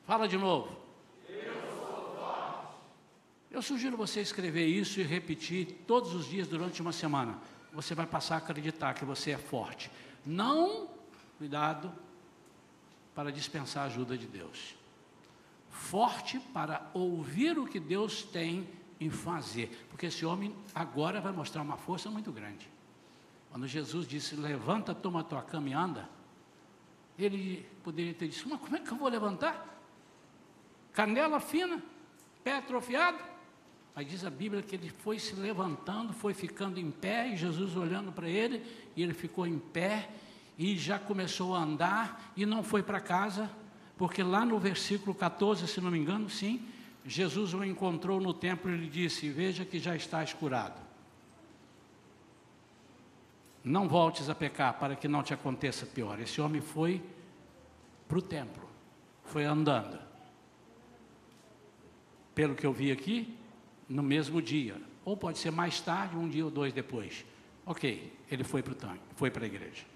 Fala 0.05 0.27
de 0.27 0.37
novo. 0.37 0.85
Eu 3.55 3.61
sugiro 3.61 3.95
você 3.95 4.19
escrever 4.19 4.65
isso 4.65 4.99
e 4.99 5.03
repetir 5.03 5.83
todos 5.87 6.13
os 6.13 6.29
dias 6.29 6.47
durante 6.47 6.81
uma 6.81 6.91
semana. 6.91 7.39
Você 7.71 7.95
vai 7.95 8.05
passar 8.05 8.35
a 8.35 8.37
acreditar 8.39 8.93
que 8.93 9.05
você 9.05 9.31
é 9.31 9.37
forte. 9.37 9.89
Não, 10.25 10.89
cuidado, 11.37 11.91
para 13.13 13.31
dispensar 13.31 13.83
a 13.83 13.85
ajuda 13.87 14.17
de 14.17 14.27
Deus. 14.27 14.75
Forte 15.69 16.39
para 16.39 16.89
ouvir 16.93 17.57
o 17.57 17.65
que 17.65 17.79
Deus 17.79 18.23
tem 18.23 18.67
em 18.99 19.09
fazer. 19.09 19.85
Porque 19.89 20.07
esse 20.07 20.25
homem 20.25 20.55
agora 20.73 21.21
vai 21.21 21.31
mostrar 21.31 21.61
uma 21.61 21.77
força 21.77 22.09
muito 22.09 22.31
grande. 22.31 22.69
Quando 23.51 23.67
Jesus 23.67 24.07
disse: 24.07 24.35
Levanta, 24.35 24.93
toma 24.93 25.23
tua 25.23 25.41
cama 25.41 25.69
e 25.69 25.73
anda. 25.73 26.09
Ele 27.17 27.65
poderia 27.83 28.13
ter 28.13 28.27
dito: 28.27 28.49
Mas 28.49 28.59
como 28.59 28.75
é 28.75 28.79
que 28.79 28.91
eu 28.91 28.97
vou 28.97 29.07
levantar? 29.07 29.81
Canela 30.93 31.39
fina, 31.39 31.81
pé 32.43 32.57
atrofiado. 32.57 33.19
Mas 33.93 34.09
diz 34.09 34.25
a 34.25 34.29
Bíblia 34.29 34.61
que 34.61 34.75
ele 34.75 34.89
foi 34.89 35.17
se 35.17 35.35
levantando, 35.35 36.11
foi 36.11 36.33
ficando 36.33 36.77
em 36.79 36.91
pé, 36.91 37.29
e 37.29 37.37
Jesus 37.37 37.77
olhando 37.77 38.11
para 38.11 38.27
ele, 38.27 38.61
e 38.93 39.01
ele 39.01 39.13
ficou 39.13 39.47
em 39.47 39.57
pé, 39.57 40.09
e 40.57 40.77
já 40.77 40.97
começou 40.97 41.55
a 41.55 41.59
andar, 41.59 42.31
e 42.35 42.45
não 42.45 42.63
foi 42.63 42.81
para 42.81 42.99
casa, 42.99 43.49
porque 43.97 44.23
lá 44.23 44.45
no 44.45 44.59
versículo 44.59 45.13
14, 45.13 45.67
se 45.67 45.81
não 45.81 45.91
me 45.91 45.97
engano, 45.97 46.29
sim, 46.29 46.61
Jesus 47.05 47.53
o 47.53 47.63
encontrou 47.63 48.19
no 48.19 48.33
templo 48.33 48.71
e 48.71 48.77
lhe 48.77 48.89
disse: 48.89 49.29
Veja 49.29 49.63
que 49.63 49.79
já 49.79 49.95
está 49.95 50.25
curado. 50.25 50.81
Não 53.63 53.87
voltes 53.87 54.29
a 54.29 54.35
pecar 54.35 54.77
para 54.79 54.95
que 54.95 55.07
não 55.07 55.23
te 55.23 55.33
aconteça 55.33 55.85
pior. 55.85 56.19
Esse 56.19 56.39
homem 56.39 56.61
foi 56.61 57.01
para 58.07 58.17
o 58.17 58.21
templo, 58.21 58.67
foi 59.23 59.43
andando. 59.43 59.99
Pelo 62.33 62.55
que 62.55 62.65
eu 62.65 62.73
vi 62.73 62.91
aqui, 62.91 63.37
no 63.87 64.03
mesmo 64.03 64.41
dia, 64.41 64.79
ou 65.03 65.15
pode 65.15 65.37
ser 65.37 65.51
mais 65.51 65.79
tarde, 65.79 66.17
um 66.17 66.27
dia 66.27 66.45
ou 66.45 66.51
dois 66.51 66.73
depois. 66.73 67.25
Ok, 67.65 68.13
ele 68.29 68.43
foi 68.43 68.61
para 68.61 68.73
o 68.73 68.75
tanque, 68.75 69.01
foi 69.15 69.31
para 69.31 69.43
a 69.43 69.47
igreja. 69.47 69.94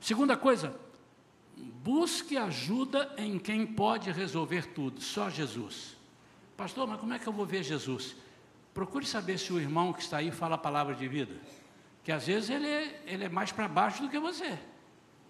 Segunda 0.00 0.36
coisa, 0.36 0.78
busque 1.56 2.36
ajuda 2.36 3.14
em 3.16 3.38
quem 3.38 3.66
pode 3.66 4.10
resolver 4.10 4.66
tudo, 4.68 5.00
só 5.00 5.30
Jesus. 5.30 5.96
Pastor, 6.56 6.86
mas 6.86 7.00
como 7.00 7.14
é 7.14 7.18
que 7.18 7.26
eu 7.26 7.32
vou 7.32 7.46
ver 7.46 7.62
Jesus? 7.62 8.16
Procure 8.72 9.06
saber 9.06 9.38
se 9.38 9.52
o 9.52 9.60
irmão 9.60 9.92
que 9.92 10.02
está 10.02 10.18
aí 10.18 10.30
fala 10.30 10.54
a 10.54 10.58
palavra 10.58 10.94
de 10.94 11.08
vida, 11.08 11.34
que 12.02 12.12
às 12.12 12.26
vezes 12.26 12.50
ele 12.50 12.68
é, 12.68 13.02
ele 13.06 13.24
é 13.24 13.28
mais 13.28 13.52
para 13.52 13.68
baixo 13.68 14.02
do 14.02 14.08
que 14.08 14.18
você. 14.18 14.58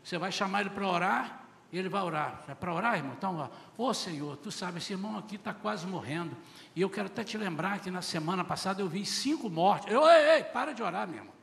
Você 0.03 0.19
vai 0.19 0.31
chamar 0.31 0.61
ele 0.61 0.71
para 0.71 0.87
orar, 0.87 1.47
ele 1.73 1.89
vai 1.89 2.03
orar. 2.03 2.45
É 2.49 2.55
para 2.55 2.73
orar, 2.73 2.97
irmão? 2.97 3.15
Então, 3.17 3.51
ô 3.77 3.93
Senhor, 3.93 4.37
tu 4.37 4.51
sabe, 4.51 4.79
esse 4.79 4.93
irmão 4.93 5.19
aqui 5.19 5.37
está 5.37 5.53
quase 5.53 5.87
morrendo. 5.87 6.37
E 6.75 6.81
eu 6.81 6.89
quero 6.89 7.07
até 7.07 7.25
te 7.25 7.37
lembrar 7.37 7.81
que 7.81 7.91
na 7.91 8.03
semana 8.03 8.45
passada 8.45 8.81
eu 8.81 8.89
vi 8.89 9.05
cinco 9.05 9.51
mortes. 9.51 9.93
Eu, 9.93 10.07
ei, 10.09 10.37
ei, 10.37 10.45
para 10.45 10.73
de 10.73 10.83
orar, 10.83 11.07
meu 11.07 11.19
irmão. 11.19 11.35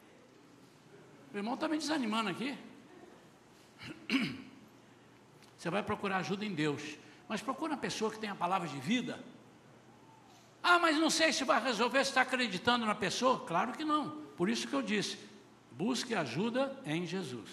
O 1.34 1.38
irmão 1.38 1.54
está 1.56 1.68
me 1.68 1.78
desanimando 1.78 2.30
aqui. 2.30 2.58
Você 5.58 5.70
vai 5.70 5.82
procurar 5.82 6.18
ajuda 6.18 6.46
em 6.46 6.54
Deus. 6.54 6.98
Mas 7.28 7.42
procura 7.42 7.74
uma 7.74 7.80
pessoa 7.80 8.12
que 8.12 8.20
tenha 8.20 8.36
palavras 8.36 8.72
de 8.72 8.80
vida. 8.80 9.24
Ah, 10.62 10.80
mas 10.80 10.98
não 10.98 11.10
sei 11.10 11.34
se 11.34 11.44
vai 11.44 11.62
resolver, 11.62 12.04
se 12.04 12.12
está 12.12 12.22
acreditando 12.22 12.86
na 12.86 12.96
pessoa. 12.96 13.46
Claro 13.46 13.74
que 13.74 13.84
não. 13.84 14.10
Por 14.38 14.50
isso 14.50 14.68
que 14.68 14.74
eu 14.74 14.82
disse: 14.82 15.18
busque 15.72 16.16
ajuda 16.16 16.78
em 16.86 17.06
Jesus. 17.06 17.50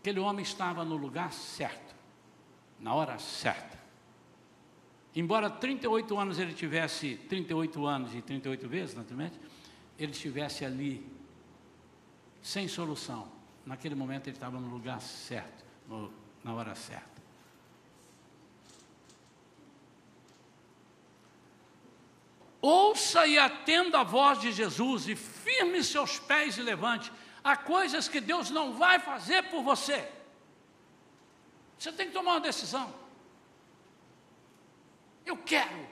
Aquele 0.00 0.18
homem 0.18 0.42
estava 0.42 0.84
no 0.84 0.96
lugar 0.96 1.32
certo, 1.32 1.94
na 2.80 2.92
hora 2.92 3.18
certa. 3.18 3.80
Embora 5.14 5.48
38 5.48 6.18
anos 6.18 6.38
ele 6.38 6.54
tivesse, 6.54 7.16
38 7.28 7.86
anos 7.86 8.14
e 8.14 8.22
38 8.22 8.68
vezes, 8.68 8.94
naturalmente, 8.94 9.38
ele 9.98 10.12
estivesse 10.12 10.64
ali 10.64 11.06
sem 12.42 12.66
solução. 12.66 13.30
Naquele 13.64 13.94
momento 13.94 14.26
ele 14.26 14.36
estava 14.36 14.58
no 14.58 14.68
lugar 14.68 15.00
certo, 15.00 15.64
no, 15.88 16.12
na 16.42 16.52
hora 16.52 16.74
certa. 16.74 17.12
Ouça 22.60 23.26
e 23.26 23.38
atenda 23.38 24.00
a 24.00 24.04
voz 24.04 24.40
de 24.40 24.52
Jesus 24.52 25.08
e 25.08 25.16
firme 25.16 25.82
seus 25.82 26.18
pés 26.18 26.58
e 26.58 26.62
levante. 26.62 27.12
Há 27.42 27.56
coisas 27.56 28.06
que 28.06 28.20
Deus 28.20 28.50
não 28.50 28.74
vai 28.74 29.00
fazer 29.00 29.42
por 29.50 29.62
você. 29.62 30.08
Você 31.76 31.90
tem 31.90 32.06
que 32.06 32.12
tomar 32.12 32.32
uma 32.32 32.40
decisão. 32.40 32.94
Eu 35.26 35.36
quero. 35.36 35.88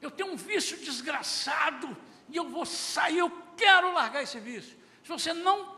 Eu 0.00 0.10
tenho 0.10 0.32
um 0.32 0.36
vício 0.36 0.76
desgraçado 0.78 1.96
e 2.28 2.36
eu 2.36 2.48
vou 2.48 2.64
sair, 2.64 3.18
eu 3.18 3.45
quero 3.56 3.92
largar 3.92 4.22
esse 4.22 4.38
vício. 4.38 4.76
Se 5.02 5.08
você 5.08 5.32
não 5.32 5.76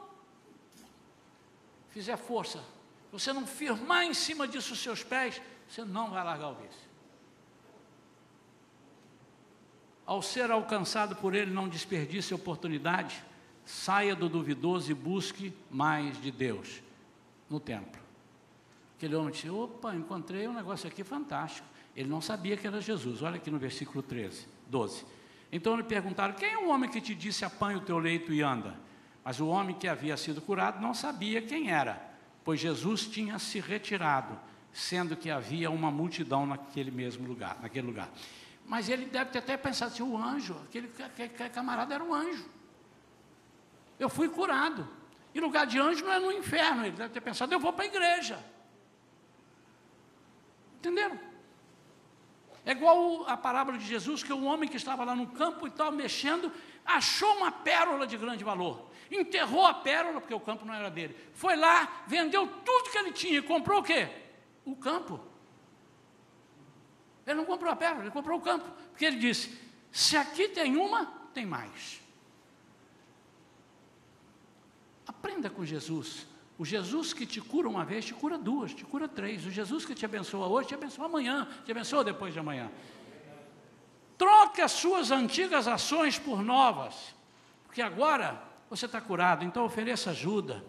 fizer 1.91 2.17
força, 2.17 2.59
se 2.59 3.13
você 3.13 3.33
não 3.33 3.47
firmar 3.47 4.05
em 4.05 4.15
cima 4.15 4.47
disso 4.47 4.73
os 4.73 4.81
seus 4.81 5.03
pés, 5.03 5.41
você 5.69 5.85
não 5.85 6.11
vai 6.11 6.25
largar 6.25 6.49
o 6.49 6.55
vício. 6.55 6.89
Ao 10.05 10.23
ser 10.23 10.51
alcançado 10.51 11.17
por 11.17 11.35
ele, 11.35 11.51
não 11.51 11.69
desperdice 11.69 12.33
a 12.33 12.37
oportunidade 12.37 13.23
saia 13.69 14.17
do 14.17 14.31
duvidoso 14.31 14.91
e 14.91 14.95
busque 14.95 15.53
mais 15.71 16.19
de 16.23 16.31
Deus 16.31 16.83
no 17.51 17.61
templo. 17.61 18.01
Aquele 18.97 19.15
homem 19.15 19.31
disse: 19.31 19.51
opa, 19.51 19.95
encontrei 19.95 20.49
um 20.49 20.55
negócio 20.55 20.89
aqui 20.89 21.05
fantástico. 21.05 21.69
Ele 21.95 22.09
não 22.09 22.21
sabia 22.23 22.57
que 22.57 22.67
era 22.67 22.81
Jesus. 22.81 23.23
Olha 23.23 23.37
aqui 23.37 23.51
no 23.51 23.59
versículo 23.59 24.03
13, 24.03 24.47
12. 24.69 25.05
Então 25.51 25.77
lhe 25.77 25.83
perguntaram: 25.83 26.35
Quem 26.35 26.53
é 26.53 26.59
o 26.59 26.69
homem 26.69 26.91
que 26.91 27.01
te 27.01 27.15
disse 27.15 27.45
apanha 27.45 27.79
o 27.79 27.81
teu 27.81 27.99
leito 27.99 28.33
e 28.33 28.43
anda? 28.43 28.79
Mas 29.25 29.41
o 29.41 29.47
homem 29.47 29.77
que 29.77 29.87
havia 29.89 30.17
sido 30.17 30.41
curado 30.41 30.81
não 30.81 30.95
sabia 30.95 31.43
quem 31.43 31.71
era, 31.71 32.01
pois 32.45 32.61
Jesus 32.61 33.07
tinha 33.07 33.39
se 33.39 33.61
retirado, 33.61 34.39
sendo 34.73 35.17
que 35.17 35.31
havia 35.31 35.71
uma 35.71 35.91
multidão 35.91 36.47
naquele 36.47 36.91
mesmo 36.91 37.27
lugar, 37.27 37.59
naquele 37.61 37.87
lugar. 37.87 38.09
Mas 38.67 38.89
ele 38.89 39.07
deve 39.07 39.31
ter 39.31 39.39
até 39.39 39.57
pensado 39.57 39.93
assim, 39.93 40.03
o 40.03 40.17
anjo, 40.17 40.57
aquele, 40.67 40.91
aquele 41.03 41.51
camarada 41.51 41.95
era 41.95 42.05
um 42.05 42.15
anjo. 42.15 42.49
Eu 43.99 44.09
fui 44.09 44.29
curado. 44.29 44.89
E 45.35 45.41
lugar 45.41 45.67
de 45.67 45.79
anjo 45.79 46.05
não 46.05 46.13
é 46.13 46.19
no 46.19 46.33
inferno. 46.33 46.85
Ele 46.85 46.97
deve 46.97 47.11
ter 47.11 47.21
pensado, 47.21 47.53
eu 47.53 47.61
vou 47.61 47.73
para 47.73 47.85
a 47.85 47.87
igreja. 47.87 48.43
Entenderam? 50.79 51.19
É 52.69 52.73
igual 52.73 53.25
a 53.27 53.35
parábola 53.35 53.79
de 53.79 53.87
Jesus, 53.87 54.23
que 54.23 54.31
o 54.31 54.45
homem 54.45 54.69
que 54.69 54.77
estava 54.77 55.03
lá 55.03 55.17
no 55.17 55.27
campo 55.29 55.67
e 55.67 55.71
estava 55.71 55.91
mexendo, 55.91 56.53
achou 56.85 57.39
uma 57.39 57.51
pérola 57.51 58.07
de 58.07 58.15
grande 58.19 58.45
valor. 58.45 58.91
Enterrou 59.11 59.65
a 59.65 59.73
pérola, 59.73 60.21
porque 60.21 60.35
o 60.35 60.41
campo 60.41 60.67
não 60.67 60.75
era 60.75 60.91
dele. 60.91 61.17
Foi 61.33 61.57
lá, 61.57 62.05
vendeu 62.07 62.47
tudo 62.47 62.91
que 62.91 62.99
ele 62.99 63.13
tinha 63.13 63.39
e 63.39 63.43
comprou 63.43 63.81
o 63.81 63.83
quê? 63.83 64.11
O 64.67 64.77
campo. 64.77 65.19
Ele 67.27 67.37
não 67.37 67.47
comprou 67.47 67.73
a 67.73 67.77
pérola, 67.77 68.03
ele 68.03 68.11
comprou 68.11 68.39
o 68.39 68.43
campo. 68.43 68.71
Porque 68.91 69.07
ele 69.07 69.17
disse: 69.17 69.59
se 69.91 70.15
aqui 70.19 70.49
tem 70.49 70.77
uma, 70.77 71.07
tem 71.33 71.47
mais. 71.47 72.03
Aprenda 75.07 75.49
com 75.49 75.65
Jesus. 75.65 76.27
O 76.59 76.65
Jesus 76.65 77.13
que 77.13 77.25
te 77.25 77.41
cura 77.41 77.69
uma 77.69 77.85
vez, 77.85 78.05
te 78.05 78.13
cura 78.13 78.37
duas, 78.37 78.75
te 78.75 78.85
cura 78.85 79.07
três. 79.07 79.47
O 79.47 79.51
Jesus 79.51 79.85
que 79.85 79.95
te 79.95 80.05
abençoa 80.05 80.49
hoje, 80.49 80.69
te 80.69 80.75
abençoa 80.75 81.07
amanhã, 81.07 81.47
te 81.65 81.71
abençoa 81.71 82.03
depois 82.03 82.33
de 82.33 82.41
amanhã. 82.41 82.69
Troque 84.19 84.61
as 84.61 84.73
suas 84.73 85.13
antigas 85.13 85.69
ações 85.69 86.19
por 86.19 86.43
novas, 86.43 87.15
porque 87.65 87.81
agora 87.81 88.43
você 88.69 88.87
está 88.87 89.01
curado, 89.01 89.45
então 89.45 89.65
ofereça 89.65 90.11
ajuda. 90.11 90.65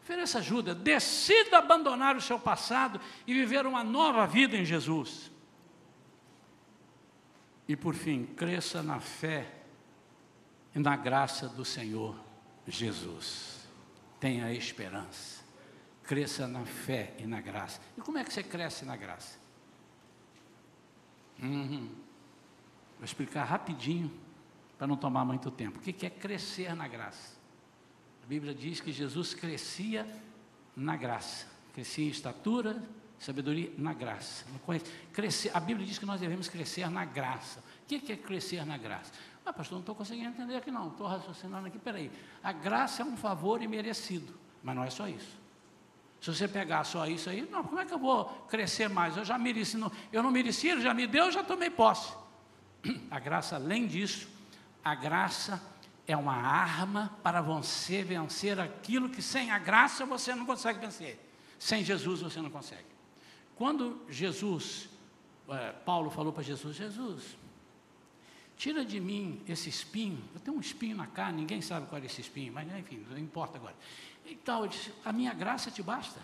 Ofereça 0.00 0.38
ajuda, 0.38 0.72
decida 0.72 1.58
abandonar 1.58 2.14
o 2.14 2.20
seu 2.20 2.38
passado 2.38 3.00
e 3.26 3.34
viver 3.34 3.66
uma 3.66 3.82
nova 3.82 4.26
vida 4.28 4.56
em 4.56 4.64
Jesus. 4.64 5.32
E 7.66 7.74
por 7.74 7.94
fim, 7.94 8.26
cresça 8.26 8.80
na 8.80 9.00
fé 9.00 9.50
e 10.72 10.78
na 10.78 10.94
graça 10.94 11.48
do 11.48 11.64
Senhor 11.64 12.14
Jesus 12.68 13.53
tenha 14.24 14.50
esperança. 14.54 15.44
Cresça 16.02 16.48
na 16.48 16.64
fé 16.64 17.12
e 17.18 17.26
na 17.26 17.42
graça. 17.42 17.78
E 17.94 18.00
como 18.00 18.16
é 18.16 18.24
que 18.24 18.32
você 18.32 18.42
cresce 18.42 18.82
na 18.86 18.96
graça? 18.96 19.38
Uhum. 21.42 21.90
Vou 22.96 23.04
explicar 23.04 23.44
rapidinho, 23.44 24.10
para 24.78 24.86
não 24.86 24.96
tomar 24.96 25.26
muito 25.26 25.50
tempo. 25.50 25.78
O 25.78 25.82
que 25.82 26.06
é 26.06 26.08
crescer 26.08 26.74
na 26.74 26.88
graça? 26.88 27.36
A 28.22 28.26
Bíblia 28.26 28.54
diz 28.54 28.80
que 28.80 28.90
Jesus 28.90 29.34
crescia 29.34 30.06
na 30.74 30.96
graça. 30.96 31.46
Crescia 31.74 32.06
em 32.06 32.08
estatura, 32.08 32.82
sabedoria, 33.18 33.70
na 33.76 33.92
graça. 33.92 34.46
Crescer, 35.12 35.50
a 35.52 35.60
Bíblia 35.60 35.86
diz 35.86 35.98
que 35.98 36.06
nós 36.06 36.22
devemos 36.22 36.48
crescer 36.48 36.88
na 36.88 37.04
graça. 37.04 37.62
O 37.82 37.86
que 37.86 38.10
é 38.10 38.16
crescer 38.16 38.64
na 38.64 38.78
graça? 38.78 39.12
Ah, 39.46 39.52
pastor, 39.52 39.76
não 39.76 39.80
estou 39.80 39.94
conseguindo 39.94 40.28
entender 40.28 40.56
aqui 40.56 40.70
não, 40.70 40.88
estou 40.88 41.06
raciocinando 41.06 41.66
aqui, 41.66 41.78
peraí. 41.78 42.10
A 42.42 42.52
graça 42.52 43.02
é 43.02 43.04
um 43.04 43.16
favor 43.16 43.62
imerecido, 43.62 44.34
mas 44.62 44.74
não 44.74 44.84
é 44.84 44.90
só 44.90 45.06
isso. 45.06 45.38
Se 46.20 46.34
você 46.34 46.48
pegar 46.48 46.84
só 46.84 47.06
isso 47.06 47.28
aí, 47.28 47.46
não, 47.50 47.62
como 47.62 47.78
é 47.78 47.84
que 47.84 47.92
eu 47.92 47.98
vou 47.98 48.24
crescer 48.48 48.88
mais? 48.88 49.16
Eu 49.16 49.24
já 49.24 49.36
mereci, 49.36 49.76
não, 49.76 49.92
eu 50.10 50.22
não 50.22 50.30
mereci, 50.30 50.68
ele 50.68 50.80
já 50.80 50.94
me 50.94 51.06
deu, 51.06 51.26
eu 51.26 51.32
já 51.32 51.44
tomei 51.44 51.68
posse. 51.68 52.14
A 53.10 53.18
graça, 53.18 53.56
além 53.56 53.86
disso, 53.86 54.28
a 54.84 54.94
graça 54.94 55.62
é 56.06 56.14
uma 56.14 56.34
arma 56.34 57.16
para 57.22 57.40
você 57.40 58.02
vencer 58.02 58.60
aquilo 58.60 59.08
que 59.08 59.22
sem 59.22 59.50
a 59.50 59.58
graça 59.58 60.04
você 60.04 60.34
não 60.34 60.44
consegue 60.44 60.78
vencer. 60.78 61.18
Sem 61.58 61.82
Jesus 61.82 62.20
você 62.20 62.42
não 62.42 62.50
consegue. 62.50 62.84
Quando 63.56 64.02
Jesus, 64.10 64.90
é, 65.48 65.72
Paulo 65.72 66.10
falou 66.10 66.32
para 66.32 66.42
Jesus, 66.42 66.76
Jesus, 66.76 67.38
Tira 68.56 68.84
de 68.84 69.00
mim 69.00 69.42
esse 69.48 69.68
espinho. 69.68 70.22
Eu 70.34 70.40
tenho 70.40 70.56
um 70.56 70.60
espinho 70.60 70.96
na 70.96 71.06
carne, 71.06 71.40
ninguém 71.40 71.60
sabe 71.60 71.86
qual 71.86 72.00
é 72.00 72.06
esse 72.06 72.20
espinho, 72.20 72.52
mas 72.52 72.72
enfim, 72.78 73.04
não 73.10 73.18
importa 73.18 73.58
agora. 73.58 73.74
Então, 74.24 74.62
eu 74.62 74.68
disse, 74.68 74.92
a 75.04 75.12
minha 75.12 75.34
graça 75.34 75.70
te 75.70 75.82
basta. 75.82 76.20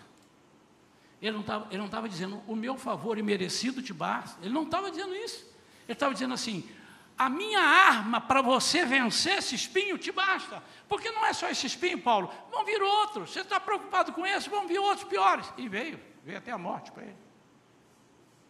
Ele 1.21 1.37
não 1.77 1.85
estava 1.85 2.09
dizendo, 2.09 2.41
o 2.47 2.55
meu 2.55 2.75
favor 2.77 3.17
imerecido 3.17 3.81
te 3.83 3.93
basta. 3.93 4.39
Ele 4.41 4.53
não 4.53 4.63
estava 4.63 4.89
dizendo 4.89 5.13
isso. 5.13 5.45
Ele 5.83 5.93
estava 5.93 6.13
dizendo 6.13 6.33
assim, 6.33 6.67
a 7.15 7.29
minha 7.29 7.59
arma 7.59 8.19
para 8.19 8.41
você 8.41 8.83
vencer 8.85 9.37
esse 9.37 9.53
espinho 9.53 9.99
te 9.99 10.11
basta. 10.11 10.63
Porque 10.89 11.11
não 11.11 11.23
é 11.23 11.33
só 11.33 11.47
esse 11.47 11.67
espinho, 11.67 12.01
Paulo. 12.01 12.33
Vão 12.49 12.65
vir 12.65 12.81
outros. 12.81 13.31
Você 13.31 13.41
está 13.41 13.59
preocupado 13.59 14.13
com 14.13 14.25
esse, 14.25 14.49
vão 14.49 14.67
vir 14.67 14.79
outros 14.79 15.07
piores. 15.07 15.45
E 15.57 15.69
veio, 15.69 15.99
veio 16.23 16.39
até 16.39 16.51
a 16.51 16.57
morte 16.57 16.91
para 16.91 17.03
ele. 17.03 17.17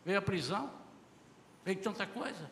Veio 0.05 0.19
a 0.19 0.21
prisão, 0.21 0.71
veio 1.65 1.77
tanta 1.79 2.07
coisa. 2.07 2.49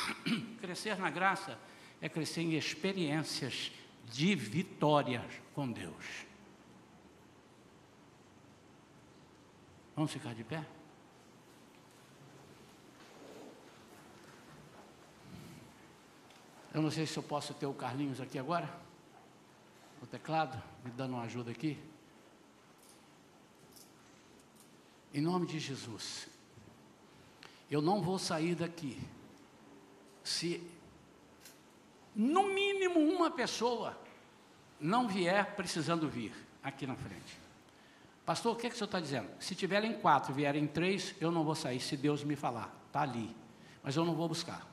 Crescer 0.60 0.98
na 0.98 1.10
graça 1.10 1.58
é 2.00 2.08
crescer 2.08 2.42
em 2.42 2.54
experiências 2.54 3.70
de 4.10 4.34
vitórias 4.34 5.24
com 5.54 5.70
Deus. 5.70 6.26
Vamos 9.94 10.10
ficar 10.10 10.34
de 10.34 10.42
pé? 10.42 10.66
Eu 16.74 16.80
não 16.80 16.90
sei 16.90 17.06
se 17.06 17.16
eu 17.16 17.22
posso 17.22 17.52
ter 17.52 17.66
o 17.66 17.74
Carlinhos 17.74 18.20
aqui 18.20 18.38
agora, 18.38 18.68
o 20.00 20.06
teclado, 20.06 20.60
me 20.82 20.90
dando 20.90 21.12
uma 21.12 21.22
ajuda 21.22 21.50
aqui. 21.50 21.78
Em 25.12 25.20
nome 25.20 25.46
de 25.46 25.58
Jesus, 25.58 26.26
eu 27.70 27.82
não 27.82 28.00
vou 28.00 28.18
sair 28.18 28.54
daqui 28.54 28.98
se 30.22 30.62
no 32.14 32.48
mínimo 32.48 33.00
uma 33.00 33.30
pessoa 33.30 33.96
não 34.80 35.08
vier 35.08 35.54
precisando 35.54 36.08
vir 36.08 36.32
aqui 36.62 36.86
na 36.86 36.94
frente. 36.94 37.40
Pastor, 38.24 38.52
o 38.52 38.56
que, 38.56 38.66
é 38.66 38.70
que 38.70 38.74
o 38.74 38.78
senhor 38.78 38.86
está 38.86 39.00
dizendo? 39.00 39.28
Se 39.40 39.54
tiverem 39.54 39.94
quatro, 39.94 40.32
vierem 40.32 40.66
três, 40.66 41.14
eu 41.20 41.30
não 41.30 41.42
vou 41.42 41.54
sair, 41.54 41.80
se 41.80 41.96
Deus 41.96 42.22
me 42.22 42.36
falar. 42.36 42.72
Está 42.86 43.02
ali. 43.02 43.34
Mas 43.82 43.96
eu 43.96 44.04
não 44.04 44.14
vou 44.14 44.28
buscar. 44.28 44.64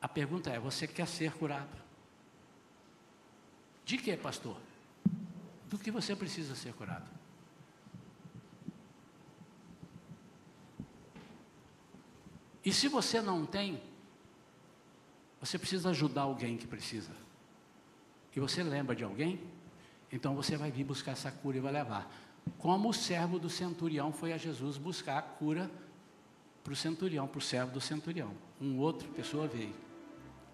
A 0.00 0.08
pergunta 0.08 0.50
é: 0.50 0.58
você 0.58 0.86
quer 0.86 1.06
ser 1.06 1.32
curado? 1.32 1.76
De 3.84 3.96
que, 3.96 4.16
pastor? 4.16 4.56
Do 5.70 5.78
que 5.78 5.90
você 5.90 6.14
precisa 6.14 6.54
ser 6.54 6.74
curado? 6.74 7.15
E 12.66 12.72
se 12.72 12.88
você 12.88 13.22
não 13.22 13.46
tem, 13.46 13.80
você 15.40 15.56
precisa 15.56 15.90
ajudar 15.90 16.22
alguém 16.22 16.56
que 16.56 16.66
precisa. 16.66 17.12
E 18.34 18.40
você 18.40 18.60
lembra 18.60 18.96
de 18.96 19.04
alguém? 19.04 19.40
Então 20.10 20.34
você 20.34 20.56
vai 20.56 20.72
vir 20.72 20.82
buscar 20.82 21.12
essa 21.12 21.30
cura 21.30 21.58
e 21.58 21.60
vai 21.60 21.72
levar. 21.72 22.12
Como 22.58 22.88
o 22.88 22.92
servo 22.92 23.38
do 23.38 23.48
centurião 23.48 24.12
foi 24.12 24.32
a 24.32 24.36
Jesus 24.36 24.78
buscar 24.78 25.18
a 25.18 25.22
cura 25.22 25.70
para 26.64 26.72
o 26.72 26.76
centurião, 26.76 27.28
para 27.28 27.38
o 27.38 27.40
servo 27.40 27.72
do 27.72 27.80
centurião. 27.80 28.32
Um 28.60 28.78
outro 28.78 29.08
pessoa 29.10 29.46
veio 29.46 29.72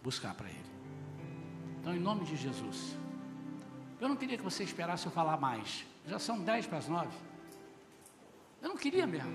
buscar 0.03 0.35
para 0.35 0.51
ele. 0.51 0.73
Então, 1.81 1.97
em 1.97 2.01
nome 2.01 2.27
de 2.27 2.37
Jesus. 2.37 2.95
Eu 3.99 4.09
não 4.09 4.17
queria 4.17 4.37
que 4.37 4.45
você 4.45 4.63
esperasse 4.63 5.07
eu 5.07 5.13
falar 5.13 5.39
mais. 5.39 5.87
Já 6.07 6.19
são 6.19 6.39
dez 6.41 6.67
para 6.67 6.77
as 6.77 6.89
nove. 6.89 7.17
Eu 8.61 8.69
não 8.69 8.77
queria 8.77 9.07
mesmo. 9.07 9.33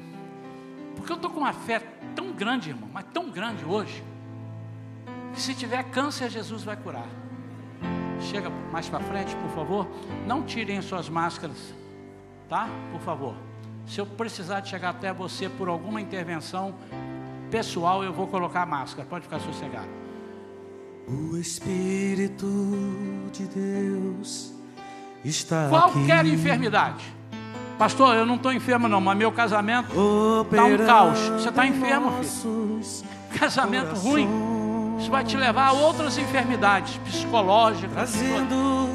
Porque 0.97 1.11
eu 1.11 1.15
estou 1.15 1.31
com 1.31 1.39
uma 1.39 1.53
fé 1.53 1.79
tão 2.15 2.33
grande, 2.33 2.69
irmão, 2.69 2.89
mas 2.91 3.05
tão 3.13 3.29
grande 3.29 3.63
hoje, 3.63 4.03
que 5.33 5.39
se 5.39 5.53
tiver 5.53 5.83
câncer, 5.83 6.29
Jesus 6.29 6.63
vai 6.63 6.75
curar. 6.75 7.07
Chega 8.19 8.49
mais 8.71 8.89
para 8.89 8.99
frente, 8.99 9.35
por 9.35 9.49
favor. 9.51 9.87
Não 10.25 10.43
tirem 10.43 10.81
suas 10.81 11.07
máscaras, 11.07 11.73
tá? 12.49 12.67
Por 12.91 12.99
favor. 13.01 13.35
Se 13.85 13.99
eu 13.99 14.05
precisar 14.05 14.59
de 14.59 14.69
chegar 14.69 14.89
até 14.89 15.13
você 15.13 15.47
por 15.47 15.69
alguma 15.69 16.01
intervenção 16.01 16.75
pessoal, 17.49 18.03
eu 18.03 18.11
vou 18.11 18.27
colocar 18.27 18.63
a 18.63 18.65
máscara. 18.65 19.07
Pode 19.07 19.23
ficar 19.25 19.39
sossegado. 19.39 19.87
O 21.07 21.37
Espírito 21.37 22.47
de 23.31 23.45
Deus 23.45 24.53
está 25.23 25.69
Qualquer 25.69 26.19
aqui. 26.19 26.31
enfermidade 26.33 27.16
Pastor, 27.77 28.15
eu 28.15 28.25
não 28.25 28.35
estou 28.35 28.51
enfermo 28.51 28.87
não, 28.87 28.99
mas 28.99 29.17
meu 29.17 29.31
casamento 29.31 29.91
está 30.51 30.65
um 30.65 30.77
caos. 30.77 31.19
Você 31.19 31.49
está 31.49 31.67
enfermo, 31.67 32.11
filho. 32.23 32.81
Casamento 33.37 33.93
ruim. 33.95 34.27
Isso 34.99 35.11
vai 35.11 35.23
te 35.23 35.37
levar 35.37 35.67
a 35.67 35.71
outras 35.73 36.17
enfermidades 36.17 36.97
psicológicas. 36.97 37.91
Trazendo 37.93 38.89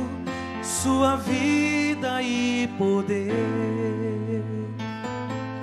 sua 0.63 1.17
vida 1.17 2.21
e 2.23 2.69
poder. 2.77 3.33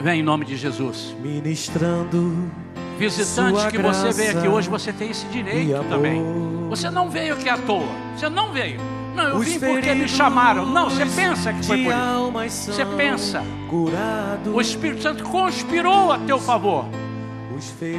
Vem 0.02 0.22
em 0.22 0.24
nome 0.24 0.46
de 0.46 0.56
Jesus. 0.56 1.14
Ministrando 1.20 2.50
Visitantes 2.98 3.62
Sua 3.62 3.72
que 3.72 3.78
você 3.78 4.12
veio 4.12 4.38
aqui 4.38 4.48
hoje, 4.48 4.70
você 4.70 4.92
tem 4.92 5.10
esse 5.10 5.26
direito 5.28 5.84
também. 5.90 6.22
Você 6.70 6.90
não 6.90 7.10
veio 7.10 7.34
aqui 7.34 7.48
à 7.48 7.58
toa. 7.58 7.88
Você 8.16 8.30
não 8.30 8.52
veio. 8.52 8.99
Não, 9.16 9.30
eu 9.30 9.38
Os 9.38 9.47
vim 9.47 9.60
porque 9.60 9.93
me 9.93 10.07
chamaram. 10.07 10.66
Não, 10.66 10.89
você 10.89 11.05
pensa 11.05 11.53
que 11.53 11.66
foi 11.66 11.84
por 11.84 12.45
isso. 12.45 12.72
Você 12.72 12.86
pensa. 12.86 13.43
curados. 13.70 14.53
O 14.53 14.62
Espírito 14.62 15.01
Santo 15.01 15.24
conspirou 15.24 16.12
a 16.12 16.20
teu 16.20 16.39
favor. 16.39 16.86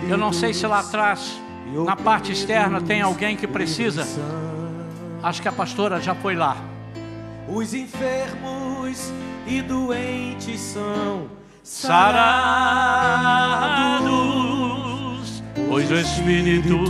Eu 0.08 0.16
não 0.16 0.32
sei 0.32 0.54
se 0.54 0.66
lá 0.66 0.80
atrás, 0.80 1.40
na 1.84 1.94
parte 1.94 2.32
externa, 2.32 2.80
tem 2.80 3.02
alguém 3.02 3.36
que 3.36 3.46
precisa. 3.46 4.06
Acho 5.22 5.42
que 5.42 5.48
a 5.48 5.52
pastora 5.52 6.00
já 6.00 6.14
foi 6.14 6.34
lá. 6.34 6.56
Os 7.46 7.74
enfermos 7.74 9.12
e 9.46 9.60
doentes 9.60 10.60
são 10.60 11.28
Sarados, 11.62 12.00
pois 15.68 15.90
o 15.90 15.94
Espírito 15.94 16.84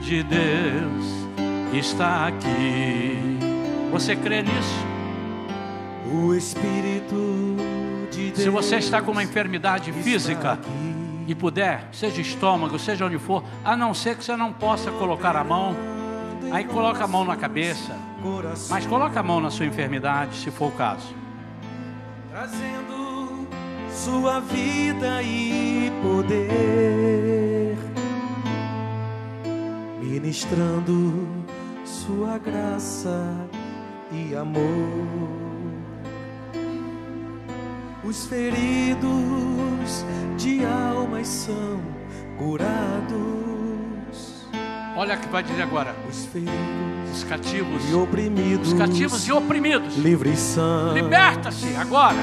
de 0.00 0.22
Deus 0.22 1.21
está 1.78 2.26
aqui. 2.26 3.38
Você 3.90 4.14
crê 4.16 4.42
nisso? 4.42 4.86
O 6.12 6.34
Espírito 6.34 7.56
de 8.10 8.26
Deus. 8.26 8.38
Se 8.38 8.48
você 8.50 8.76
está 8.76 9.00
com 9.00 9.12
uma 9.12 9.22
enfermidade 9.22 9.92
física 9.92 10.58
e 11.26 11.34
puder, 11.34 11.88
seja 11.92 12.20
estômago, 12.20 12.78
seja 12.78 13.06
onde 13.06 13.18
for, 13.18 13.42
a 13.64 13.76
não 13.76 13.94
ser 13.94 14.16
que 14.16 14.24
você 14.24 14.36
não 14.36 14.52
possa 14.52 14.90
colocar 14.90 15.36
a 15.36 15.44
mão, 15.44 15.74
aí 16.50 16.64
coloca 16.64 17.04
a 17.04 17.06
mão 17.06 17.24
na 17.24 17.36
cabeça, 17.36 17.96
mas 18.68 18.86
coloca 18.86 19.18
a 19.20 19.22
mão 19.22 19.40
na 19.40 19.50
sua 19.50 19.66
enfermidade, 19.66 20.36
se 20.36 20.50
for 20.50 20.68
o 20.68 20.72
caso. 20.72 21.14
trazendo 22.30 23.46
sua 23.90 24.40
vida 24.40 25.22
e 25.22 25.92
poder, 26.02 27.76
ministrando 30.00 31.41
sua 31.92 32.38
graça 32.38 33.46
e 34.10 34.34
amor. 34.34 34.62
Os 38.02 38.26
feridos 38.26 40.04
de 40.38 40.64
almas 40.64 41.28
são 41.28 41.80
curados. 42.38 42.72
Olha 44.96 45.16
o 45.16 45.18
que 45.18 45.28
vai 45.28 45.42
dizer 45.42 45.62
agora: 45.62 45.94
Os 46.08 46.24
feridos 46.26 46.52
os 47.12 47.24
cativos, 47.24 47.90
e 47.90 47.94
oprimidos, 47.94 48.68
os 48.72 48.78
cativos 48.78 49.28
e 49.28 49.32
oprimidos, 49.32 49.98
livres 49.98 50.38
são. 50.38 50.94
liberta-se 50.94 51.76
agora. 51.76 52.16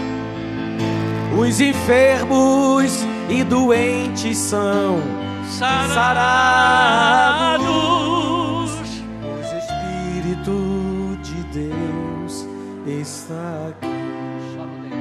Os 1.37 1.61
enfermos 1.61 3.05
e 3.29 3.43
doentes 3.43 4.35
são 4.35 4.99
Sarados. 5.47 6.49
Pois 7.67 8.28
está 12.89 13.67
aqui. 13.69 13.87
No 13.87 14.65
dedo, 14.81 14.95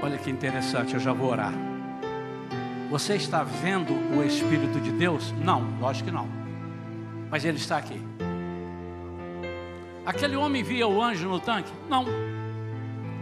só. 0.00 0.06
Olha 0.06 0.18
que 0.18 0.30
interessante, 0.30 0.94
eu 0.94 1.00
já 1.00 1.12
vou 1.12 1.30
orar. 1.30 1.52
Você 2.90 3.14
está 3.16 3.42
vendo 3.42 3.92
o 4.16 4.22
Espírito 4.22 4.80
de 4.80 4.92
Deus? 4.92 5.32
Não, 5.42 5.78
lógico 5.80 6.08
que 6.08 6.14
não. 6.14 6.28
Mas 7.30 7.44
ele 7.44 7.58
está 7.58 7.78
aqui. 7.78 8.00
Aquele 10.06 10.36
homem 10.36 10.62
via 10.62 10.86
o 10.86 11.02
anjo 11.02 11.28
no 11.28 11.40
tanque? 11.40 11.72
Não. 11.88 12.04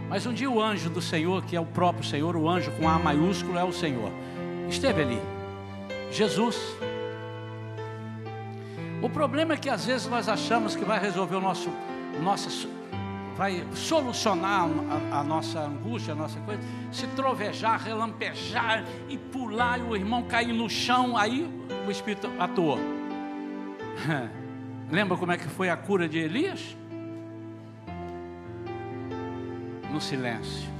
Mas 0.09 0.25
um 0.25 0.33
dia 0.33 0.49
o 0.49 0.61
anjo 0.61 0.89
do 0.89 1.01
Senhor, 1.01 1.43
que 1.43 1.55
é 1.55 1.59
o 1.59 1.65
próprio 1.65 2.03
Senhor, 2.03 2.35
o 2.35 2.47
anjo 2.47 2.71
com 2.71 2.87
A 2.87 2.99
maiúsculo 2.99 3.57
é 3.57 3.63
o 3.63 3.71
Senhor, 3.71 4.11
esteve 4.69 5.01
ali. 5.01 5.19
Jesus. 6.11 6.75
O 9.03 9.09
problema 9.09 9.55
é 9.55 9.57
que 9.57 9.69
às 9.69 9.85
vezes 9.85 10.07
nós 10.07 10.29
achamos 10.29 10.77
que 10.77 10.85
vai 10.85 10.97
resolver 10.97 11.35
o 11.35 11.41
nosso, 11.41 11.69
nossa, 12.21 12.49
vai 13.35 13.61
solucionar 13.73 14.65
a, 15.11 15.19
a 15.19 15.23
nossa 15.25 15.59
angústia, 15.59 16.13
a 16.13 16.15
nossa 16.15 16.39
coisa, 16.39 16.61
se 16.89 17.05
trovejar, 17.07 17.83
relampejar 17.83 18.85
e 19.09 19.17
pular 19.17 19.77
e 19.77 19.81
o 19.81 19.93
irmão 19.93 20.23
cair 20.23 20.53
no 20.53 20.69
chão, 20.69 21.17
aí 21.17 21.45
o 21.85 21.91
Espírito 21.91 22.31
atuou. 22.39 22.79
Lembra 24.89 25.17
como 25.17 25.33
é 25.33 25.37
que 25.37 25.49
foi 25.49 25.69
a 25.69 25.75
cura 25.75 26.07
de 26.07 26.19
Elias? 26.19 26.77
No 29.91 29.99
silêncio. 29.99 30.71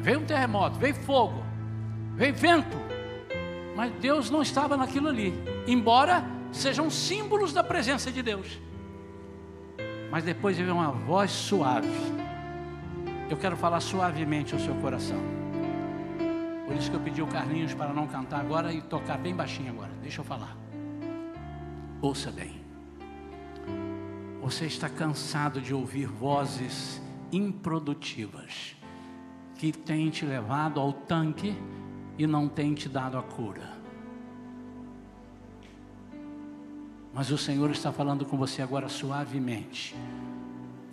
Veio 0.00 0.18
um 0.18 0.24
terremoto, 0.24 0.76
veio 0.76 0.96
fogo, 0.96 1.40
veio 2.16 2.34
vento, 2.34 2.76
mas 3.76 3.92
Deus 4.00 4.28
não 4.28 4.42
estava 4.42 4.76
naquilo 4.76 5.06
ali, 5.06 5.32
embora 5.64 6.36
sejam 6.52 6.90
símbolos 6.90 7.52
da 7.52 7.62
presença 7.62 8.10
de 8.10 8.22
Deus. 8.22 8.60
Mas 10.10 10.24
depois 10.24 10.56
veio 10.56 10.72
uma 10.72 10.90
voz 10.90 11.30
suave. 11.30 11.88
Eu 13.30 13.36
quero 13.36 13.56
falar 13.56 13.80
suavemente 13.80 14.54
ao 14.54 14.60
seu 14.60 14.74
coração. 14.76 15.20
Por 16.66 16.76
isso 16.76 16.90
que 16.90 16.96
eu 16.96 17.00
pedi 17.00 17.22
o 17.22 17.26
Carlinhos 17.26 17.74
para 17.74 17.92
não 17.92 18.06
cantar 18.06 18.40
agora 18.40 18.72
e 18.72 18.80
tocar 18.82 19.18
bem 19.18 19.34
baixinho 19.34 19.70
agora. 19.70 19.92
Deixa 20.02 20.20
eu 20.20 20.24
falar. 20.24 20.56
Ouça 22.00 22.30
bem. 22.30 22.60
Você 24.40 24.66
está 24.66 24.88
cansado 24.88 25.60
de 25.60 25.74
ouvir 25.74 26.06
vozes 26.06 27.02
improdutivas 27.32 28.76
que 29.56 29.72
têm 29.72 30.08
te 30.08 30.24
levado 30.24 30.80
ao 30.80 30.92
tanque 30.92 31.54
e 32.16 32.26
não 32.26 32.48
têm 32.48 32.74
te 32.74 32.88
dado 32.88 33.18
a 33.18 33.22
cura. 33.22 33.77
Mas 37.18 37.32
o 37.32 37.36
Senhor 37.36 37.68
está 37.72 37.90
falando 37.90 38.24
com 38.24 38.36
você 38.36 38.62
agora 38.62 38.88
suavemente. 38.88 39.92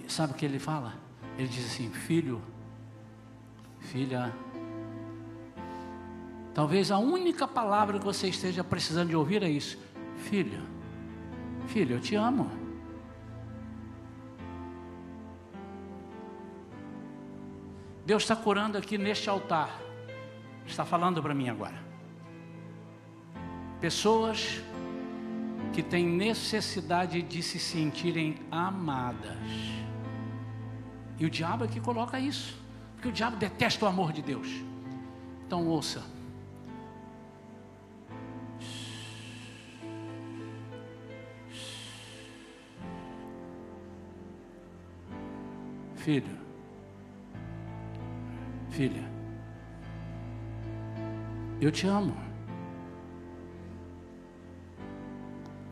E 0.04 0.12
sabe 0.12 0.34
o 0.34 0.36
que 0.36 0.44
ele 0.44 0.58
fala? 0.58 0.96
Ele 1.38 1.48
diz 1.48 1.64
assim: 1.68 1.92
Filho, 1.92 2.42
filha, 3.80 4.34
talvez 6.52 6.90
a 6.90 6.98
única 6.98 7.48
palavra 7.48 8.00
que 8.00 8.04
você 8.04 8.28
esteja 8.28 8.64
precisando 8.64 9.10
de 9.10 9.16
ouvir 9.16 9.44
é 9.44 9.50
isso: 9.52 9.78
Filho, 10.18 10.64
filho, 11.68 11.98
eu 11.98 12.00
te 12.00 12.16
amo. 12.16 12.50
Deus 18.04 18.24
está 18.24 18.36
curando 18.36 18.80
aqui 18.80 18.98
neste 18.98 19.30
altar. 19.30 19.80
Está 20.66 20.84
falando 20.84 21.22
para 21.22 21.36
mim 21.36 21.50
agora. 21.50 21.80
Pessoas 23.80 24.64
que 25.76 25.84
têm 25.84 26.08
necessidade 26.08 27.22
de 27.22 27.44
se 27.44 27.60
sentirem 27.60 28.38
amadas. 28.50 29.38
E 31.20 31.26
o 31.26 31.30
diabo 31.30 31.66
é 31.66 31.68
que 31.68 31.82
coloca 31.82 32.18
isso. 32.18 32.58
Porque 32.94 33.10
o 33.10 33.12
diabo 33.12 33.36
detesta 33.36 33.84
o 33.84 33.88
amor 33.90 34.14
de 34.14 34.22
Deus. 34.22 34.48
Então 35.46 35.68
ouça. 35.68 36.02
Filho, 45.98 46.38
filha, 48.70 49.04
eu 51.60 51.70
te 51.70 51.86
amo. 51.86 52.16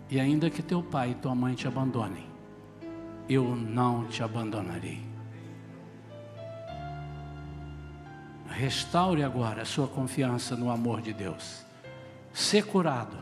E 0.10 0.20
ainda 0.20 0.50
que 0.50 0.62
teu 0.62 0.84
pai 0.84 1.12
e 1.12 1.16
tua 1.16 1.34
mãe 1.34 1.56
te 1.56 1.68
abandonem, 1.68 2.28
eu 3.28 3.56
não 3.56 4.06
te 4.06 4.22
abandonarei. 4.22 5.02
Restaure 8.48 9.24
agora 9.24 9.64
a 9.64 9.66
sua 9.66 9.88
confiança 9.88 10.56
no 10.56 10.70
amor 10.70 11.02
de 11.02 11.14
Deus. 11.14 11.66
Ser 12.32 12.66
curado 12.66 13.18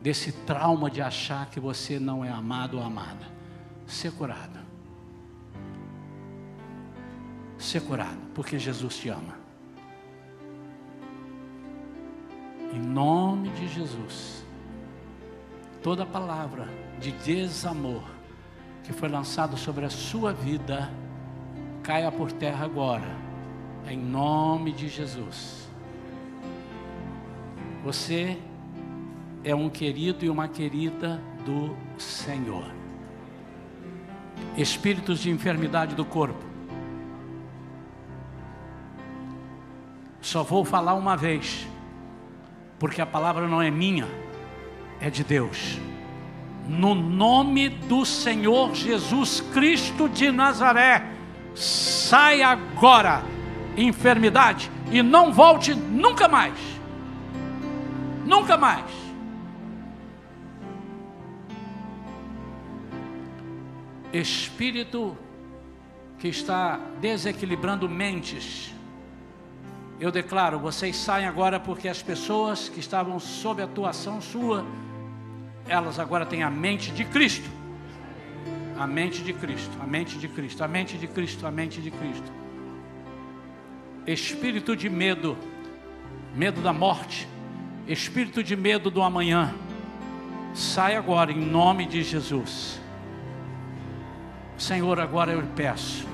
desse 0.00 0.32
trauma 0.32 0.90
de 0.90 1.00
achar 1.00 1.48
que 1.48 1.58
você 1.58 1.98
não 1.98 2.24
é 2.24 2.28
amado 2.28 2.76
ou 2.76 2.82
amada. 2.82 3.26
Ser 3.86 4.12
curado. 4.12 4.60
Ser 7.56 7.80
curado, 7.82 8.18
porque 8.34 8.58
Jesus 8.58 8.98
te 8.98 9.08
ama. 9.08 9.40
Em 12.72 12.80
nome 12.80 13.48
de 13.50 13.68
Jesus 13.68 14.41
toda 15.82 16.06
palavra 16.06 16.68
de 17.00 17.10
desamor 17.10 18.04
que 18.84 18.92
foi 18.92 19.08
lançado 19.08 19.56
sobre 19.56 19.84
a 19.84 19.90
sua 19.90 20.32
vida 20.32 20.90
caia 21.82 22.10
por 22.12 22.30
terra 22.30 22.64
agora, 22.64 23.16
em 23.88 23.98
nome 23.98 24.72
de 24.72 24.88
Jesus. 24.88 25.68
Você 27.84 28.38
é 29.42 29.54
um 29.54 29.68
querido 29.68 30.24
e 30.24 30.30
uma 30.30 30.46
querida 30.46 31.20
do 31.44 31.76
Senhor. 31.98 32.64
espíritos 34.56 35.20
de 35.20 35.30
enfermidade 35.30 35.94
do 35.94 36.04
corpo. 36.04 36.44
Só 40.20 40.42
vou 40.42 40.64
falar 40.64 40.94
uma 40.94 41.16
vez, 41.16 41.66
porque 42.78 43.00
a 43.00 43.06
palavra 43.06 43.48
não 43.48 43.60
é 43.60 43.70
minha, 43.70 44.06
é 45.02 45.10
de 45.10 45.24
Deus. 45.24 45.78
No 46.68 46.94
nome 46.94 47.68
do 47.68 48.06
Senhor 48.06 48.72
Jesus 48.72 49.40
Cristo 49.52 50.08
de 50.08 50.30
Nazaré, 50.30 51.04
sai 51.56 52.40
agora, 52.40 53.24
enfermidade, 53.76 54.70
e 54.92 55.02
não 55.02 55.32
volte 55.32 55.74
nunca 55.74 56.28
mais. 56.28 56.54
Nunca 58.24 58.56
mais. 58.56 58.84
Espírito 64.12 65.16
que 66.18 66.28
está 66.28 66.78
desequilibrando 67.00 67.88
mentes. 67.88 68.72
Eu 69.98 70.12
declaro, 70.12 70.60
vocês 70.60 70.96
saem 70.96 71.26
agora 71.26 71.58
porque 71.58 71.88
as 71.88 72.02
pessoas 72.02 72.68
que 72.68 72.78
estavam 72.78 73.18
sob 73.18 73.62
atuação 73.62 74.20
sua, 74.20 74.64
elas 75.68 75.98
agora 75.98 76.26
têm 76.26 76.42
a 76.42 76.50
mente 76.50 76.90
de 76.90 77.04
Cristo. 77.04 77.48
A 78.78 78.86
mente 78.86 79.22
de 79.22 79.32
Cristo, 79.32 79.70
a 79.80 79.86
mente 79.86 80.18
de 80.18 80.28
Cristo, 80.28 80.64
a 80.64 80.68
mente 80.68 80.98
de 80.98 81.06
Cristo, 81.06 81.46
a 81.46 81.50
mente 81.50 81.80
de 81.80 81.90
Cristo. 81.90 82.32
Espírito 84.06 84.74
de 84.74 84.88
medo, 84.88 85.36
medo 86.34 86.60
da 86.60 86.72
morte, 86.72 87.28
espírito 87.86 88.42
de 88.42 88.56
medo 88.56 88.90
do 88.90 89.02
amanhã, 89.02 89.54
sai 90.54 90.96
agora 90.96 91.30
em 91.30 91.40
nome 91.40 91.86
de 91.86 92.02
Jesus. 92.02 92.80
Senhor, 94.58 94.98
agora 94.98 95.32
eu 95.32 95.42
peço 95.54 96.06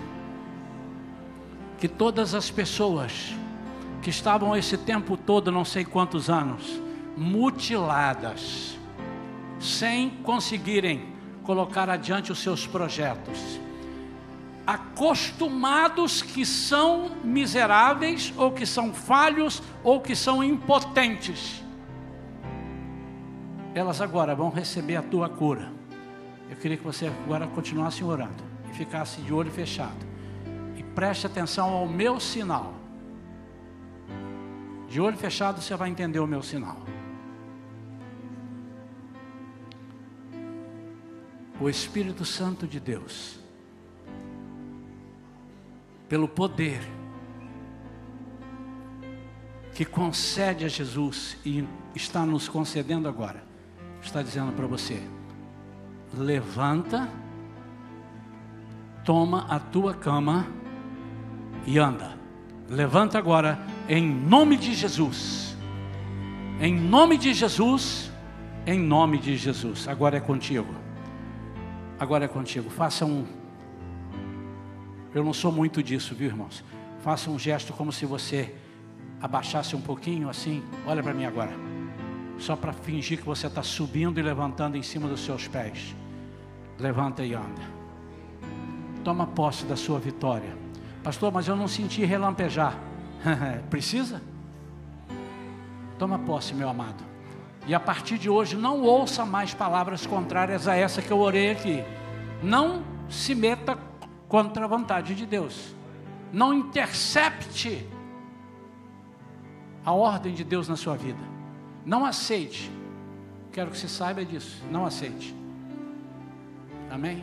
que 1.79 1.89
todas 1.89 2.35
as 2.35 2.51
pessoas 2.51 3.35
que 4.03 4.11
estavam 4.11 4.57
esse 4.57 4.77
tempo 4.77 5.17
todo, 5.17 5.51
não 5.51 5.65
sei 5.65 5.85
quantos 5.85 6.29
anos, 6.29 6.81
mutiladas, 7.17 8.78
sem 9.61 10.11
conseguirem 10.23 11.15
colocar 11.43 11.89
adiante 11.89 12.31
os 12.31 12.39
seus 12.41 12.67
projetos, 12.67 13.59
acostumados 14.67 16.21
que 16.21 16.45
são 16.45 17.11
miseráveis, 17.25 18.33
ou 18.37 18.53
que 18.53 18.67
são 18.67 18.93
falhos, 18.93 19.63
ou 19.83 20.01
que 20.01 20.15
são 20.15 20.45
impotentes, 20.45 21.63
elas 23.75 24.01
agora 24.01 24.35
vão 24.35 24.51
receber 24.51 24.97
a 24.97 25.03
tua 25.03 25.29
cura. 25.29 25.73
Eu 26.51 26.57
queria 26.57 26.77
que 26.77 26.85
você 26.85 27.07
agora 27.07 27.47
continuasse 27.47 28.03
orando 28.03 28.43
e 28.71 28.75
ficasse 28.75 29.21
de 29.21 29.33
olho 29.33 29.51
fechado. 29.51 30.07
E 30.77 30.83
preste 30.83 31.27
atenção 31.27 31.71
ao 31.71 31.87
meu 31.87 32.19
sinal. 32.19 32.75
De 34.89 35.01
olho 35.01 35.17
fechado 35.17 35.61
você 35.61 35.77
vai 35.77 35.91
entender 35.91 36.19
o 36.19 36.27
meu 36.27 36.43
sinal. 36.43 36.77
O 41.61 41.69
Espírito 41.69 42.25
Santo 42.25 42.67
de 42.67 42.79
Deus, 42.79 43.39
pelo 46.09 46.29
poder 46.29 46.81
que 49.75 49.85
concede 49.85 50.65
a 50.65 50.69
Jesus 50.69 51.37
e 51.45 51.65
está 51.95 52.25
nos 52.25 52.49
concedendo 52.49 53.09
agora, 53.09 53.43
está 54.03 54.23
dizendo 54.23 54.53
para 54.53 54.67
você: 54.67 55.03
levanta, 56.17 57.09
toma 59.05 59.47
a 59.49 59.59
tua 59.59 59.95
cama 59.95 60.47
e 61.67 61.79
anda. 61.79 62.17
Levanta 62.69 63.19
agora, 63.19 63.59
em 63.89 64.07
nome 64.07 64.57
de 64.57 64.75
Jesus. 64.75 65.57
Em 66.61 66.75
nome 66.79 67.17
de 67.17 67.33
Jesus, 67.33 68.11
em 68.67 68.79
nome 68.79 69.19
de 69.19 69.37
Jesus. 69.37 69.87
Agora 69.87 70.17
é 70.17 70.21
contigo. 70.21 70.75
Agora 71.99 72.25
é 72.25 72.29
contigo. 72.29 72.71
Faça 72.71 73.05
um. 73.05 73.27
Eu 75.15 75.25
não 75.25 75.33
sou 75.33 75.51
muito 75.51 75.83
disso, 75.83 76.15
viu, 76.15 76.29
irmãos? 76.29 76.65
Faça 77.01 77.31
um 77.31 77.39
gesto 77.39 77.73
como 77.73 77.93
se 77.93 78.07
você 78.07 78.55
abaixasse 79.21 79.75
um 79.75 79.81
pouquinho 79.81 80.29
assim. 80.29 80.63
Olha 80.87 81.03
para 81.03 81.15
mim 81.15 81.25
agora 81.25 81.69
só 82.39 82.55
para 82.55 82.73
fingir 82.73 83.19
que 83.19 83.25
você 83.25 83.49
está 83.49 83.63
subindo 83.63 84.19
e 84.19 84.23
levantando 84.23 84.77
em 84.77 84.83
cima 84.83 85.09
dos 85.09 85.21
seus 85.21 85.49
pés. 85.49 85.95
Levanta 86.79 87.25
e 87.25 87.35
anda. 87.35 87.79
Toma 89.03 89.27
posse 89.27 89.67
da 89.67 89.77
sua 89.77 89.99
vitória. 89.99 90.57
Pastor, 91.03 91.33
mas 91.33 91.49
eu 91.49 91.57
não 91.57 91.67
senti 91.67 92.05
relampejar. 92.05 92.79
Precisa? 93.69 94.23
Toma 95.99 96.19
posse, 96.21 96.55
meu 96.55 96.69
amado. 96.69 97.03
E 97.69 97.75
a 97.75 97.79
partir 97.79 98.16
de 98.16 98.31
hoje, 98.31 98.57
não 98.57 98.81
ouça 98.81 99.27
mais 99.27 99.53
palavras 99.53 100.07
contrárias 100.07 100.66
a 100.66 100.75
essa 100.75 101.03
que 101.03 101.11
eu 101.11 101.19
orei 101.19 101.51
aqui. 101.51 101.85
Não 102.43 102.83
se 103.11 103.35
meta 103.35 103.79
contra 104.27 104.64
a 104.64 104.66
vontade 104.66 105.14
de 105.14 105.27
Deus. 105.27 105.77
Não 106.33 106.55
intercepte 106.55 107.87
a 109.85 109.93
ordem 109.93 110.33
de 110.33 110.45
Deus 110.45 110.66
na 110.66 110.77
sua 110.77 110.97
vida. 110.97 111.21
Não 111.85 112.07
aceite. 112.07 112.71
Quero 113.53 113.71
que 113.71 113.77
você 113.77 113.89
saiba 113.89 114.25
disso. 114.25 114.64
Não 114.71 114.87
aceite. 114.87 115.37
Amém? 116.91 117.23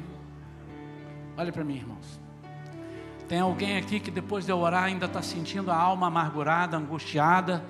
Olha 1.36 1.52
para 1.52 1.64
mim, 1.64 1.78
irmãos. 1.78 2.20
Tem 3.28 3.40
alguém 3.40 3.78
aqui 3.78 4.00
que 4.00 4.12
depois 4.12 4.46
de 4.46 4.52
eu 4.52 4.60
orar 4.60 4.84
ainda 4.84 5.08
está 5.08 5.24
sentindo 5.24 5.72
a 5.72 5.76
alma 5.76 6.06
amargurada, 6.06 6.78
angustiada. 6.78 7.66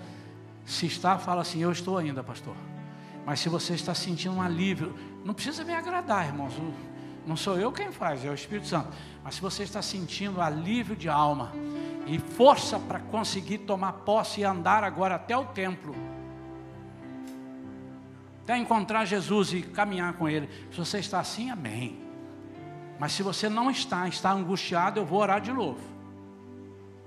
Se 0.65 0.87
está, 0.87 1.17
fala 1.17 1.41
assim: 1.41 1.61
Eu 1.61 1.71
estou 1.71 1.97
ainda, 1.97 2.23
pastor. 2.23 2.55
Mas 3.25 3.39
se 3.39 3.49
você 3.49 3.73
está 3.73 3.93
sentindo 3.93 4.35
um 4.35 4.41
alívio, 4.41 4.93
não 5.23 5.33
precisa 5.33 5.63
me 5.63 5.73
agradar, 5.73 6.25
irmãos. 6.25 6.53
Não 7.25 7.35
sou 7.35 7.57
eu 7.57 7.71
quem 7.71 7.91
faz, 7.91 8.23
é 8.23 8.29
o 8.29 8.35
Espírito 8.35 8.67
Santo. 8.67 8.89
Mas 9.23 9.35
se 9.35 9.41
você 9.41 9.63
está 9.63 9.81
sentindo 9.81 10.41
alívio 10.41 10.95
de 10.95 11.09
alma 11.09 11.51
e 12.05 12.19
força 12.19 12.79
para 12.79 12.99
conseguir 12.99 13.59
tomar 13.59 13.93
posse 13.93 14.41
e 14.41 14.43
andar 14.43 14.83
agora 14.83 15.15
até 15.15 15.35
o 15.35 15.45
templo 15.45 15.95
até 18.45 18.55
encontrar 18.59 19.05
Jesus 19.05 19.53
e 19.53 19.63
caminhar 19.63 20.13
com 20.13 20.29
Ele. 20.29 20.47
Se 20.71 20.77
você 20.77 20.99
está 20.99 21.19
assim, 21.19 21.49
amém. 21.49 21.97
Mas 22.99 23.11
se 23.11 23.23
você 23.23 23.49
não 23.49 23.71
está, 23.71 24.07
está 24.07 24.31
angustiado, 24.31 24.99
eu 24.99 25.05
vou 25.05 25.19
orar 25.19 25.41
de 25.41 25.51
novo. 25.51 25.81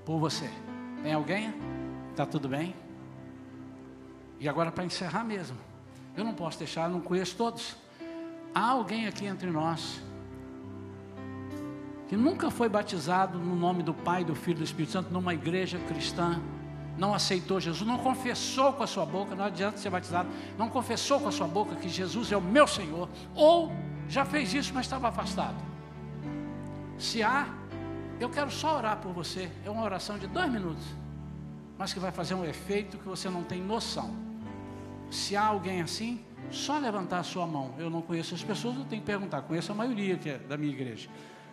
Por 0.05 0.19
você. 0.19 0.51
Tem 1.01 1.15
alguém? 1.15 1.55
Está 2.11 2.27
tudo 2.27 2.49
bem? 2.49 2.75
E 4.41 4.49
agora 4.49 4.71
para 4.71 4.85
encerrar 4.85 5.25
mesmo. 5.25 5.57
Eu 6.17 6.25
não 6.25 6.35
posso 6.35 6.59
deixar, 6.59 6.89
não 6.89 7.01
conheço 7.01 7.37
todos. 7.37 7.77
Há 8.55 8.71
alguém 8.71 9.07
aqui 9.07 9.27
entre 9.27 9.51
nós 9.51 10.01
que 12.09 12.17
nunca 12.17 12.51
foi 12.51 12.69
batizado 12.69 13.39
no 13.39 13.55
nome 13.55 13.83
do 13.83 13.93
Pai, 13.93 14.25
do 14.25 14.35
Filho 14.35 14.57
e 14.57 14.59
do 14.61 14.65
Espírito 14.65 14.93
Santo 14.93 15.13
numa 15.13 15.35
igreja 15.35 15.79
cristã 15.81 16.41
não 16.99 17.15
aceitou 17.15 17.61
Jesus, 17.61 17.87
não 17.87 17.99
confessou 17.99 18.73
com 18.73 18.83
a 18.83 18.87
sua 18.87 19.07
boca, 19.07 19.35
não 19.35 19.45
adianta 19.45 19.79
ser 19.79 19.89
batizado, 19.89 20.29
não 20.59 20.69
confessou 20.69 21.21
com 21.21 21.29
a 21.29 21.33
sua 21.33 21.47
boca 21.47 21.77
que 21.77 21.89
Jesus 21.89 22.33
é 22.33 22.37
o 22.37 22.41
meu 22.41 22.67
Senhor, 22.67 23.09
ou 23.37 23.73
já 24.09 24.25
fez 24.25 24.53
isso, 24.53 24.75
mas 24.75 24.87
estava 24.87 25.09
afastado. 25.09 25.55
Se 26.99 27.23
há, 27.23 27.47
eu 28.19 28.29
quero 28.29 28.51
só 28.51 28.77
orar 28.77 28.97
por 28.97 29.13
você, 29.13 29.49
é 29.65 29.71
uma 29.71 29.85
oração 29.85 30.19
de 30.19 30.27
dois 30.27 30.51
minutos, 30.51 30.85
mas 31.79 31.93
que 31.93 32.01
vai 32.01 32.11
fazer 32.11 32.35
um 32.35 32.45
efeito 32.45 32.99
que 32.99 33.07
você 33.07 33.31
não 33.31 33.45
tem 33.45 33.63
noção. 33.63 34.28
Se 35.11 35.37
há 35.37 35.47
alguém 35.47 35.81
assim, 35.81 36.25
só 36.51 36.79
levantar 36.79 37.21
a 37.21 37.23
sua 37.23 37.47
mão. 37.47 37.75
Eu 37.79 37.91
não 37.91 38.03
conheço 38.03 38.35
as 38.35 38.43
pessoas, 38.43 38.77
eu 38.77 38.85
tenho 38.85 39.03
que 39.03 39.07
perguntar, 39.07 39.43
conheço 39.43 39.73
a 39.73 39.75
maioria 39.75 40.17
que 40.17 40.31
é 40.31 40.39
da 40.39 40.57
minha 40.57 40.73
igreja. 40.73 41.09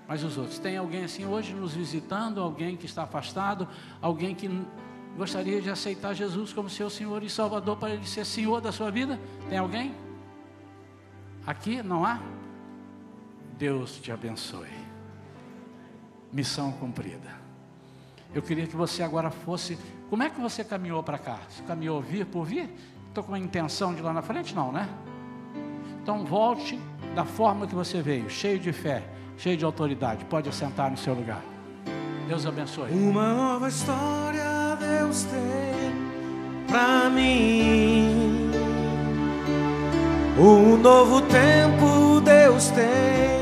Mas 0.08 0.24
os 0.24 0.38
outros, 0.38 0.60
tem 0.60 0.78
alguém 0.78 1.03
assim 1.03 1.26
hoje 1.26 1.53
nos 1.53 1.74
visitando, 1.74 2.39
alguém 2.39 2.78
que 2.78 2.86
está 2.86 3.03
afastado, 3.03 3.68
alguém 4.01 4.36
que 4.36 4.49
gostaria 5.18 5.62
de 5.62 5.70
aceitar 5.70 6.14
Jesus 6.14 6.53
como 6.53 6.70
seu 6.70 6.89
Senhor 6.89 7.24
e 7.24 7.30
Salvador 7.30 7.78
para 7.78 7.91
Ele 7.91 8.06
ser 8.06 8.26
Senhor 8.26 8.62
da 8.62 8.72
sua 8.72 8.91
vida? 8.91 9.20
Tem 9.49 9.58
alguém? 9.58 9.93
Aqui 11.45 11.82
não 11.82 12.06
há? 12.06 12.20
Deus 13.58 13.99
te 13.99 14.12
abençoe. 14.12 14.70
Missão 16.32 16.72
cumprida. 16.74 17.34
Eu 18.34 18.41
queria 18.41 18.68
que 18.68 18.76
você 18.76 19.01
agora 19.01 19.32
fosse. 19.32 19.78
Como 20.10 20.22
é 20.22 20.30
que 20.30 20.39
você 20.39 20.64
caminhou 20.64 21.01
para 21.01 21.18
cá? 21.18 21.39
Você 21.49 21.64
caminhou 21.64 22.01
vir 22.01 22.26
por 22.26 22.45
vir? 22.45 22.70
Estou 23.16 23.24
com 23.24 23.34
a 23.34 23.39
intenção 23.39 23.93
de 23.93 24.01
ir 24.01 24.03
lá 24.03 24.11
na 24.11 24.22
frente? 24.22 24.53
Não, 24.53 24.74
né? 24.74 24.89
Então 26.03 26.26
volte 26.26 26.78
da 27.16 27.24
forma 27.24 27.66
que 27.66 27.74
você 27.74 28.01
veio, 28.01 28.30
cheio 28.30 28.59
de 28.59 28.74
fé, 28.74 29.07
cheio 29.38 29.55
de 29.55 29.63
autoridade. 29.63 30.26
Pode 30.26 30.49
assentar 30.49 30.91
no 30.91 30.97
seu 30.97 31.13
lugar. 31.13 31.41
Deus 32.28 32.45
abençoe. 32.45 32.91
Uma 32.91 33.34
nova 33.34 33.70
história 33.70 34.76
Deus 34.78 35.24
tem 35.24 36.68
pra 36.68 37.09
mim. 37.09 38.51
Um 40.38 40.76
novo 40.76 41.22
tempo 41.22 42.20
Deus 42.20 42.70
tem 42.72 43.34